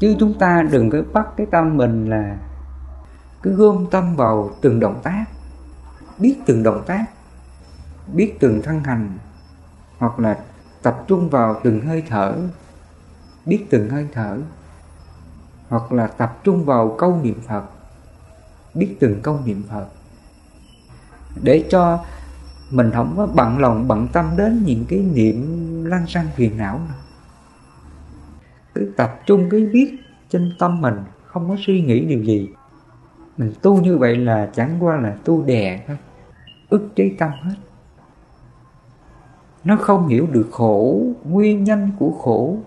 chứ 0.00 0.16
chúng 0.20 0.38
ta 0.38 0.62
đừng 0.70 0.90
có 0.90 1.02
bắt 1.12 1.26
cái 1.36 1.46
tâm 1.50 1.76
mình 1.76 2.10
là 2.10 2.36
cứ 3.42 3.54
gom 3.54 3.86
tâm 3.90 4.16
vào 4.16 4.50
từng 4.60 4.80
động 4.80 5.00
tác. 5.02 5.24
Biết 6.18 6.36
từng 6.46 6.62
động 6.62 6.82
tác, 6.86 7.04
biết 8.12 8.34
từng 8.40 8.62
thân 8.62 8.84
hành, 8.84 9.18
hoặc 9.98 10.18
là 10.18 10.38
tập 10.82 11.04
trung 11.06 11.28
vào 11.28 11.60
từng 11.64 11.86
hơi 11.86 12.02
thở, 12.08 12.34
biết 13.46 13.66
từng 13.70 13.90
hơi 13.90 14.08
thở, 14.12 14.38
hoặc 15.68 15.92
là 15.92 16.06
tập 16.06 16.38
trung 16.44 16.64
vào 16.64 16.94
câu 16.98 17.20
niệm 17.22 17.40
phật, 17.48 17.64
biết 18.74 18.96
từng 19.00 19.20
câu 19.22 19.40
niệm 19.44 19.62
phật. 19.70 19.86
Để 21.42 21.64
cho 21.70 22.04
mình 22.70 22.90
không 22.94 23.14
có 23.16 23.26
bận 23.26 23.58
lòng, 23.58 23.88
bận 23.88 24.08
tâm 24.12 24.36
đến 24.36 24.62
những 24.64 24.84
cái 24.88 24.98
niệm 24.98 25.44
lăng 25.84 26.06
xăng 26.06 26.28
phiền 26.36 26.56
não 26.56 26.80
nữa 26.88 27.07
cứ 28.78 28.92
tập 28.96 29.20
trung 29.26 29.48
cái 29.50 29.60
biết 29.60 29.96
trên 30.28 30.52
tâm 30.58 30.80
mình, 30.80 30.94
không 31.26 31.48
có 31.48 31.56
suy 31.66 31.80
nghĩ 31.80 32.00
điều 32.00 32.22
gì. 32.22 32.48
Mình 33.36 33.52
tu 33.62 33.80
như 33.80 33.98
vậy 33.98 34.16
là 34.16 34.50
chẳng 34.54 34.76
qua 34.80 34.96
là 34.96 35.16
tu 35.24 35.42
đè 35.42 35.84
thôi, 35.86 35.96
ức 36.68 36.88
chế 36.96 37.14
tâm 37.18 37.30
hết. 37.42 37.54
Nó 39.64 39.76
không 39.76 40.08
hiểu 40.08 40.26
được 40.32 40.48
khổ, 40.52 41.02
nguyên 41.24 41.64
nhân 41.64 41.90
của 41.98 42.10
khổ 42.10 42.58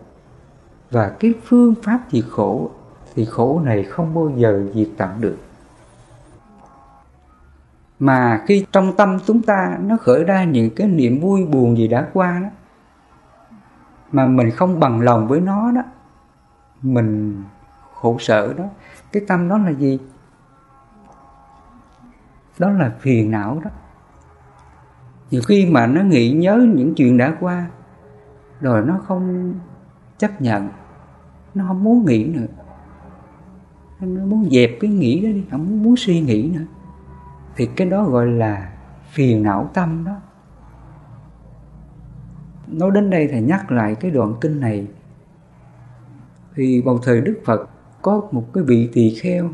và 0.92 1.10
cái 1.10 1.34
phương 1.44 1.74
pháp 1.84 2.00
diệt 2.12 2.24
khổ, 2.30 2.72
thì 3.16 3.26
khổ 3.26 3.62
này 3.64 3.84
không 3.84 4.14
bao 4.14 4.32
giờ 4.36 4.64
diệt 4.74 4.88
tận 4.98 5.10
được. 5.22 5.38
Mà 8.00 8.44
khi 8.48 8.66
trong 8.72 8.96
tâm 8.96 9.18
chúng 9.26 9.42
ta 9.42 9.78
nó 9.82 9.98
khởi 9.98 10.24
ra 10.24 10.44
những 10.44 10.70
cái 10.76 10.88
niệm 10.88 11.20
vui 11.20 11.46
buồn 11.46 11.78
gì 11.78 11.88
đã 11.88 12.08
qua 12.14 12.40
đó, 12.40 12.50
mà 14.12 14.26
mình 14.26 14.52
không 14.52 14.80
bằng 14.80 15.02
lòng 15.02 15.28
với 15.28 15.42
nó 15.42 15.72
đó 15.72 15.82
mình 16.82 17.44
khổ 17.94 18.18
sở 18.20 18.54
đó, 18.54 18.66
cái 19.12 19.24
tâm 19.28 19.50
đó 19.50 19.58
là 19.58 19.70
gì? 19.72 20.00
Đó 22.60 22.70
là 22.70 22.92
phiền 23.00 23.32
não 23.32 23.62
đó. 23.64 23.70
Nhiều 25.32 25.42
khi 25.48 25.66
mà 25.66 25.88
nó 25.88 26.02
nghĩ 26.02 26.32
nhớ 26.32 26.68
những 26.76 26.96
chuyện 26.96 27.18
đã 27.18 27.38
qua, 27.40 27.70
rồi 28.62 28.86
nó 28.86 29.00
không 29.08 29.54
chấp 30.18 30.42
nhận, 30.42 30.70
nó 31.54 31.66
không 31.68 31.84
muốn 31.84 32.06
nghĩ 32.06 32.24
nữa. 32.24 32.48
Nó 34.00 34.26
muốn 34.26 34.50
dẹp 34.52 34.70
cái 34.80 34.92
nghĩ 34.92 35.22
đó 35.22 35.30
đi, 35.30 35.44
không 35.52 35.84
muốn 35.84 35.96
suy 35.98 36.22
nghĩ 36.22 36.52
nữa. 36.54 36.66
Thì 37.56 37.66
cái 37.66 37.90
đó 37.90 38.04
gọi 38.04 38.28
là 38.28 38.74
phiền 39.12 39.44
não 39.44 39.70
tâm 39.74 40.04
đó. 40.06 40.16
Nói 42.68 42.92
đến 42.92 43.10
đây 43.10 43.28
thầy 43.32 43.42
nhắc 43.42 43.72
lại 43.72 43.96
cái 43.96 44.12
đoạn 44.12 44.34
kinh 44.42 44.60
này 44.60 44.88
thì 46.56 46.82
vào 46.82 46.98
thời 46.98 47.22
đức 47.22 47.42
phật 47.46 47.70
có 48.02 48.22
một 48.32 48.48
cái 48.54 48.64
vị 48.64 48.90
tỳ 48.94 49.16
kheo. 49.22 49.50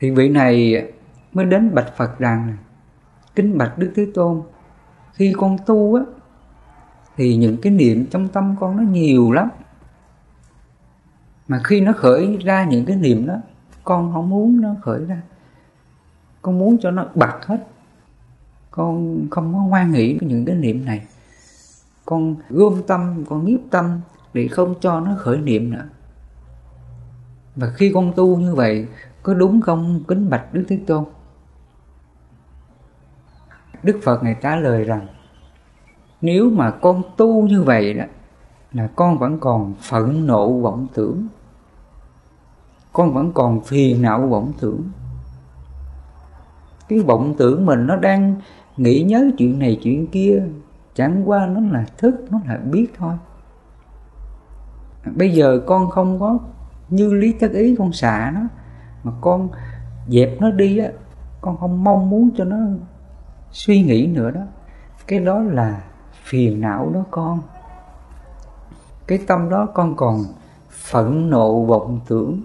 Thì 0.00 0.10
vị 0.10 0.28
này 0.28 0.82
mới 1.32 1.44
đến 1.44 1.74
bạch 1.74 1.96
phật 1.96 2.18
rằng 2.18 2.56
kính 3.34 3.58
bạch 3.58 3.78
đức 3.78 3.92
thế 3.96 4.06
tôn. 4.14 4.42
Khi 5.12 5.34
con 5.38 5.56
tu 5.66 5.94
á, 5.94 6.02
thì 7.16 7.36
những 7.36 7.56
cái 7.62 7.72
niệm 7.72 8.06
trong 8.10 8.28
tâm 8.28 8.56
con 8.60 8.76
nó 8.76 8.82
nhiều 8.82 9.32
lắm. 9.32 9.48
Mà 11.48 11.60
khi 11.64 11.80
nó 11.80 11.92
khởi 11.92 12.36
ra 12.36 12.64
những 12.64 12.84
cái 12.84 12.96
niệm 12.96 13.26
đó, 13.26 13.34
con 13.84 14.12
không 14.12 14.30
muốn 14.30 14.60
nó 14.60 14.74
khởi 14.82 15.04
ra. 15.04 15.22
Con 16.42 16.58
muốn 16.58 16.78
cho 16.80 16.90
nó 16.90 17.06
bật 17.14 17.46
hết. 17.46 17.66
Con 18.70 19.26
không 19.30 19.52
có 19.54 19.58
hoan 19.58 19.92
nghĩ 19.92 20.18
với 20.18 20.28
những 20.28 20.44
cái 20.44 20.56
niệm 20.56 20.84
này. 20.84 21.06
Con 22.04 22.36
gom 22.50 22.82
tâm, 22.86 23.24
con 23.28 23.44
nhiếp 23.44 23.60
tâm 23.70 24.00
để 24.36 24.48
không 24.48 24.74
cho 24.80 25.00
nó 25.00 25.14
khởi 25.18 25.38
niệm 25.38 25.70
nữa. 25.70 25.84
Và 27.56 27.70
khi 27.70 27.90
con 27.94 28.12
tu 28.16 28.36
như 28.36 28.54
vậy, 28.54 28.86
có 29.22 29.34
đúng 29.34 29.60
không? 29.60 30.04
Kính 30.08 30.30
bạch 30.30 30.54
đức 30.54 30.64
thế 30.68 30.78
tôn. 30.86 31.04
Đức 33.82 34.00
phật 34.02 34.22
ngài 34.22 34.36
trả 34.42 34.56
lời 34.56 34.84
rằng, 34.84 35.06
nếu 36.20 36.50
mà 36.50 36.70
con 36.70 37.02
tu 37.16 37.48
như 37.48 37.62
vậy 37.62 37.94
đó, 37.94 38.04
là 38.72 38.86
con 38.96 39.18
vẫn 39.18 39.38
còn 39.40 39.74
phẫn 39.74 40.26
nộ 40.26 40.60
vọng 40.60 40.86
tưởng. 40.94 41.26
Con 42.92 43.14
vẫn 43.14 43.32
còn 43.32 43.60
phiền 43.60 44.02
não 44.02 44.26
vọng 44.26 44.52
tưởng. 44.60 44.82
Cái 46.88 46.98
vọng 46.98 47.34
tưởng 47.38 47.66
mình 47.66 47.86
nó 47.86 47.96
đang 47.96 48.40
nghĩ 48.76 49.02
nhớ 49.02 49.30
chuyện 49.38 49.58
này 49.58 49.80
chuyện 49.82 50.06
kia, 50.06 50.42
chẳng 50.94 51.22
qua 51.28 51.46
nó 51.46 51.60
là 51.60 51.86
thức, 51.98 52.24
nó 52.30 52.40
là 52.46 52.56
biết 52.56 52.86
thôi 52.98 53.14
bây 55.14 55.32
giờ 55.32 55.60
con 55.66 55.90
không 55.90 56.20
có 56.20 56.38
như 56.88 57.14
lý 57.14 57.32
tất 57.32 57.48
ý 57.52 57.76
con 57.78 57.92
xả 57.92 58.32
nó, 58.34 58.40
mà 59.02 59.12
con 59.20 59.48
dẹp 60.08 60.40
nó 60.40 60.50
đi 60.50 60.78
á, 60.78 60.88
con 61.40 61.56
không 61.56 61.84
mong 61.84 62.10
muốn 62.10 62.30
cho 62.36 62.44
nó 62.44 62.56
suy 63.52 63.82
nghĩ 63.82 64.06
nữa 64.06 64.30
đó. 64.30 64.40
Cái 65.06 65.18
đó 65.18 65.38
là 65.38 65.82
phiền 66.24 66.60
não 66.60 66.90
đó 66.94 67.04
con. 67.10 67.40
Cái 69.06 69.18
tâm 69.26 69.50
đó 69.50 69.68
con 69.74 69.96
còn 69.96 70.24
phẫn 70.70 71.30
nộ 71.30 71.64
vọng 71.64 72.00
tưởng, 72.08 72.42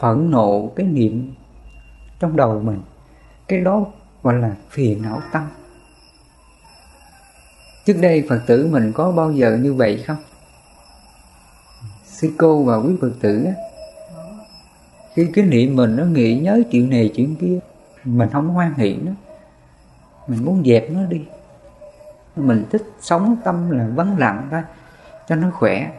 phẫn 0.00 0.30
nộ 0.30 0.72
cái 0.76 0.86
niệm 0.86 1.34
trong 2.20 2.36
đầu 2.36 2.60
mình. 2.60 2.80
Cái 3.48 3.60
đó 3.60 3.86
gọi 4.22 4.34
là 4.34 4.54
phiền 4.70 5.02
não 5.02 5.20
tâm. 5.32 5.42
Trước 7.84 7.96
đây 8.02 8.26
phật 8.28 8.40
tử 8.46 8.68
mình 8.72 8.92
có 8.92 9.12
bao 9.12 9.32
giờ 9.32 9.58
như 9.62 9.74
vậy 9.74 10.04
không? 10.06 10.16
Sư 12.20 12.30
cô 12.38 12.62
và 12.62 12.76
quý 12.76 12.96
phật 13.00 13.10
tử 13.20 13.44
á. 13.44 13.52
Khi 15.14 15.30
cái 15.34 15.44
niệm 15.44 15.76
mình 15.76 15.96
nó 15.96 16.04
nghĩ 16.04 16.40
nhớ 16.40 16.62
chuyện 16.70 16.90
này, 16.90 17.12
chuyện 17.14 17.36
kia. 17.36 17.58
Mình 18.04 18.28
không 18.32 18.48
hoan 18.48 18.74
hỷ 18.74 18.94
nó. 18.94 19.12
Mình 20.26 20.44
muốn 20.44 20.62
dẹp 20.64 20.90
nó 20.90 21.04
đi. 21.04 21.24
Mình 22.36 22.64
thích 22.70 22.82
sống 23.00 23.36
tâm 23.44 23.70
là 23.70 23.88
vắng 23.94 24.18
lặng 24.18 24.48
thôi, 24.50 24.62
cho 25.28 25.36
nó 25.36 25.50
khỏe. 25.50 25.90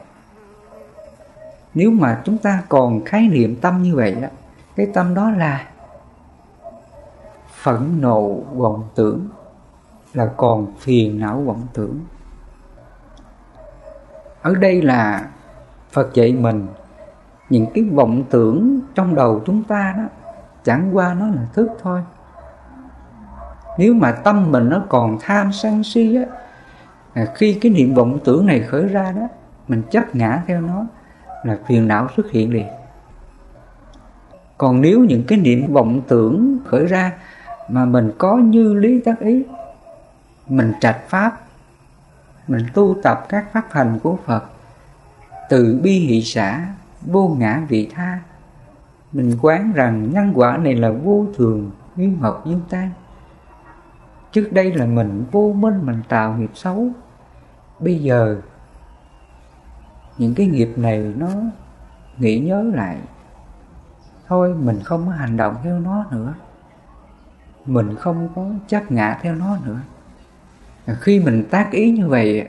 Nếu 1.73 1.91
mà 1.91 2.21
chúng 2.25 2.37
ta 2.37 2.63
còn 2.69 3.05
khái 3.05 3.27
niệm 3.27 3.55
tâm 3.61 3.83
như 3.83 3.95
vậy 3.95 4.15
đó 4.21 4.27
cái 4.75 4.87
tâm 4.93 5.13
đó 5.13 5.31
là 5.31 5.67
phẫn 7.61 8.01
nộ, 8.01 8.33
vọng 8.33 8.83
tưởng, 8.95 9.27
là 10.13 10.25
còn 10.37 10.73
phiền 10.79 11.19
não, 11.19 11.41
vọng 11.41 11.67
tưởng. 11.73 11.99
Ở 14.41 14.55
đây 14.55 14.81
là 14.81 15.29
phật 15.91 16.13
dạy 16.13 16.33
mình 16.33 16.67
những 17.49 17.65
cái 17.73 17.83
vọng 17.83 18.23
tưởng 18.29 18.79
trong 18.95 19.15
đầu 19.15 19.41
chúng 19.45 19.63
ta 19.63 19.93
đó 19.97 20.03
chẳng 20.63 20.95
qua 20.95 21.13
nó 21.13 21.27
là 21.27 21.47
thức 21.53 21.69
thôi. 21.81 22.01
Nếu 23.77 23.93
mà 23.93 24.11
tâm 24.11 24.51
mình 24.51 24.69
nó 24.69 24.83
còn 24.89 25.17
tham 25.21 25.51
sân 25.51 25.83
si 25.83 26.15
á 26.15 26.23
à, 27.13 27.25
khi 27.35 27.53
cái 27.61 27.71
niệm 27.71 27.93
vọng 27.93 28.19
tưởng 28.23 28.45
này 28.45 28.59
khởi 28.61 28.87
ra 28.87 29.11
đó 29.11 29.27
mình 29.67 29.81
chấp 29.91 30.15
ngã 30.15 30.43
theo 30.47 30.61
nó 30.61 30.85
là 31.43 31.57
phiền 31.67 31.87
não 31.87 32.07
xuất 32.15 32.31
hiện 32.31 32.53
liền. 32.53 32.67
Còn 34.57 34.81
nếu 34.81 34.99
những 34.99 35.23
cái 35.27 35.37
niệm 35.37 35.73
vọng 35.73 36.01
tưởng 36.07 36.57
khởi 36.65 36.85
ra 36.85 37.11
mà 37.69 37.85
mình 37.85 38.11
có 38.17 38.37
như 38.37 38.73
lý 38.73 38.99
tác 38.99 39.19
ý 39.19 39.43
mình 40.49 40.73
trạch 40.79 41.09
pháp 41.09 41.37
mình 42.47 42.65
tu 42.73 42.95
tập 43.03 43.25
các 43.29 43.45
pháp 43.53 43.63
hành 43.71 43.99
của 44.03 44.17
phật 44.25 44.43
từ 45.51 45.79
bi 45.83 45.99
hỷ 45.99 46.21
xã 46.21 46.67
vô 47.01 47.35
ngã 47.39 47.65
vị 47.69 47.89
tha. 47.93 48.19
Mình 49.11 49.37
quán 49.41 49.73
rằng 49.73 50.13
nhân 50.13 50.31
quả 50.35 50.57
này 50.57 50.75
là 50.75 50.91
vô 50.91 51.25
thường 51.35 51.71
duyên 51.95 52.17
hợp 52.17 52.41
duyên 52.45 52.61
tan 52.69 52.91
trước 54.31 54.49
đây 54.51 54.73
là 54.73 54.85
mình 54.85 55.25
vô 55.31 55.53
minh 55.55 55.85
mình 55.85 56.01
tạo 56.09 56.37
nghiệp 56.37 56.51
xấu. 56.53 56.87
Bây 57.79 57.99
giờ, 57.99 58.41
những 60.17 60.35
cái 60.35 60.47
nghiệp 60.47 60.73
này 60.75 61.13
nó 61.17 61.29
nghĩ 62.17 62.39
nhớ 62.39 62.63
lại. 62.75 62.97
Thôi, 64.27 64.55
mình 64.55 64.79
không 64.83 65.05
có 65.05 65.11
hành 65.11 65.37
động 65.37 65.55
theo 65.63 65.79
nó 65.79 66.05
nữa. 66.11 66.33
Mình 67.65 67.95
không 67.95 68.29
có 68.35 68.45
chấp 68.67 68.91
ngã 68.91 69.19
theo 69.21 69.35
nó 69.35 69.57
nữa. 69.65 69.79
Khi 70.99 71.19
mình 71.19 71.43
tác 71.51 71.71
ý 71.71 71.91
như 71.91 72.07
vậy, 72.07 72.47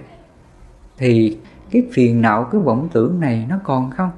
thì 0.98 1.38
cái 1.72 1.88
phiền 1.92 2.22
não, 2.22 2.44
cái 2.44 2.60
vọng 2.60 2.88
tưởng 2.92 3.20
này 3.20 3.46
nó 3.48 3.58
còn 3.64 3.90
không? 3.90 4.10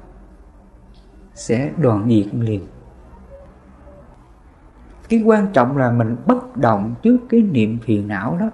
Sẽ 1.33 1.71
đoạn 1.77 2.09
diệt 2.09 2.33
liền. 2.35 2.67
Cái 5.09 5.21
quan 5.25 5.47
trọng 5.53 5.77
là 5.77 5.91
mình 5.91 6.15
bất 6.25 6.57
động 6.57 6.95
trước 7.03 7.17
cái 7.29 7.41
niệm 7.41 7.79
phiền 7.85 8.07
não 8.07 8.37
đó. 8.39 8.49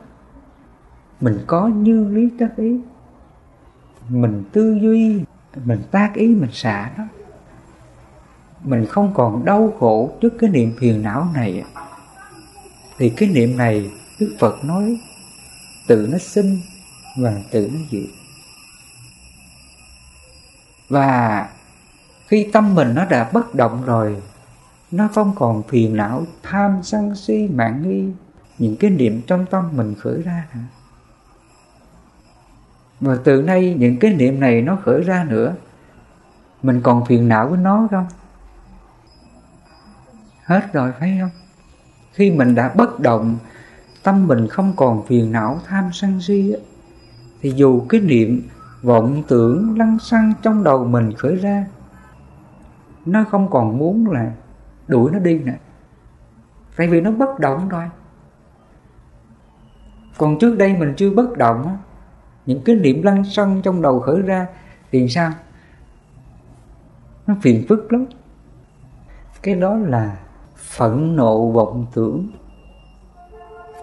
Mình 1.21 1.37
có 1.47 1.67
như 1.67 2.07
lý 2.07 2.29
tác 2.39 2.57
ý. 2.57 2.79
Mình 4.09 4.43
tư 4.51 4.77
duy, 4.81 5.23
mình 5.65 5.81
tác 5.91 6.11
ý, 6.13 6.27
mình 6.35 6.51
xả 6.51 6.91
đó 6.97 7.03
mình 8.63 8.85
không 8.85 9.11
còn 9.13 9.45
đau 9.45 9.73
khổ 9.79 10.11
trước 10.21 10.33
cái 10.39 10.49
niệm 10.49 10.73
phiền 10.79 11.01
não 11.01 11.27
này. 11.33 11.63
Thì 12.97 13.09
cái 13.09 13.29
niệm 13.29 13.57
này 13.57 13.91
đức 14.19 14.35
phật 14.39 14.55
nói, 14.63 14.99
tự 15.87 16.07
nó 16.11 16.17
sinh 16.17 16.59
và 17.17 17.41
tự 17.51 17.69
nó 17.73 17.79
diệt 17.91 18.20
và 20.91 21.49
khi 22.27 22.49
tâm 22.53 22.75
mình 22.75 22.93
nó 22.95 23.05
đã 23.05 23.29
bất 23.33 23.55
động 23.55 23.83
rồi, 23.85 24.21
nó 24.91 25.07
không 25.13 25.33
còn 25.35 25.63
phiền 25.63 25.95
não, 25.95 26.25
tham, 26.43 26.79
sân 26.83 27.15
si, 27.15 27.47
mạng 27.53 27.81
nghi, 27.83 28.09
những 28.57 28.75
cái 28.75 28.89
niệm 28.89 29.21
trong 29.27 29.45
tâm 29.45 29.69
mình 29.71 29.95
khởi 29.95 30.21
ra 30.21 30.47
nữa. 30.53 30.61
Và 32.99 33.17
từ 33.23 33.41
nay 33.41 33.75
những 33.79 33.97
cái 33.99 34.13
niệm 34.13 34.39
này 34.39 34.61
nó 34.61 34.77
khởi 34.85 35.03
ra 35.03 35.25
nữa, 35.29 35.55
mình 36.63 36.81
còn 36.81 37.05
phiền 37.05 37.27
não 37.27 37.47
với 37.47 37.59
nó 37.59 37.87
không? 37.91 38.07
Hết 40.43 40.73
rồi, 40.73 40.91
phải 40.99 41.17
không? 41.21 41.31
Khi 42.13 42.31
mình 42.31 42.55
đã 42.55 42.73
bất 42.75 42.99
động, 42.99 43.37
tâm 44.03 44.27
mình 44.27 44.47
không 44.47 44.73
còn 44.75 45.05
phiền 45.05 45.31
não, 45.31 45.59
tham, 45.67 45.89
sân 45.93 46.21
si 46.21 46.55
thì 47.41 47.53
dù 47.55 47.85
cái 47.89 48.01
niệm 48.01 48.49
vọng 48.81 49.23
tưởng 49.27 49.77
lăng 49.77 49.99
xăng 49.99 50.33
trong 50.41 50.63
đầu 50.63 50.85
mình 50.85 51.13
khởi 51.17 51.35
ra. 51.35 51.65
Nó 53.05 53.23
không 53.23 53.49
còn 53.49 53.77
muốn 53.77 54.07
là 54.11 54.31
đuổi 54.87 55.11
nó 55.11 55.19
đi 55.19 55.39
nữa. 55.39 55.53
Tại 56.77 56.87
vì 56.87 57.01
nó 57.01 57.11
bất 57.11 57.39
động 57.39 57.69
rồi. 57.69 57.89
Còn 60.17 60.39
trước 60.39 60.57
đây 60.57 60.77
mình 60.77 60.93
chưa 60.97 61.09
bất 61.09 61.37
động 61.37 61.67
á, 61.67 61.77
những 62.45 62.61
cái 62.65 62.75
niệm 62.75 63.03
lăng 63.03 63.23
xăng 63.23 63.61
trong 63.61 63.81
đầu 63.81 63.99
khởi 63.99 64.21
ra 64.21 64.47
thì 64.91 65.07
sao? 65.07 65.31
Nó 67.27 67.35
phiền 67.41 67.65
phức 67.69 67.93
lắm. 67.93 68.05
Cái 69.43 69.55
đó 69.55 69.75
là 69.75 70.17
phẫn 70.57 71.15
nộ 71.15 71.51
vọng 71.51 71.85
tưởng. 71.93 72.27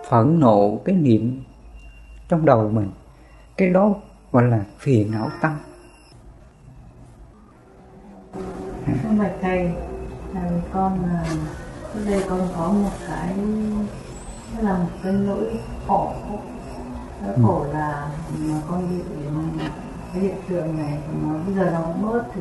Phẫn 0.09 0.41
nộ 0.41 0.81
cái 0.85 0.97
niệm 0.97 1.43
trong 2.29 2.45
đầu 2.45 2.71
mình. 2.71 2.91
Cái 3.57 3.71
đó 3.71 3.95
gọi 4.39 4.51
là 4.51 4.65
phiền 4.79 5.11
não 5.13 5.31
tâm. 5.41 5.53
Không 9.03 9.19
bạch 9.19 9.33
thầy 9.41 9.71
con 10.73 10.99
là 11.11 11.25
trước 11.95 12.01
đây 12.07 12.25
con 12.29 12.49
có 12.57 12.69
một 12.69 12.91
cái 13.09 13.35
là 14.61 14.79
một 14.79 14.89
cái 15.03 15.13
nỗi 15.13 15.59
khổ. 15.87 16.13
Nỗi 17.23 17.35
ừ. 17.35 17.43
khổ 17.43 17.67
là 17.73 18.11
mà 18.39 18.61
con 18.71 18.89
bị 18.91 19.05
cái 20.13 20.23
hiện 20.23 20.37
tượng 20.49 20.77
này 20.79 20.99
nó 21.23 21.35
bây 21.47 21.55
giờ 21.55 21.71
nó 21.73 21.81
cũng 21.81 22.13
bớt 22.13 22.25
thì 22.35 22.41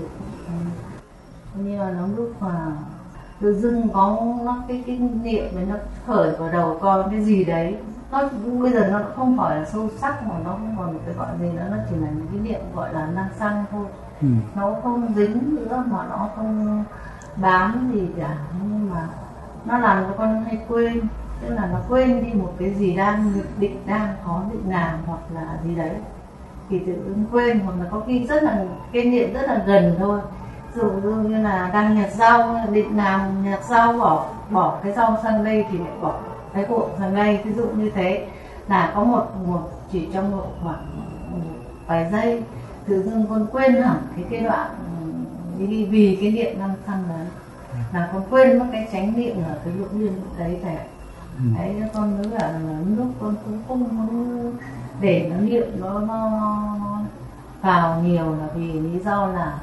như 1.56 1.78
là 1.78 1.92
nó 1.92 2.08
lúc 2.18 2.32
mà 2.40 2.72
tự 3.42 3.60
dưng 3.60 3.90
có 3.94 4.36
nó 4.44 4.64
cái 4.68 4.84
cái 4.88 4.98
niệm 4.98 5.70
nó 5.70 5.76
khởi 6.08 6.32
vào 6.32 6.52
đầu 6.52 6.78
con 6.82 7.12
cái 7.12 7.24
gì 7.24 7.44
đấy 7.44 7.76
nó 8.12 8.24
bây 8.62 8.72
giờ 8.72 8.88
nó 8.92 9.00
không 9.16 9.38
phải 9.38 9.60
là 9.60 9.66
sâu 9.66 9.90
sắc 9.98 10.28
mà 10.28 10.36
nó 10.46 10.52
không 10.52 10.76
còn 10.78 11.00
cái 11.06 11.16
gọi 11.16 11.28
gì 11.40 11.50
nữa 11.50 11.68
nó 11.72 11.78
chỉ 11.90 11.96
là 11.96 12.08
những 12.08 12.28
cái 12.32 12.40
niệm 12.40 12.62
gọi 12.76 12.94
là 12.94 13.08
năng 13.08 13.30
xăng 13.40 13.66
thôi. 13.72 13.86
Ừ. 14.22 14.28
nó 14.56 14.74
không 14.84 15.14
dính 15.16 15.56
nữa 15.56 15.84
mà 15.88 16.06
nó 16.10 16.30
không 16.36 16.84
bám 17.36 17.92
gì 17.94 18.08
cả 18.18 18.38
nhưng 18.62 18.90
mà 18.90 19.08
nó 19.66 19.78
làm 19.78 20.04
cho 20.04 20.14
con 20.18 20.44
hay 20.44 20.60
quên. 20.68 21.02
Tức 21.42 21.56
là 21.56 21.66
nó 21.72 21.80
quên 21.90 22.24
đi 22.24 22.34
một 22.34 22.54
cái 22.60 22.74
gì 22.74 22.96
đang 22.96 23.34
định 23.60 23.82
đang 23.86 24.14
có 24.26 24.42
định 24.52 24.64
làm 24.70 25.00
hoặc 25.06 25.20
là 25.34 25.58
gì 25.66 25.76
đấy. 25.76 25.96
Thì 26.70 26.80
tự 26.80 26.94
dưng 26.94 27.26
quên 27.32 27.60
hoặc 27.60 27.74
là 27.80 27.86
có 27.92 28.02
khi 28.08 28.28
rất 28.28 28.44
là 28.44 28.66
cái 28.94 29.06
niệm 29.06 29.34
rất 29.34 29.42
là 29.48 29.64
gần 29.66 29.96
thôi. 30.00 30.20
Dụ 30.76 30.90
như 30.90 31.44
là 31.44 31.70
đang 31.74 31.96
nhặt 31.96 32.10
rau 32.14 32.56
định 32.72 32.98
làm 32.98 33.44
nhặt 33.44 33.60
rau 33.70 33.94
bỏ 33.94 34.26
bỏ 34.50 34.80
cái 34.84 34.94
rau 34.94 35.18
sang 35.24 35.44
đây 35.44 35.66
thì 35.72 35.78
lại 35.78 35.92
bỏ 36.02 36.14
cái 36.54 36.66
cuộn 36.70 36.90
sang 37.00 37.16
đây 37.16 37.40
ví 37.44 37.54
dụ 37.54 37.66
như 37.66 37.92
thế 37.96 38.28
là 38.70 38.92
có 38.96 39.04
một 39.04 39.26
một 39.48 39.70
chỉ 39.92 40.08
trong 40.14 40.32
một 40.32 40.48
khoảng 40.64 40.86
vài 41.88 42.10
giây 42.12 42.44
tự 42.88 43.04
dưng 43.04 43.26
con 43.30 43.48
quên 43.52 43.82
hẳn 43.82 43.98
cái 44.16 44.26
cái 44.30 44.42
đoạn 44.42 44.70
vì, 45.58 45.86
vì 45.86 46.18
cái 46.22 46.32
niệm 46.32 46.60
năng 46.60 46.76
xăng 46.88 47.04
đấy 47.10 47.28
là 47.94 48.10
con 48.14 48.24
quên 48.30 48.60
mất 48.60 48.66
cái 48.72 48.88
chánh 48.92 49.14
niệm 49.16 49.36
ở 49.48 49.60
cái 49.66 49.74
lục 49.74 49.94
duyên 49.94 50.14
đấy 50.38 50.60
thầy 50.64 50.76
ừ. 51.38 51.44
đấy 51.58 51.76
con 51.94 52.18
mới 52.18 52.28
là 52.28 52.60
lúc 52.98 53.08
con 53.22 53.36
cũng 53.46 53.62
không 53.68 53.98
muốn 53.98 54.54
để 55.02 55.32
nó 55.32 55.38
niệm 55.38 55.68
nó, 55.80 56.00
nó 56.00 56.30
vào 57.62 58.02
nhiều 58.02 58.36
là 58.36 58.48
vì 58.56 58.72
lý 58.72 59.00
do 59.00 59.28
là 59.28 59.60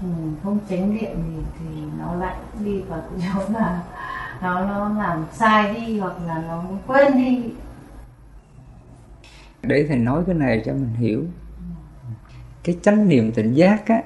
ừ, 0.00 0.06
không 0.42 0.58
tránh 0.68 0.94
niệm 0.94 1.16
thì, 1.16 1.42
thì 1.58 1.82
nó 1.98 2.14
lại 2.14 2.36
đi 2.64 2.80
vào 2.80 3.00
cái 3.00 3.30
chỗ 3.34 3.40
là 3.58 3.82
nó 4.42 4.60
nó 4.60 4.88
làm 4.88 5.24
sai 5.32 5.74
đi 5.74 5.98
hoặc 5.98 6.14
là 6.26 6.42
nó 6.48 6.64
quên 6.86 7.16
đi. 7.16 7.52
Để 9.62 9.86
thầy 9.88 9.98
nói 9.98 10.22
cái 10.26 10.34
này 10.34 10.62
cho 10.64 10.72
mình 10.72 10.94
hiểu. 10.94 11.24
Cái 12.62 12.78
chánh 12.82 13.08
niệm 13.08 13.32
tỉnh 13.32 13.52
giác 13.52 13.86
á, 13.86 14.02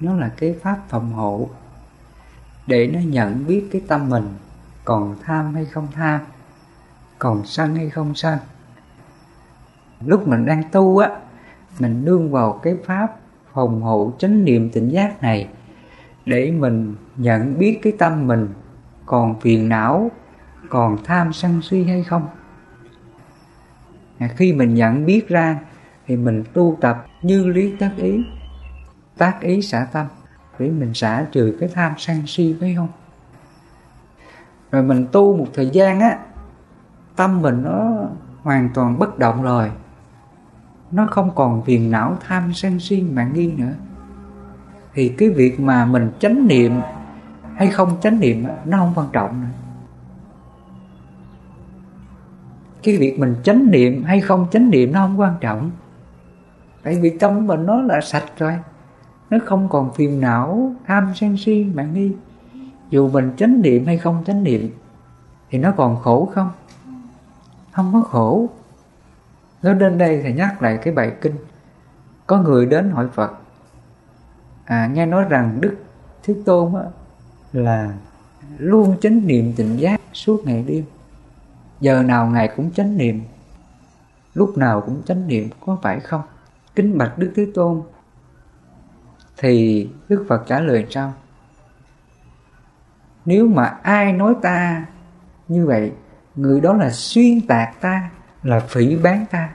nó 0.00 0.14
là 0.14 0.30
cái 0.36 0.54
pháp 0.62 0.78
phòng 0.88 1.12
hộ 1.12 1.48
để 2.66 2.86
nó 2.86 3.00
nhận 3.00 3.46
biết 3.46 3.68
cái 3.72 3.82
tâm 3.88 4.08
mình 4.08 4.28
còn 4.84 5.16
tham 5.24 5.54
hay 5.54 5.64
không 5.64 5.88
tham, 5.92 6.20
còn 7.18 7.46
sân 7.46 7.76
hay 7.76 7.90
không 7.90 8.14
sân. 8.14 8.38
Lúc 10.06 10.28
mình 10.28 10.46
đang 10.46 10.62
tu 10.72 10.98
á, 10.98 11.10
mình 11.78 12.04
nương 12.04 12.30
vào 12.30 12.52
cái 12.52 12.76
pháp 12.86 13.16
phòng 13.52 13.82
hộ 13.82 14.12
chánh 14.18 14.44
niệm 14.44 14.70
tỉnh 14.70 14.88
giác 14.88 15.22
này 15.22 15.48
để 16.26 16.50
mình 16.50 16.94
nhận 17.16 17.58
biết 17.58 17.78
cái 17.82 17.92
tâm 17.98 18.26
mình 18.26 18.48
còn 19.06 19.40
phiền 19.40 19.68
não 19.68 20.10
còn 20.68 20.96
tham 21.04 21.32
sân 21.32 21.62
si 21.62 21.84
hay 21.84 22.02
không? 22.02 22.28
À, 24.18 24.28
khi 24.36 24.52
mình 24.52 24.74
nhận 24.74 25.06
biết 25.06 25.28
ra 25.28 25.58
thì 26.06 26.16
mình 26.16 26.44
tu 26.52 26.78
tập 26.80 27.06
như 27.22 27.46
lý 27.46 27.76
tác 27.76 27.90
ý. 27.96 28.24
Tác 29.18 29.40
ý 29.40 29.62
xả 29.62 29.86
tâm 29.92 30.06
để 30.58 30.70
mình 30.70 30.94
xả 30.94 31.26
trừ 31.32 31.56
cái 31.60 31.68
tham 31.74 31.92
sân 31.98 32.22
si 32.26 32.56
phải 32.60 32.74
không? 32.76 32.88
Rồi 34.70 34.82
mình 34.82 35.06
tu 35.12 35.36
một 35.36 35.46
thời 35.54 35.70
gian 35.70 36.00
á 36.00 36.18
tâm 37.16 37.42
mình 37.42 37.62
nó 37.62 38.06
hoàn 38.42 38.68
toàn 38.74 38.98
bất 38.98 39.18
động 39.18 39.42
rồi. 39.42 39.70
Nó 40.90 41.06
không 41.10 41.34
còn 41.34 41.62
phiền 41.64 41.90
não 41.90 42.16
tham 42.26 42.52
sân 42.54 42.80
si 42.80 43.02
mạng 43.02 43.30
nghi 43.34 43.52
nữa. 43.52 43.72
Thì 44.94 45.08
cái 45.08 45.30
việc 45.30 45.60
mà 45.60 45.84
mình 45.84 46.10
chánh 46.18 46.46
niệm 46.46 46.72
hay 47.56 47.68
không 47.70 48.00
chánh 48.00 48.20
niệm 48.20 48.46
nó 48.64 48.78
không 48.78 48.92
quan 48.94 49.08
trọng 49.12 49.40
nữa. 49.40 49.48
Cái 52.82 52.96
việc 52.96 53.18
mình 53.18 53.36
chánh 53.44 53.70
niệm 53.70 54.04
hay 54.04 54.20
không 54.20 54.46
chánh 54.50 54.70
niệm 54.70 54.92
nó 54.92 55.06
không 55.06 55.20
quan 55.20 55.34
trọng. 55.40 55.70
Tại 56.82 57.00
vì 57.00 57.18
tâm 57.18 57.46
mình 57.46 57.66
nó 57.66 57.80
là 57.80 58.00
sạch 58.00 58.24
rồi 58.38 58.58
nó 59.30 59.38
không 59.44 59.68
còn 59.68 59.92
phiền 59.92 60.20
não 60.20 60.74
tham 60.86 61.12
sân 61.14 61.36
si 61.36 61.64
bạn 61.64 61.94
nghi. 61.94 62.12
Dù 62.90 63.08
mình 63.08 63.32
chánh 63.36 63.62
niệm 63.62 63.86
hay 63.86 63.98
không 63.98 64.24
chánh 64.26 64.44
niệm 64.44 64.70
thì 65.50 65.58
nó 65.58 65.72
còn 65.76 65.96
khổ 65.96 66.30
không? 66.34 66.50
Không 67.72 67.90
có 67.92 68.00
khổ. 68.00 68.48
Nó 69.62 69.74
đến 69.74 69.98
đây 69.98 70.20
thì 70.22 70.32
nhắc 70.32 70.62
lại 70.62 70.78
cái 70.82 70.94
bài 70.94 71.12
kinh 71.20 71.34
có 72.26 72.38
người 72.38 72.66
đến 72.66 72.90
hỏi 72.90 73.08
phật. 73.08 73.32
À, 74.64 74.86
nghe 74.86 75.06
nói 75.06 75.24
rằng 75.28 75.58
đức 75.60 75.76
thế 76.22 76.34
tôn 76.44 76.74
á, 76.74 76.82
là 77.54 77.94
luôn 78.58 78.96
chánh 79.00 79.26
niệm 79.26 79.52
tỉnh 79.56 79.76
giác 79.76 80.00
suốt 80.12 80.42
ngày 80.44 80.64
đêm. 80.68 80.84
Giờ 81.80 82.02
nào 82.02 82.26
ngài 82.26 82.48
cũng 82.56 82.70
chánh 82.70 82.96
niệm, 82.96 83.22
lúc 84.34 84.58
nào 84.58 84.80
cũng 84.80 85.02
chánh 85.06 85.26
niệm, 85.26 85.48
có 85.66 85.78
phải 85.82 86.00
không? 86.00 86.22
Kính 86.74 86.98
bạch 86.98 87.18
đức 87.18 87.32
thế 87.36 87.46
tôn, 87.54 87.82
thì 89.36 89.88
đức 90.08 90.26
phật 90.28 90.44
trả 90.46 90.60
lời 90.60 90.86
sao? 90.90 91.12
Nếu 93.24 93.48
mà 93.48 93.64
ai 93.82 94.12
nói 94.12 94.34
ta 94.42 94.86
như 95.48 95.66
vậy, 95.66 95.92
người 96.36 96.60
đó 96.60 96.72
là 96.72 96.90
xuyên 96.90 97.46
tạc 97.46 97.80
ta, 97.80 98.10
là 98.42 98.60
phỉ 98.60 98.96
bán 98.96 99.24
ta. 99.30 99.50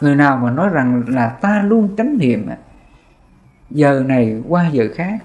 Người 0.00 0.14
nào 0.14 0.36
mà 0.36 0.50
nói 0.50 0.68
rằng 0.68 1.04
là 1.08 1.28
ta 1.28 1.62
luôn 1.62 1.96
tránh 1.96 2.18
niệm 2.18 2.48
giờ 3.70 4.04
này 4.06 4.42
qua 4.48 4.68
giờ 4.68 4.88
khác, 4.94 5.24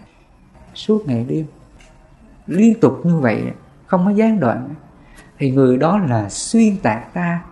suốt 0.73 1.07
ngày 1.07 1.25
đêm. 1.29 1.45
Liên 2.47 2.79
tục 2.79 3.01
như 3.03 3.19
vậy, 3.19 3.51
không 3.85 4.05
có 4.05 4.11
gián 4.11 4.39
đoạn. 4.39 4.69
Thì 5.37 5.51
người 5.51 5.77
đó 5.77 5.97
là 5.97 6.29
xuyên 6.29 6.77
tạc 6.77 7.13
ta, 7.13 7.43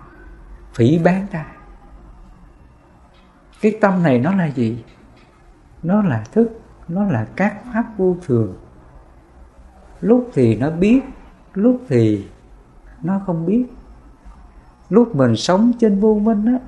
phỉ 0.73 0.99
bán 0.99 1.27
ta. 1.31 1.45
Cái 3.61 3.77
tâm 3.81 4.03
này 4.03 4.19
nó 4.19 4.35
là 4.35 4.45
gì? 4.45 4.83
Nó 5.83 6.01
là 6.01 6.23
thức, 6.31 6.61
nó 6.87 7.03
là 7.03 7.27
các 7.35 7.55
pháp 7.73 7.97
vô 7.97 8.17
thường. 8.25 8.57
Lúc 10.01 10.29
thì 10.33 10.55
nó 10.55 10.71
biết, 10.71 11.01
lúc 11.53 11.81
thì 11.89 12.27
nó 13.01 13.21
không 13.25 13.45
biết. 13.45 13.65
Lúc 14.89 15.15
mình 15.15 15.35
sống 15.35 15.71
trên 15.79 15.99
vô 15.99 16.19
minh 16.19 16.45
á, 16.45 16.59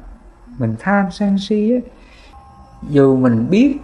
mình 0.58 0.76
tham 0.80 1.06
sân 1.12 1.38
si 1.38 1.72
á, 1.72 1.80
dù 2.90 3.18
mình 3.18 3.48
biết 3.50 3.78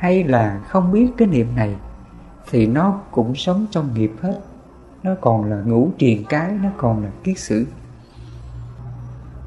hay 0.00 0.24
là 0.24 0.60
không 0.68 0.92
biết 0.92 1.10
cái 1.16 1.28
niệm 1.28 1.46
này 1.56 1.76
thì 2.50 2.66
nó 2.66 3.00
cũng 3.10 3.34
sống 3.34 3.66
trong 3.70 3.94
nghiệp 3.94 4.12
hết. 4.22 4.40
Nó 5.02 5.14
còn 5.20 5.44
là 5.44 5.62
ngũ 5.66 5.90
triền 5.98 6.24
cái, 6.28 6.52
nó 6.62 6.68
còn 6.76 7.04
là 7.04 7.10
kiết 7.24 7.38
sử. 7.38 7.66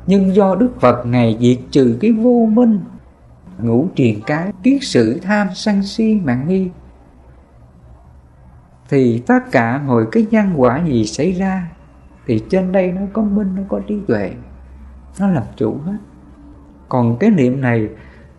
Nhưng 0.07 0.35
do 0.35 0.55
đức 0.55 0.71
phật 0.79 1.05
ngày 1.05 1.37
diệt 1.41 1.57
trừ 1.71 1.97
cái 2.01 2.11
vô 2.11 2.49
minh, 2.51 2.79
ngũ 3.59 3.87
triền 3.95 4.21
cái, 4.25 4.51
kiết 4.63 4.83
sử, 4.83 5.19
tham, 5.19 5.47
sân 5.55 5.83
si, 5.83 6.19
mạng 6.23 6.45
nghi, 6.47 6.69
thì 8.89 9.23
tất 9.27 9.39
cả 9.51 9.81
mọi 9.87 10.05
cái 10.11 10.27
nhân 10.31 10.53
quả 10.55 10.85
gì 10.85 11.05
xảy 11.05 11.31
ra 11.31 11.71
thì 12.25 12.43
trên 12.49 12.71
đây 12.71 12.91
nó 12.91 13.01
có 13.13 13.21
minh, 13.21 13.55
nó 13.55 13.61
có 13.69 13.79
trí 13.87 13.99
tuệ, 14.07 14.33
nó 15.19 15.29
làm 15.29 15.43
chủ 15.55 15.77
hết. 15.85 15.97
Còn 16.89 17.17
cái 17.19 17.29
niệm 17.29 17.61
này 17.61 17.89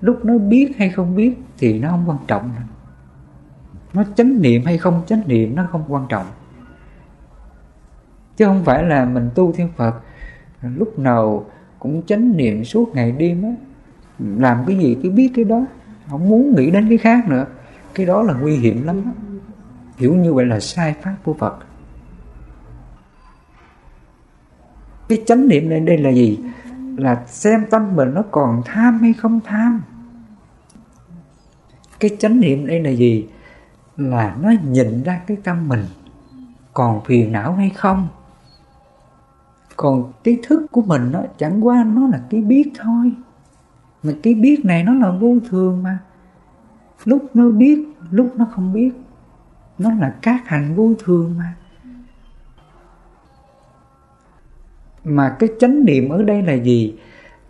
lúc 0.05 0.25
nó 0.25 0.39
biết 0.39 0.73
hay 0.79 0.89
không 0.89 1.17
biết 1.17 1.35
thì 1.59 1.79
nó 1.79 1.89
không 1.91 2.05
quan 2.07 2.19
trọng. 2.27 2.43
Nữa. 2.43 2.63
nó 3.95 4.05
chánh 4.17 4.43
niệm 4.43 4.63
hay 4.65 4.79
không 4.79 5.03
chánh 5.07 5.23
niệm 5.27 5.57
nó 5.57 5.67
không 5.73 5.85
quan 5.89 6.07
trọng. 6.09 6.27
Chứ 8.37 8.45
không 8.45 8.65
phải 8.65 8.83
là 8.83 9.05
mình 9.05 9.31
tu 9.35 9.53
theo 9.53 9.69
phật, 9.77 9.95
lúc 10.63 10.99
nào 10.99 11.47
cũng 11.79 12.03
chánh 12.07 12.37
niệm 12.37 12.65
suốt 12.65 12.95
ngày 12.95 13.13
đêm 13.13 13.43
á, 13.43 13.51
làm 14.19 14.65
cái 14.67 14.79
gì 14.79 14.97
cứ 15.03 15.11
biết 15.11 15.31
cái 15.35 15.45
đó. 15.45 15.67
Không 16.11 16.29
muốn 16.29 16.55
nghĩ 16.55 16.71
đến 16.71 16.89
cái 16.89 16.99
khác 16.99 17.29
nữa. 17.29 17.47
Cái 17.95 18.07
đó 18.07 18.23
là 18.23 18.35
nguy 18.35 18.57
hiểm 18.57 18.87
lắm 18.87 19.03
hiểu 19.97 20.15
như 20.15 20.35
vậy 20.35 20.47
là 20.47 20.61
sai 20.61 20.95
pháp 21.03 21.17
của 21.25 21.35
phật. 21.35 21.59
Cái 25.09 25.23
chánh 25.27 25.49
niệm 25.49 25.69
này 25.69 25.81
đây 25.81 25.99
là 25.99 26.11
gì? 26.11 26.39
Là 26.97 27.25
xem 27.27 27.65
tâm 27.71 27.97
mình 27.97 28.15
nó 28.15 28.23
còn 28.31 28.63
tham 28.65 28.99
hay 28.99 29.13
không 29.13 29.41
tham 29.45 29.83
cái 32.09 32.17
chánh 32.19 32.41
niệm 32.41 32.67
đây 32.67 32.81
là 32.81 32.91
gì? 32.91 33.27
Là 33.97 34.37
nó 34.41 34.53
nhìn 34.69 35.03
ra 35.03 35.21
cái 35.27 35.37
tâm 35.45 35.69
mình. 35.69 35.85
Còn 36.73 37.05
phiền 37.05 37.33
não 37.33 37.53
hay 37.53 37.71
không? 37.71 38.09
Còn 39.77 40.13
cái 40.25 40.39
thức 40.43 40.67
của 40.71 40.83
mình 40.83 41.13
nó 41.13 41.23
chẳng 41.39 41.67
qua 41.67 41.85
nó 41.85 42.09
là 42.09 42.21
cái 42.31 42.41
biết 42.41 42.73
thôi. 42.79 43.13
Mà 44.03 44.13
cái 44.23 44.35
biết 44.35 44.65
này 44.65 44.85
nó 44.85 44.95
là 44.95 45.11
vô 45.11 45.37
thường 45.49 45.83
mà. 45.83 45.99
Lúc 47.05 47.31
nó 47.35 47.51
biết, 47.51 47.79
lúc 48.11 48.33
nó 48.37 48.47
không 48.53 48.73
biết, 48.73 48.91
nó 49.79 49.91
là 49.95 50.15
các 50.23 50.49
hành 50.49 50.75
vô 50.75 50.95
thường 51.05 51.35
mà. 51.39 51.55
Mà 55.05 55.37
cái 55.39 55.49
chánh 55.61 55.85
niệm 55.85 56.09
ở 56.09 56.23
đây 56.23 56.43
là 56.43 56.53
gì? 56.53 56.97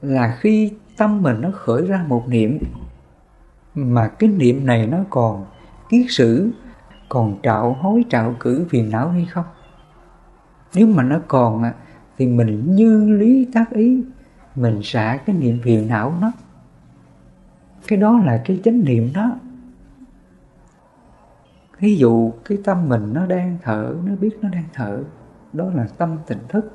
Là 0.02 0.36
khi 0.40 0.72
tâm 0.96 1.22
mình 1.22 1.40
nó 1.40 1.50
khởi 1.50 1.86
ra 1.86 2.04
một 2.08 2.28
niệm 2.28 2.58
mà 3.74 4.08
cái 4.08 4.30
niệm 4.30 4.66
này 4.66 4.86
nó 4.86 4.98
còn 5.10 5.46
kiết 5.88 6.06
sử 6.08 6.50
còn 7.08 7.38
trạo 7.42 7.76
hối, 7.80 8.04
trạo 8.10 8.34
cử 8.40 8.66
phiền 8.70 8.90
não 8.90 9.08
hay 9.08 9.26
không? 9.26 9.44
Nếu 10.74 10.86
mà 10.86 11.02
nó 11.02 11.18
còn 11.28 11.62
thì 12.18 12.26
mình 12.26 12.76
như 12.76 13.10
lý 13.10 13.48
tác 13.52 13.70
ý, 13.70 14.02
mình 14.54 14.80
xả 14.82 15.18
cái 15.26 15.36
niệm 15.36 15.58
phiền 15.62 15.88
não 15.88 16.14
nó. 16.20 16.32
Cái 17.88 17.98
đó 17.98 18.20
là 18.24 18.42
cái 18.44 18.60
chánh 18.64 18.84
niệm 18.84 19.10
đó. 19.14 19.36
Ví 21.80 21.96
dụ 21.96 22.32
cái 22.44 22.58
tâm 22.64 22.88
mình 22.88 23.12
nó 23.12 23.26
đang 23.26 23.58
thở, 23.62 23.94
nó 24.04 24.16
biết 24.16 24.30
nó 24.40 24.48
đang 24.48 24.64
thở, 24.74 25.02
đó 25.52 25.70
là 25.74 25.86
tâm 25.98 26.18
tỉnh 26.26 26.38
thức. 26.48 26.72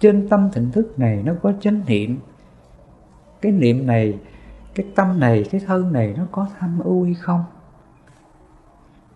Trên 0.00 0.28
tâm 0.28 0.48
tỉnh 0.52 0.70
thức 0.70 0.98
này 0.98 1.22
nó 1.22 1.34
có 1.42 1.52
chánh 1.60 1.80
niệm. 1.86 2.18
Cái 3.40 3.52
niệm 3.52 3.86
này 3.86 4.18
cái 4.78 4.86
tâm 4.94 5.20
này 5.20 5.44
cái 5.50 5.60
thân 5.66 5.92
này 5.92 6.14
nó 6.16 6.24
có 6.32 6.46
tham 6.58 6.80
ưu 6.84 7.04
hay 7.04 7.14
không? 7.14 7.44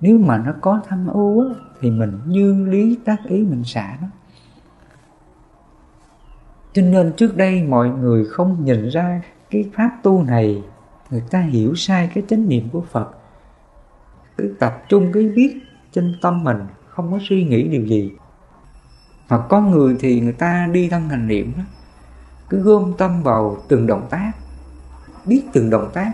Nếu 0.00 0.18
mà 0.18 0.38
nó 0.38 0.52
có 0.60 0.80
tham 0.88 1.06
ưu 1.06 1.40
á, 1.40 1.54
thì 1.80 1.90
mình 1.90 2.20
như 2.26 2.66
lý 2.68 2.98
tác 3.04 3.16
ý 3.24 3.42
mình 3.42 3.64
xả 3.64 3.98
nó. 4.00 4.06
Cho 6.72 6.82
nên 6.82 7.12
trước 7.16 7.36
đây 7.36 7.62
mọi 7.62 7.88
người 7.88 8.24
không 8.24 8.64
nhìn 8.64 8.88
ra 8.88 9.22
cái 9.50 9.70
pháp 9.74 9.90
tu 10.02 10.22
này 10.22 10.62
người 11.10 11.22
ta 11.30 11.40
hiểu 11.40 11.74
sai 11.74 12.10
cái 12.14 12.24
chánh 12.28 12.48
niệm 12.48 12.68
của 12.72 12.80
phật. 12.80 13.10
Cứ 14.36 14.54
tập 14.58 14.82
trung 14.88 15.12
cái 15.12 15.28
biết 15.28 15.60
trên 15.92 16.14
tâm 16.22 16.44
mình 16.44 16.58
không 16.88 17.12
có 17.12 17.18
suy 17.28 17.44
nghĩ 17.44 17.68
điều 17.68 17.86
gì. 17.86 18.12
Hoặc 19.28 19.42
có 19.48 19.60
người 19.60 19.96
thì 20.00 20.20
người 20.20 20.32
ta 20.32 20.68
đi 20.72 20.88
thân 20.88 21.08
hành 21.08 21.26
niệm 21.28 21.52
đó. 21.56 21.62
Cứ 22.48 22.62
gom 22.62 22.92
tâm 22.98 23.22
vào 23.22 23.56
từng 23.68 23.86
động 23.86 24.06
tác 24.10 24.32
biết 25.24 25.42
từng 25.52 25.70
động 25.70 25.90
tác. 25.94 26.12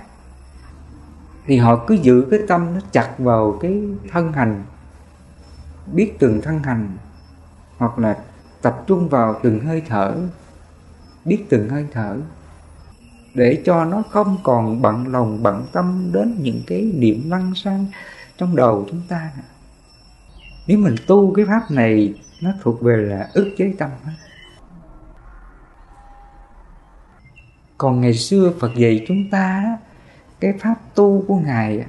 Thì 1.47 1.57
họ 1.57 1.85
cứ 1.87 1.95
giữ 1.95 2.27
cái 2.31 2.41
tâm 2.49 2.75
nó 2.75 2.81
chặt 2.93 3.15
vào 3.19 3.59
cái 3.61 3.83
thân 4.11 4.33
hành, 4.33 4.65
biết 5.93 6.13
từng 6.19 6.41
thân 6.43 6.63
hành, 6.63 6.97
hoặc 7.79 7.99
là 7.99 8.19
tập 8.63 8.85
trung 8.87 9.09
vào 9.09 9.41
từng 9.43 9.61
hơi 9.61 9.83
thở, 9.89 10.15
biết 11.25 11.45
từng 11.49 11.69
hơi 11.69 11.87
thở, 11.93 12.17
để 13.35 13.63
cho 13.65 13.85
nó 13.85 14.03
không 14.11 14.39
còn 14.43 14.83
bận 14.83 15.09
lòng, 15.09 15.43
bận 15.43 15.67
tâm 15.73 16.11
đến 16.13 16.37
những 16.41 16.63
cái 16.67 16.93
niệm 16.95 17.31
lăng 17.31 17.55
xăng 17.55 17.87
trong 18.37 18.57
đầu 18.57 18.87
chúng 18.91 19.03
ta 19.09 19.31
nếu 20.69 20.79
mình 20.79 20.95
tu 21.07 21.35
cái 21.35 21.45
pháp 21.45 21.71
này, 21.71 22.15
nó 22.43 22.51
thuộc 22.63 22.83
về 22.83 22.97
là 22.97 23.29
ức 23.33 23.55
chế 23.59 23.75
tâm 23.79 23.91
hết. 24.05 24.13
Còn 27.79 28.01
ngày 28.01 28.15
xưa 28.15 28.53
phật 28.61 28.75
dạy 28.77 29.05
chúng 29.09 29.31
ta 29.31 29.77
cái 30.41 30.53
pháp 30.61 30.75
tu 30.95 31.25
của 31.29 31.37
ngài 31.37 31.87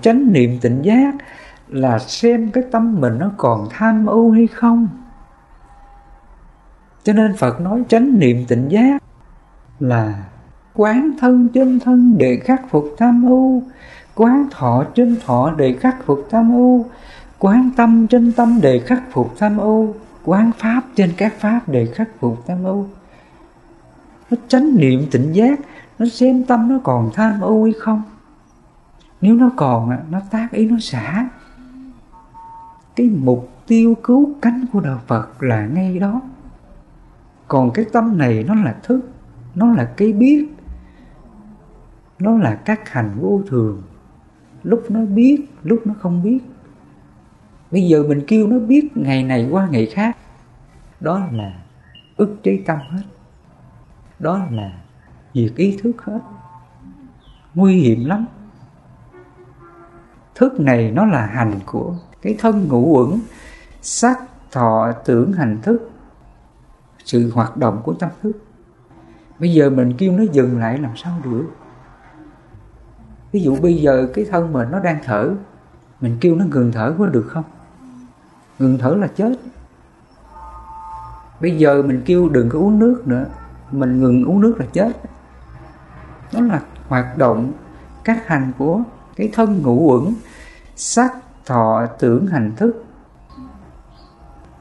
chánh 0.00 0.32
niệm 0.32 0.58
tỉnh 0.60 0.82
giác 0.82 1.14
là 1.68 1.98
xem 1.98 2.50
cái 2.50 2.64
tâm 2.72 3.00
mình 3.00 3.18
nó 3.18 3.30
còn 3.36 3.68
tham 3.70 4.06
ưu 4.06 4.30
hay 4.30 4.46
không. 4.46 4.88
Cho 7.02 7.12
nên 7.12 7.36
phật 7.36 7.60
nói 7.60 7.82
chánh 7.88 8.18
niệm 8.18 8.44
tỉnh 8.48 8.68
giác 8.68 9.02
là 9.80 10.24
quán 10.74 11.10
thân 11.20 11.48
trên 11.54 11.80
thân 11.80 12.14
để 12.18 12.40
khắc 12.44 12.62
phục 12.70 12.84
tham 12.98 13.22
ưu, 13.22 13.62
quán 14.14 14.46
thọ 14.50 14.84
trên 14.94 15.16
thọ 15.26 15.54
để 15.56 15.76
khắc 15.80 15.96
phục 16.06 16.26
tham 16.30 16.52
ưu, 16.52 16.86
quán 17.38 17.70
tâm 17.76 18.06
trên 18.06 18.32
tâm 18.32 18.58
để 18.62 18.78
khắc 18.86 19.02
phục 19.12 19.34
tham 19.38 19.58
ưu, 19.58 19.94
quán 20.24 20.50
pháp 20.58 20.80
trên 20.96 21.12
các 21.16 21.34
pháp 21.38 21.60
để 21.66 21.86
khắc 21.86 22.08
phục 22.20 22.46
tham 22.46 22.64
ưu 22.64 22.86
nó 24.30 24.36
tránh 24.48 24.76
niệm 24.76 25.06
tỉnh 25.10 25.32
giác, 25.32 25.60
nó 25.98 26.06
xem 26.06 26.44
tâm 26.44 26.68
nó 26.68 26.78
còn 26.84 27.10
tham 27.14 27.40
ưu 27.40 27.64
hay 27.64 27.72
không. 27.80 28.02
Nếu 29.20 29.34
nó 29.34 29.50
còn 29.56 29.90
nó 30.10 30.20
tác 30.30 30.48
ý 30.52 30.68
nó 30.68 30.76
xả. 30.80 31.28
Cái 32.96 33.10
mục 33.24 33.50
tiêu 33.66 33.94
cứu 34.02 34.34
cánh 34.42 34.64
của 34.72 34.80
đạo 34.80 35.00
phật 35.06 35.42
là 35.42 35.66
ngay 35.66 35.98
đó. 35.98 36.20
Còn 37.48 37.70
cái 37.70 37.84
tâm 37.92 38.18
này 38.18 38.44
nó 38.48 38.54
là 38.54 38.76
thức, 38.82 39.00
nó 39.54 39.72
là 39.74 39.84
cái 39.96 40.12
biết, 40.12 40.46
nó 42.18 42.38
là 42.38 42.54
các 42.54 42.88
hành 42.88 43.10
vô 43.20 43.42
thường. 43.48 43.82
Lúc 44.62 44.84
nó 44.88 45.00
biết, 45.04 45.44
lúc 45.62 45.86
nó 45.86 45.94
không 46.00 46.22
biết. 46.22 46.38
Bây 47.70 47.82
giờ 47.82 48.02
mình 48.08 48.22
kêu 48.26 48.46
nó 48.46 48.58
biết 48.58 48.96
ngày 48.96 49.22
này 49.22 49.48
qua 49.50 49.68
ngày 49.70 49.86
khác, 49.86 50.16
đó 51.00 51.26
là 51.32 51.52
ức 52.16 52.36
chế 52.42 52.62
tâm 52.66 52.78
hết 52.90 53.02
đó 54.18 54.40
là 54.50 54.72
việc 55.34 55.56
ý 55.56 55.78
thức 55.82 56.02
hết. 56.02 56.20
Nguy 57.54 57.80
hiểm 57.80 58.04
lắm. 58.04 58.26
Thức 60.34 60.60
này 60.60 60.90
nó 60.90 61.06
là 61.06 61.26
hành 61.26 61.60
của 61.66 61.94
cái 62.22 62.36
thân 62.38 62.68
ngũ 62.68 62.96
uẩn 62.96 63.20
sắc 63.82 64.18
thọ 64.52 64.92
tưởng 65.04 65.32
hành 65.32 65.58
thức, 65.62 65.90
sự 67.04 67.30
hoạt 67.34 67.56
động 67.56 67.82
của 67.84 67.94
tâm 67.94 68.10
thức. 68.22 68.32
Bây 69.38 69.52
giờ 69.52 69.70
mình 69.70 69.94
kêu 69.98 70.12
nó 70.12 70.24
dừng 70.32 70.58
lại 70.58 70.78
làm 70.78 70.96
sao 70.96 71.20
được? 71.24 71.46
Ví 73.32 73.40
dụ 73.40 73.56
bây 73.56 73.74
giờ 73.74 74.08
cái 74.14 74.24
thân 74.30 74.52
mình 74.52 74.68
nó 74.70 74.80
đang 74.80 74.98
thở, 75.04 75.34
mình 76.00 76.18
kêu 76.20 76.34
nó 76.34 76.44
ngừng 76.44 76.72
thở 76.72 76.94
có 76.98 77.06
được 77.06 77.26
không? 77.28 77.44
Ngừng 78.58 78.78
thở 78.78 78.94
là 78.94 79.06
chết. 79.06 79.32
Bây 81.40 81.58
giờ 81.58 81.82
mình 81.82 82.02
kêu 82.06 82.28
đừng 82.28 82.48
có 82.48 82.58
uống 82.58 82.78
nước 82.78 83.02
nữa 83.06 83.26
mình 83.70 84.00
ngừng 84.00 84.24
uống 84.24 84.40
nước 84.40 84.56
là 84.58 84.66
chết. 84.72 84.92
Đó 86.32 86.40
là 86.40 86.60
hoạt 86.88 87.18
động 87.18 87.52
các 88.04 88.26
hành 88.26 88.52
của 88.58 88.82
cái 89.16 89.30
thân 89.32 89.62
ngũ 89.62 89.92
uẩn 89.92 90.14
sắc 90.76 91.12
thọ, 91.46 91.86
tưởng, 91.98 92.26
hành 92.26 92.52
thức. 92.56 92.84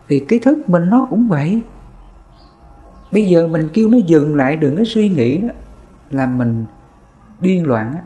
Thì 0.08 0.20
cái 0.20 0.40
thức 0.40 0.70
mình 0.70 0.90
nó 0.90 1.08
cũng 1.10 1.28
vậy. 1.28 1.62
Bây 3.12 3.28
giờ 3.28 3.48
mình 3.48 3.70
kêu 3.74 3.90
nó 3.90 3.98
dừng 3.98 4.36
lại, 4.36 4.56
đừng 4.56 4.78
có 4.78 4.84
suy 4.88 5.10
nghĩ 5.10 5.38
đó, 5.38 5.54
là 6.10 6.28
mình 6.28 6.66
điên 7.40 7.68
loạn 7.68 7.94
đó. 7.94 8.00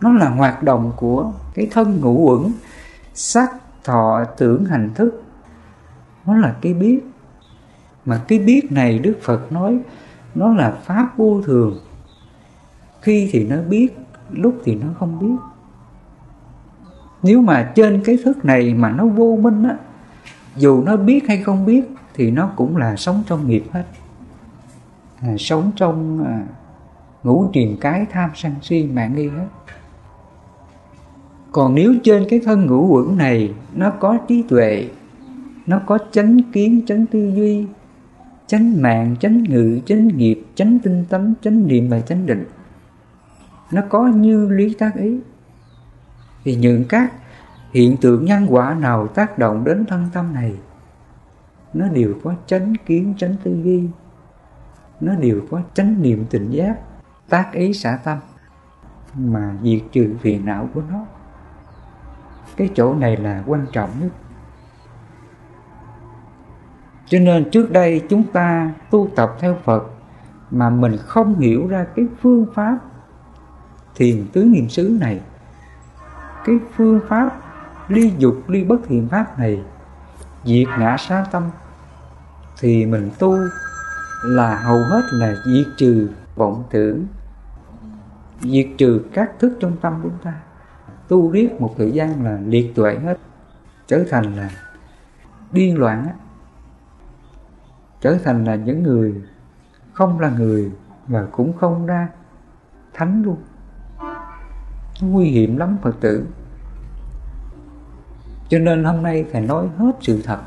nó 0.00 0.12
là 0.12 0.28
hoạt 0.28 0.62
động 0.62 0.92
của 0.96 1.32
cái 1.54 1.68
thân 1.70 2.00
ngũ 2.00 2.30
uẩn 2.30 2.52
sắc 3.14 3.50
thọ, 3.84 4.24
tưởng, 4.38 4.64
hành 4.64 4.90
thức. 4.94 5.22
Nó 6.26 6.36
là 6.36 6.56
cái 6.60 6.74
biết 6.74 7.11
mà 8.04 8.20
cái 8.28 8.38
biết 8.38 8.72
này 8.72 8.98
đức 8.98 9.18
phật 9.22 9.52
nói 9.52 9.78
nó 10.34 10.54
là 10.54 10.70
pháp 10.70 11.16
vô 11.16 11.42
thường. 11.42 11.78
Khi 13.00 13.28
thì 13.32 13.46
nó 13.46 13.56
biết 13.68 13.88
lúc 14.30 14.54
thì 14.64 14.74
nó 14.74 14.86
không 14.98 15.18
biết. 15.18 15.36
Nếu 17.22 17.42
mà 17.42 17.72
trên 17.74 18.02
cái 18.04 18.18
thức 18.24 18.44
này 18.44 18.74
mà 18.74 18.90
nó 18.90 19.06
vô 19.06 19.38
minh 19.42 19.62
á 19.62 19.76
dù 20.56 20.82
nó 20.82 20.96
biết 20.96 21.28
hay 21.28 21.42
không 21.42 21.66
biết 21.66 21.84
thì 22.14 22.30
nó 22.30 22.50
cũng 22.56 22.76
là 22.76 22.96
sống 22.96 23.22
trong 23.26 23.48
nghiệp 23.48 23.64
hết. 23.72 23.84
À, 25.20 25.34
sống 25.38 25.70
trong 25.76 26.24
à, 26.24 26.44
ngũ 27.22 27.50
triền 27.52 27.76
cái 27.80 28.06
tham 28.10 28.30
sân 28.34 28.52
si 28.62 28.84
mạng 28.84 29.14
nghi 29.16 29.28
hết. 29.28 29.46
Còn 31.52 31.74
nếu 31.74 31.94
trên 32.04 32.26
cái 32.30 32.40
thân 32.44 32.66
ngũ 32.66 32.86
quẩn 32.86 33.16
này 33.16 33.54
nó 33.74 33.90
có 33.90 34.18
trí 34.28 34.42
tuệ 34.42 34.88
nó 35.66 35.80
có 35.86 35.98
chánh 36.12 36.38
kiến 36.52 36.82
chánh 36.86 37.06
tư 37.06 37.32
duy 37.36 37.66
chánh 38.52 38.82
mạng, 38.82 39.16
chánh 39.20 39.42
ngự, 39.42 39.80
chánh 39.86 40.08
nghiệp, 40.08 40.44
chánh 40.54 40.78
tinh 40.82 41.04
tấn, 41.08 41.34
chánh 41.42 41.66
niệm 41.66 41.88
và 41.90 42.00
chánh 42.00 42.26
định. 42.26 42.44
Nó 43.72 43.82
có 43.88 44.06
như 44.06 44.48
lý 44.48 44.74
tác 44.74 44.94
ý. 44.94 45.20
Thì 46.44 46.56
những 46.56 46.84
các 46.88 47.12
hiện 47.72 47.96
tượng 47.96 48.24
nhân 48.24 48.46
quả 48.50 48.74
nào 48.74 49.08
tác 49.08 49.38
động 49.38 49.64
đến 49.64 49.86
thân 49.86 50.08
tâm 50.12 50.34
này, 50.34 50.54
nó 51.74 51.88
đều 51.88 52.14
có 52.24 52.34
chánh 52.46 52.74
kiến, 52.86 53.14
chánh 53.18 53.36
tư 53.42 53.60
duy. 53.64 53.88
Nó 55.00 55.14
đều 55.14 55.40
có 55.50 55.62
chánh 55.74 56.02
niệm 56.02 56.24
tỉnh 56.30 56.50
giác, 56.50 56.76
tác 57.28 57.52
ý 57.52 57.72
xả 57.72 57.98
tâm. 58.04 58.18
Mà 59.14 59.56
diệt 59.62 59.80
trừ 59.92 60.14
phiền 60.20 60.44
não 60.44 60.68
của 60.74 60.82
nó. 60.90 61.06
Cái 62.56 62.70
chỗ 62.74 62.94
này 62.94 63.16
là 63.16 63.42
quan 63.46 63.66
trọng 63.72 63.90
nhất 64.00 64.10
cho 67.12 67.18
nên 67.18 67.50
trước 67.50 67.70
đây 67.70 68.02
chúng 68.08 68.22
ta 68.22 68.72
tu 68.90 69.08
tập 69.16 69.36
theo 69.40 69.58
phật 69.64 69.82
mà 70.50 70.70
mình 70.70 70.96
không 70.98 71.38
hiểu 71.38 71.68
ra 71.68 71.86
cái 71.96 72.06
phương 72.20 72.46
pháp 72.54 72.78
thiền 73.94 74.26
tứ 74.32 74.44
niệm 74.44 74.68
xứ 74.68 74.96
này, 75.00 75.20
cái 76.44 76.56
phương 76.76 77.00
pháp 77.08 77.30
ly 77.88 78.12
dục 78.18 78.34
ly 78.48 78.64
bất 78.64 78.76
thiện 78.88 79.08
pháp 79.08 79.38
này, 79.38 79.62
diệt 80.44 80.66
ngã 80.78 80.96
sát 80.96 81.24
tâm, 81.32 81.42
thì 82.60 82.86
mình 82.86 83.10
tu 83.18 83.36
là 84.24 84.56
hầu 84.56 84.78
hết 84.78 85.02
là 85.12 85.34
diệt 85.46 85.66
trừ 85.76 86.10
vọng 86.36 86.64
tưởng, 86.70 87.06
diệt 88.40 88.66
trừ 88.78 89.04
các 89.12 89.30
thức 89.38 89.56
trong 89.60 89.76
tâm 89.76 90.00
chúng 90.02 90.18
ta. 90.24 90.34
Tu 91.08 91.30
riết 91.30 91.60
một 91.60 91.74
thời 91.78 91.90
gian 91.90 92.24
là 92.24 92.38
liệt 92.46 92.74
tuệ 92.74 92.98
hết, 93.04 93.18
trở 93.86 94.04
thành 94.10 94.36
là 94.36 94.50
điên 95.52 95.78
loạn 95.78 96.06
á 96.06 96.14
trở 98.02 98.18
thành 98.24 98.44
là 98.44 98.54
những 98.54 98.82
người 98.82 99.14
không 99.92 100.20
là 100.20 100.30
người 100.30 100.70
và 101.06 101.26
cũng 101.32 101.52
không 101.52 101.86
ra 101.86 102.08
thánh 102.92 103.22
luôn. 103.22 103.36
Nguy 105.00 105.24
hiểm 105.24 105.56
lắm, 105.56 105.76
phật 105.82 106.00
tử. 106.00 106.26
Cho 108.48 108.58
nên 108.58 108.84
hôm 108.84 109.02
nay 109.02 109.24
phải 109.32 109.40
nói 109.40 109.68
hết 109.76 109.92
sự 110.00 110.22
thật 110.24 110.38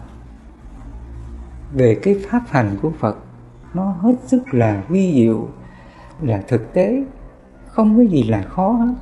về 1.73 1.99
cái 2.03 2.21
pháp 2.29 2.41
hành 2.47 2.77
của 2.81 2.91
phật. 2.99 3.17
Nó 3.73 3.83
hết 3.83 4.15
sức 4.25 4.43
là 4.51 4.83
vi 4.89 5.13
diệu, 5.13 5.47
là 6.21 6.41
thực 6.47 6.73
tế. 6.73 7.03
Không 7.67 7.97
có 7.97 8.03
gì 8.03 8.23
là 8.23 8.41
khó 8.41 8.71
hết. 8.71 8.93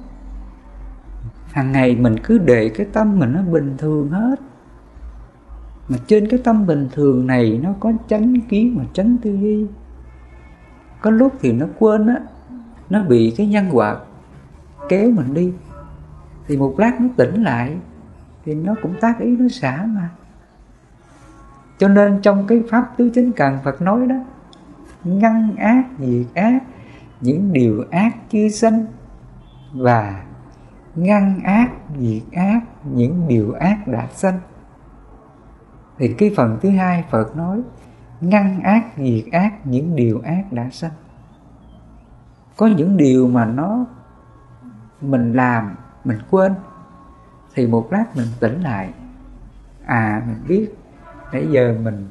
Hàng 1.52 1.72
ngày 1.72 1.96
mình 1.96 2.16
cứ 2.24 2.38
để 2.38 2.70
cái 2.70 2.88
tâm 2.94 3.20
mình 3.20 3.34
nó 3.34 3.42
bình 3.42 3.76
thường 3.78 4.10
hết 4.10 4.36
mà 5.90 5.98
trên 6.08 6.28
cái 6.28 6.40
tâm 6.44 6.66
bình 6.66 6.88
thường 6.92 7.28
này 7.28 7.60
nó 7.64 7.74
có 7.80 7.94
chánh 8.08 8.42
kiến 8.42 8.76
và 8.78 8.84
chánh 8.94 9.18
tư 9.22 9.38
duy. 9.42 9.66
Có 11.02 11.12
lúc 11.12 11.34
thì 11.42 11.52
nó 11.52 11.66
quên 11.80 12.08
á, 12.08 12.20
nó 12.90 13.04
bị 13.04 13.34
cái 13.38 13.48
nhân 13.48 13.70
quả 13.72 13.98
kéo 14.90 15.12
mình 15.12 15.34
đi. 15.34 15.54
Thì 16.48 16.58
một 16.58 16.76
lát 16.78 17.02
nó 17.02 17.08
tỉnh 17.18 17.44
lại, 17.44 17.78
thì 18.46 18.56
nó 18.56 18.76
cũng 18.82 18.94
tác 19.02 19.20
ý, 19.20 19.38
nó 19.38 19.48
xả 19.50 19.86
mà. 19.88 20.10
Cho 21.78 21.88
nên 21.88 22.20
trong 22.22 22.48
cái 22.48 22.64
pháp 22.70 22.94
tứ 22.98 23.12
chánh 23.16 23.32
cần 23.32 23.58
Phật 23.64 23.82
nói 23.82 24.08
đó, 24.08 24.16
ngăn 25.04 25.56
ác, 25.56 25.84
diệt 26.00 26.26
ác, 26.34 26.60
những 27.22 27.54
điều 27.54 27.86
ác 27.92 28.16
chưa 28.32 28.50
sanh, 28.50 28.86
và 29.74 30.24
ngăn 30.96 31.40
ác, 31.44 31.72
diệt 32.00 32.24
ác, 32.32 32.60
những 32.94 33.28
điều 33.28 33.54
ác 33.54 33.88
đã 33.88 34.08
sanh 34.14 34.40
thì 35.98 36.14
cái 36.18 36.32
phần 36.36 36.60
thứ 36.62 36.70
hai 36.70 37.04
Phật 37.10 37.36
nói, 37.36 37.62
ngăn 38.22 38.62
ác 38.62 38.86
diệt 38.98 39.24
ác, 39.32 39.68
những 39.68 39.96
điều 39.96 40.22
ác 40.26 40.44
đã 40.52 40.70
sanh. 40.70 40.92
Có 42.58 42.68
những 42.68 42.98
điều 42.98 43.28
mà 43.28 43.46
nó 43.46 43.86
mình 45.02 45.34
làm, 45.34 45.76
mình 46.04 46.20
quên, 46.30 46.54
thì 47.56 47.68
một 47.68 47.88
lát 47.92 48.06
mình 48.16 48.28
tỉnh 48.40 48.62
lại. 48.62 48.90
À 49.86 50.24
mình 50.28 50.44
biết, 50.48 50.76
nãy 51.32 51.48
giờ 51.52 51.78
mình 51.84 52.08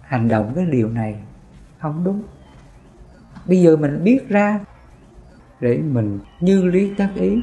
hành 0.00 0.28
động 0.28 0.52
cái 0.54 0.66
điều 0.66 0.88
này 0.88 1.22
không 1.78 2.04
đúng. 2.04 2.22
Bây 3.46 3.60
giờ 3.60 3.76
mình 3.76 4.04
biết 4.04 4.28
ra, 4.28 4.60
để 5.60 5.78
mình 5.78 6.18
như 6.40 6.64
lý 6.64 6.94
tác 6.94 7.10
ý, 7.14 7.42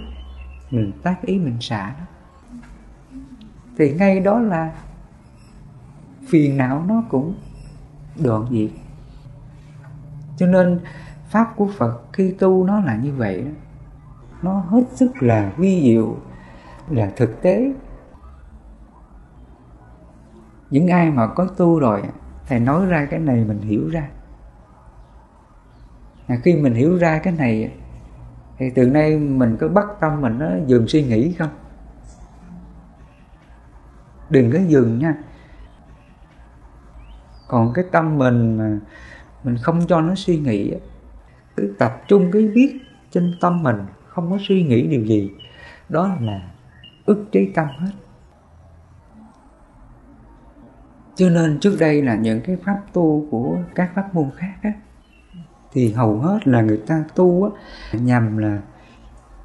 mình 0.71 0.91
tác 1.03 1.21
ý 1.21 1.39
mình 1.39 1.57
xả 1.61 1.93
thì 3.77 3.93
ngay 3.93 4.19
đó 4.19 4.39
là 4.39 4.71
phiền 6.27 6.57
não 6.57 6.83
nó 6.87 7.03
cũng 7.09 7.35
đoạn 8.23 8.45
diệt 8.51 8.69
cho 10.37 10.47
nên 10.47 10.79
pháp 11.29 11.53
của 11.55 11.67
phật 11.77 12.13
khi 12.13 12.31
tu 12.39 12.63
nó 12.63 12.79
là 12.79 12.95
như 12.95 13.13
vậy 13.13 13.41
đó. 13.41 13.51
nó 14.41 14.59
hết 14.59 14.83
sức 14.93 15.11
là 15.19 15.51
vi 15.57 15.81
diệu 15.83 16.17
là 16.89 17.11
thực 17.15 17.41
tế. 17.41 17.73
Những 20.69 20.87
ai 20.87 21.11
mà 21.11 21.27
có 21.27 21.47
tu 21.57 21.79
rồi 21.79 22.03
thầy 22.47 22.59
nói 22.59 22.85
ra 22.85 23.05
cái 23.05 23.19
này 23.19 23.45
mình 23.47 23.61
hiểu 23.61 23.89
ra. 23.89 24.07
À, 26.27 26.37
khi 26.43 26.55
mình 26.55 26.73
hiểu 26.73 26.97
ra 26.97 27.19
cái 27.19 27.33
này 27.33 27.71
thì 28.57 28.69
từ 28.69 28.85
nay 28.89 29.17
mình 29.17 29.57
có 29.59 29.67
bắt 29.67 29.85
tâm 29.99 30.21
mình 30.21 30.39
nó 30.39 30.47
dừng 30.65 30.87
suy 30.87 31.03
nghĩ 31.03 31.33
không? 31.33 31.49
Đừng 34.29 34.51
có 34.51 34.59
dừng 34.67 34.99
nha 34.99 35.15
còn 37.47 37.73
cái 37.73 37.85
tâm 37.91 38.17
mình 38.17 38.57
mà 38.57 38.79
mình 39.43 39.57
không 39.61 39.87
cho 39.87 40.01
nó 40.01 40.15
suy 40.15 40.37
nghĩ 40.37 40.73
cứ 41.55 41.75
tập 41.79 42.01
trung 42.07 42.31
cái 42.31 42.47
biết 42.47 42.79
trên 43.11 43.33
tâm 43.41 43.63
mình 43.63 43.77
không 44.07 44.31
có 44.31 44.37
suy 44.47 44.63
nghĩ 44.63 44.87
điều 44.87 45.05
gì 45.05 45.31
đó 45.89 46.15
là 46.21 46.41
ức 47.05 47.25
chế 47.31 47.51
tâm 47.55 47.67
hết. 47.77 47.91
Cho 51.15 51.29
nên 51.29 51.59
trước 51.59 51.77
đây 51.79 52.01
là 52.01 52.15
những 52.15 52.41
cái 52.41 52.57
pháp 52.65 52.81
tu 52.93 53.27
của 53.31 53.57
các 53.75 53.91
pháp 53.95 54.15
môn 54.15 54.29
khác 54.37 54.53
á, 54.61 54.71
thì 55.71 55.93
hầu 55.93 56.19
hết 56.19 56.47
là 56.47 56.61
người 56.61 56.81
ta 56.87 57.03
tu 57.15 57.43
á, 57.43 57.49
nhằm 57.99 58.37
là 58.37 58.61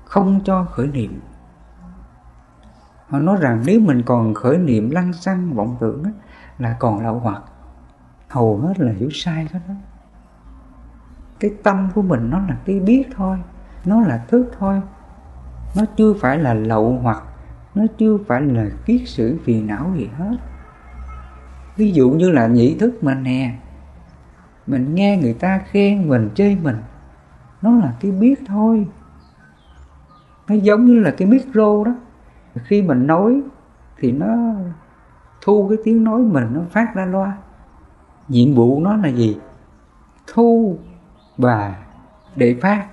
không 0.05 0.41
cho 0.45 0.65
khởi 0.65 0.87
niệm. 0.87 1.21
Họ 3.09 3.19
nói 3.19 3.37
rằng 3.41 3.63
nếu 3.67 3.81
mình 3.81 4.03
còn 4.03 4.35
khởi 4.35 4.59
niệm 4.59 4.91
lăng 4.91 5.13
xăng 5.13 5.55
vọng 5.55 5.77
tưởng 5.81 6.05
á, 6.05 6.11
là 6.59 6.77
còn 6.79 7.05
lậu 7.05 7.19
hoặc 7.19 7.43
hầu 8.33 8.59
hết 8.59 8.81
là 8.81 8.93
hiểu 8.93 9.09
sai 9.13 9.49
hết 9.53 9.61
đó. 9.69 9.75
Cái 11.41 11.51
tâm 11.63 11.89
của 11.95 12.03
mình 12.03 12.31
nó 12.31 12.39
là 12.39 12.57
cái 12.65 12.81
biết 12.81 13.05
thôi, 13.17 13.39
nó 13.85 14.01
là 14.01 14.25
thức 14.29 14.51
thôi. 14.59 14.81
Nó 15.77 15.83
chưa 15.97 16.15
phải 16.15 16.39
là 16.39 16.55
lậu 16.55 16.99
hoặc, 17.03 17.23
nó 17.75 17.85
chưa 17.99 18.19
phải 18.27 18.43
là 18.43 18.67
kiết 18.87 19.01
sử 19.07 19.39
phiền 19.45 19.67
não 19.67 19.93
gì 19.97 20.11
hết. 20.19 20.37
Ví 21.77 21.93
dụ 21.93 22.11
như 22.11 22.31
là 22.31 22.47
nhị 22.47 22.77
thức 22.79 23.05
mình 23.05 23.23
nè, 23.23 23.55
mình 24.67 24.95
nghe 24.95 25.17
người 25.17 25.35
ta 25.35 25.59
khen 25.59 26.09
mình, 26.09 26.31
chê 26.35 26.57
mình, 26.63 26.77
nó 27.63 27.71
là 27.71 27.95
cái 28.01 28.11
biết 28.11 28.41
thôi. 28.47 28.87
Nó 30.49 30.55
giống 30.55 30.85
như 30.85 31.01
là 31.01 31.11
cái 31.11 31.29
micro 31.29 31.85
đó. 31.85 31.95
Khi 32.55 32.83
mình 32.83 33.07
nói 33.07 33.43
thì 33.99 34.13
nó 34.13 34.55
thu 35.41 35.69
cái 35.69 35.79
tiếng 35.85 36.05
nói 36.05 36.21
mình, 36.21 36.49
nó 36.53 36.61
phát 36.71 36.95
ra 36.95 37.05
loa 37.05 37.37
nhiệm 38.29 38.55
vụ 38.55 38.81
nó 38.81 38.97
là 38.97 39.09
gì? 39.09 39.39
Thu 40.27 40.79
và 41.37 41.77
để 42.37 42.57
phát. 42.63 42.87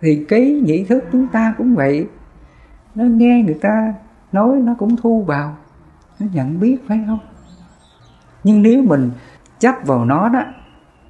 Thì 0.00 0.24
cái 0.28 0.60
nhị 0.64 0.84
thức 0.84 1.04
chúng 1.12 1.28
ta 1.28 1.54
cũng 1.58 1.74
vậy. 1.74 2.08
Nó 2.94 3.04
nghe 3.04 3.42
người 3.42 3.58
ta 3.62 3.94
nói 4.32 4.56
nó 4.56 4.74
cũng 4.78 4.96
thu 4.96 5.22
vào. 5.22 5.56
Nó 6.18 6.26
nhận 6.32 6.60
biết, 6.60 6.76
phải 6.88 7.00
không? 7.06 7.18
Nhưng 8.44 8.62
nếu 8.62 8.82
mình 8.82 9.10
chấp 9.58 9.74
vào 9.84 10.04
nó 10.04 10.28
đó, 10.28 10.44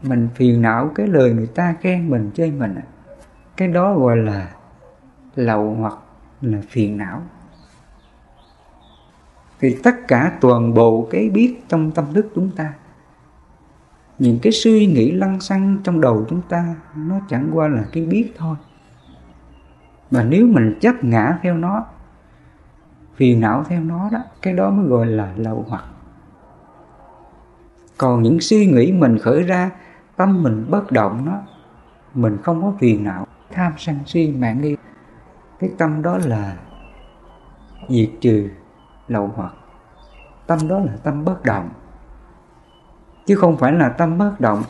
mình 0.02 0.28
phiền 0.34 0.62
não 0.62 0.90
cái 0.94 1.06
lời 1.06 1.32
người 1.32 1.46
ta 1.46 1.74
khen 1.80 2.10
mình 2.10 2.30
chơi 2.34 2.50
mình 2.50 2.74
cái 3.56 3.68
đó 3.68 3.98
gọi 3.98 4.16
là 4.16 4.48
lậu 5.34 5.74
hoặc 5.74 5.98
là 6.40 6.58
phiền 6.68 6.96
não. 6.96 7.22
Thì 9.60 9.76
tất 9.82 10.08
cả 10.08 10.32
toàn 10.40 10.74
bộ 10.74 11.08
cái 11.10 11.30
biết 11.30 11.64
trong 11.68 11.90
tâm 11.90 12.04
thức 12.14 12.26
chúng 12.34 12.50
ta 12.56 12.72
những 14.22 14.38
cái 14.42 14.52
suy 14.52 14.86
nghĩ 14.86 15.10
lăng 15.10 15.40
xăng 15.40 15.78
trong 15.84 16.00
đầu 16.00 16.24
chúng 16.28 16.40
ta, 16.48 16.74
nó 16.96 17.20
chẳng 17.28 17.50
qua 17.52 17.68
là 17.68 17.84
cái 17.92 18.06
biết 18.06 18.32
thôi. 18.38 18.56
Và 20.10 20.24
nếu 20.24 20.46
mình 20.46 20.78
chấp 20.80 21.04
ngã 21.04 21.38
theo 21.42 21.54
nó, 21.54 21.84
phiền 23.14 23.40
não 23.40 23.64
theo 23.68 23.80
nó 23.80 24.08
đó, 24.12 24.18
cái 24.42 24.54
đó 24.54 24.70
mới 24.70 24.86
gọi 24.86 25.06
là 25.06 25.32
lậu 25.36 25.64
hoặc. 25.68 25.84
Còn 27.98 28.22
những 28.22 28.40
suy 28.40 28.66
nghĩ 28.66 28.92
mình 28.92 29.18
khởi 29.18 29.42
ra, 29.42 29.70
tâm 30.16 30.42
mình 30.42 30.66
bất 30.70 30.92
động 30.92 31.22
nó 31.24 31.38
mình 32.14 32.38
không 32.42 32.62
có 32.62 32.72
phiền 32.78 33.04
não, 33.04 33.26
tham 33.50 33.72
sân 33.78 33.98
si 34.06 34.34
mạng 34.38 34.60
nghi, 34.60 34.76
cái 35.58 35.70
tâm 35.78 36.02
đó 36.02 36.18
là 36.24 36.56
diệt 37.88 38.10
trừ 38.20 38.48
lậu 39.08 39.30
hoặc. 39.36 39.52
Tâm 40.46 40.58
đó 40.68 40.78
là 40.78 40.92
tâm 41.02 41.24
bất 41.24 41.44
động 41.44 41.68
chứ 43.26 43.34
không 43.34 43.56
phải 43.56 43.72
là 43.72 43.88
tâm 43.88 44.18
bất 44.18 44.40
động. 44.40 44.62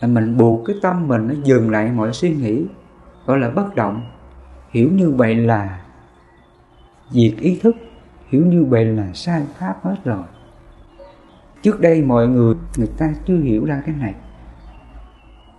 Là 0.00 0.08
mình 0.08 0.36
buộc 0.36 0.66
cái 0.66 0.76
tâm 0.82 1.08
mình 1.08 1.28
nó 1.28 1.34
dừng 1.44 1.70
lại 1.70 1.92
mọi 1.92 2.12
suy 2.12 2.34
nghĩ, 2.36 2.66
gọi 3.26 3.38
là 3.38 3.50
bất 3.50 3.74
động. 3.74 4.02
Hiểu 4.70 4.90
như 4.92 5.10
vậy 5.10 5.34
là 5.34 5.80
diệt 7.10 7.32
ý 7.38 7.60
thức, 7.62 7.76
hiểu 8.28 8.46
như 8.46 8.64
vậy 8.64 8.84
là 8.84 9.12
sai 9.14 9.42
pháp 9.58 9.74
hết 9.82 9.96
rồi. 10.04 10.22
Trước 11.62 11.80
đây 11.80 12.02
mọi 12.02 12.28
người 12.28 12.54
người 12.76 12.90
ta 12.98 13.12
chưa 13.26 13.38
hiểu 13.38 13.64
ra 13.64 13.82
cái 13.86 13.94
này. 13.94 14.14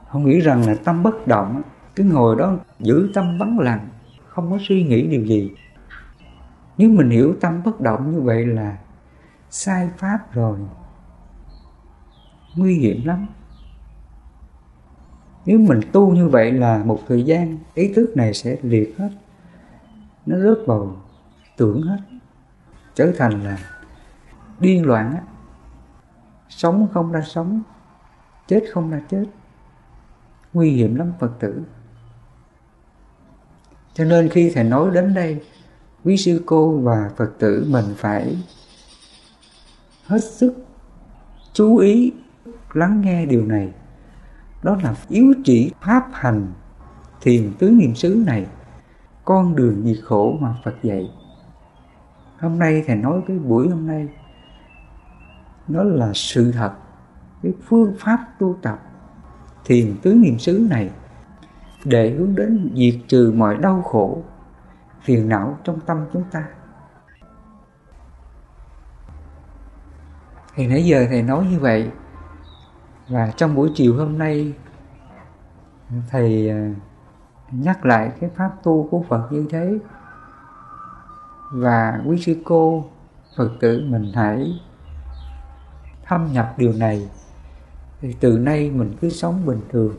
Họ 0.08 0.20
nghĩ 0.20 0.40
rằng 0.40 0.68
là 0.68 0.76
tâm 0.84 1.04
bất 1.04 1.28
động 1.28 1.62
cứ 1.96 2.04
ngồi 2.04 2.36
đó 2.36 2.58
giữ 2.80 3.10
tâm 3.14 3.38
vắng 3.38 3.60
lặng, 3.60 3.88
không 4.28 4.52
có 4.52 4.58
suy 4.68 4.84
nghĩ 4.84 5.08
điều 5.08 5.26
gì. 5.26 5.52
Nếu 6.78 6.90
mình 6.90 7.10
hiểu 7.10 7.36
tâm 7.42 7.62
bất 7.66 7.82
động 7.82 8.12
như 8.12 8.22
vậy 8.22 8.46
là 8.46 8.78
sai 9.50 9.90
pháp 9.98 10.34
rồi 10.34 10.60
nguy 12.56 12.76
hiểm 12.76 13.06
lắm. 13.06 13.28
Nếu 15.46 15.60
mình 15.60 15.80
tu 15.92 16.16
như 16.16 16.28
vậy 16.28 16.52
là 16.52 16.84
một 16.84 17.00
thời 17.08 17.24
gian, 17.24 17.58
ý 17.74 17.94
thức 17.94 18.12
này 18.16 18.34
sẽ 18.34 18.58
liệt 18.62 18.96
hết. 18.98 19.10
Nó 20.26 20.38
rớt 20.38 20.58
vào 20.66 21.02
tưởng 21.58 21.82
hết. 21.82 21.98
Trở 22.96 23.12
thành 23.18 23.44
là 23.44 23.58
điên 24.60 24.86
loạn 24.86 25.12
á. 25.14 25.22
Sống 26.50 26.88
không 26.94 27.12
ra 27.12 27.22
sống, 27.26 27.62
chết 28.48 28.64
không 28.74 28.92
ra 28.92 29.02
chết. 29.10 29.26
Nguy 30.54 30.72
hiểm 30.72 30.96
lắm 30.96 31.14
phật 31.20 31.32
tử. 31.40 31.64
Cho 33.94 34.06
nên 34.06 34.30
khi 34.30 34.52
thầy 34.56 34.64
nói 34.64 34.92
đến 34.92 35.14
đây, 35.14 35.42
quý 36.04 36.18
sư 36.18 36.44
cô 36.46 36.78
và 36.78 37.12
phật 37.18 37.32
tử 37.40 37.66
mình 37.70 37.86
phải 37.98 38.38
hết 40.06 40.24
sức 40.24 40.66
chú 41.54 41.78
ý 41.78 42.14
lắng 42.76 43.02
nghe 43.02 43.26
điều 43.26 43.46
này. 43.46 43.74
Đó 44.64 44.78
là 44.84 44.96
yếu 45.10 45.34
chỉ 45.44 45.72
pháp 45.82 46.06
hành 46.14 46.48
thiền 47.22 47.54
tứ 47.60 47.70
niệm 47.70 47.96
xứ 47.96 48.24
này. 48.28 48.48
Con 49.26 49.56
đường 49.56 49.84
diệt 49.84 50.04
khổ 50.04 50.38
mà 50.42 50.56
Phật 50.64 50.76
dạy. 50.84 51.12
Hôm 52.40 52.60
nay 52.60 52.84
thầy 52.88 52.96
nói 52.96 53.22
cái 53.28 53.40
buổi 53.40 53.70
hôm 53.70 53.88
nay, 53.88 54.08
nó 55.68 55.84
là 55.84 56.12
sự 56.14 56.52
thật, 56.52 56.72
cái 57.44 57.54
phương 57.68 57.96
pháp 58.00 58.20
tu 58.40 58.58
tập 58.62 58.80
thiền 59.66 59.96
tứ 60.02 60.14
niệm 60.14 60.40
xứ 60.40 60.68
này 60.70 60.90
để 61.86 62.10
hướng 62.10 62.36
đến 62.36 62.72
diệt 62.76 62.96
trừ 63.08 63.34
mọi 63.36 63.58
đau 63.58 63.82
khổ, 63.82 64.24
phiền 65.02 65.30
não 65.30 65.58
trong 65.64 65.80
tâm 65.80 66.06
chúng 66.14 66.24
ta. 66.32 66.46
Thì 70.56 70.68
nãy 70.68 70.86
giờ 70.86 71.06
thầy 71.10 71.22
nói 71.22 71.48
như 71.52 71.60
vậy 71.60 71.92
và 73.10 73.32
trong 73.38 73.56
buổi 73.56 73.72
chiều 73.76 73.98
hôm 73.98 74.18
nay, 74.18 74.54
thầy 76.10 76.50
à, 76.50 76.70
nhắc 77.52 77.86
lại 77.86 78.12
cái 78.20 78.30
pháp 78.36 78.52
tu 78.64 78.88
của 78.92 79.04
Phật 79.10 79.32
như 79.32 79.48
thế. 79.50 79.78
Và 81.52 82.02
quý 82.06 82.18
sư 82.22 82.36
cô, 82.44 82.86
Phật 83.38 83.50
tử 83.60 83.86
mình 83.90 84.12
hãy 84.16 84.60
thâm 86.04 86.34
nhập 86.34 86.54
điều 86.58 86.74
này. 86.74 87.10
Thì 88.02 88.16
từ 88.20 88.38
nay 88.38 88.72
mình 88.72 88.96
cứ 89.02 89.10
sống 89.10 89.46
bình 89.46 89.62
thường. 89.70 89.96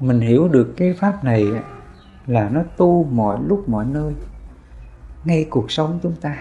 Mình 0.00 0.20
hiểu 0.20 0.48
được 0.48 0.74
cái 0.76 0.94
pháp 0.98 1.24
này 1.24 1.62
là 2.26 2.48
nó 2.48 2.62
tu 2.76 3.04
mọi 3.04 3.38
lúc 3.46 3.68
mọi 3.68 3.84
nơi, 3.84 4.14
ngay 5.24 5.46
cuộc 5.50 5.70
sống 5.70 5.98
chúng 6.02 6.14
ta. 6.20 6.36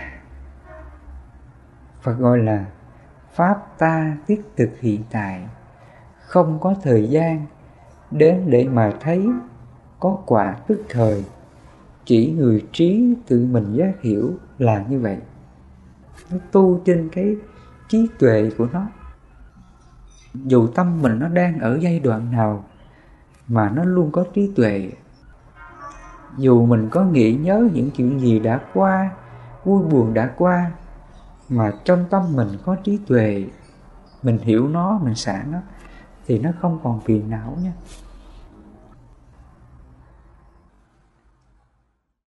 Phật 2.01 2.13
gọi 2.13 2.37
là 2.37 2.65
Pháp 3.33 3.77
ta 3.77 4.17
thiết 4.27 4.41
thực 4.57 4.69
hiện 4.79 5.03
tại. 5.11 5.47
Không 6.19 6.59
có 6.59 6.75
thời 6.83 7.09
gian 7.09 7.45
Đến 8.11 8.43
để 8.47 8.67
mà 8.71 8.93
thấy 8.99 9.27
Có 9.99 10.17
quả 10.25 10.57
tức 10.67 10.83
thời. 10.89 11.25
Chỉ 12.05 12.31
người 12.37 12.65
trí 12.71 13.15
tự 13.27 13.47
mình 13.51 13.73
giác 13.73 14.01
hiểu 14.01 14.33
là 14.57 14.85
như 14.89 14.99
vậy. 14.99 15.17
Nó 16.31 16.37
tu 16.51 16.81
trên 16.85 17.09
cái 17.11 17.35
trí 17.87 18.07
tuệ 18.19 18.51
của 18.57 18.67
nó. 18.73 18.87
Dù 20.33 20.67
tâm 20.67 21.01
mình 21.01 21.19
nó 21.19 21.27
đang 21.27 21.59
ở 21.59 21.77
giai 21.81 21.99
đoạn 21.99 22.31
nào 22.31 22.63
Mà 23.47 23.69
nó 23.69 23.83
luôn 23.83 24.11
có 24.11 24.25
trí 24.33 24.51
tuệ, 24.55 24.91
Dù 26.37 26.65
mình 26.65 26.89
có 26.91 27.03
nghĩ 27.03 27.35
nhớ 27.35 27.69
những 27.73 27.89
chuyện 27.91 28.19
gì 28.19 28.39
đã 28.39 28.59
qua, 28.73 29.09
Vui 29.63 29.83
buồn 29.83 30.13
đã 30.13 30.33
qua 30.37 30.71
mà 31.51 31.71
trong 31.85 32.05
tâm 32.09 32.35
mình 32.35 32.47
có 32.65 32.75
trí 32.75 32.99
tuệ, 33.07 33.45
mình 34.23 34.37
hiểu 34.37 34.67
nó, 34.67 34.99
mình 35.03 35.15
xả 35.15 35.43
nó 35.51 35.59
thì 36.27 36.39
nó 36.39 36.51
không 36.61 36.79
còn 36.83 37.01
phiền 37.01 37.29
não 37.29 37.57
nha 37.63 37.73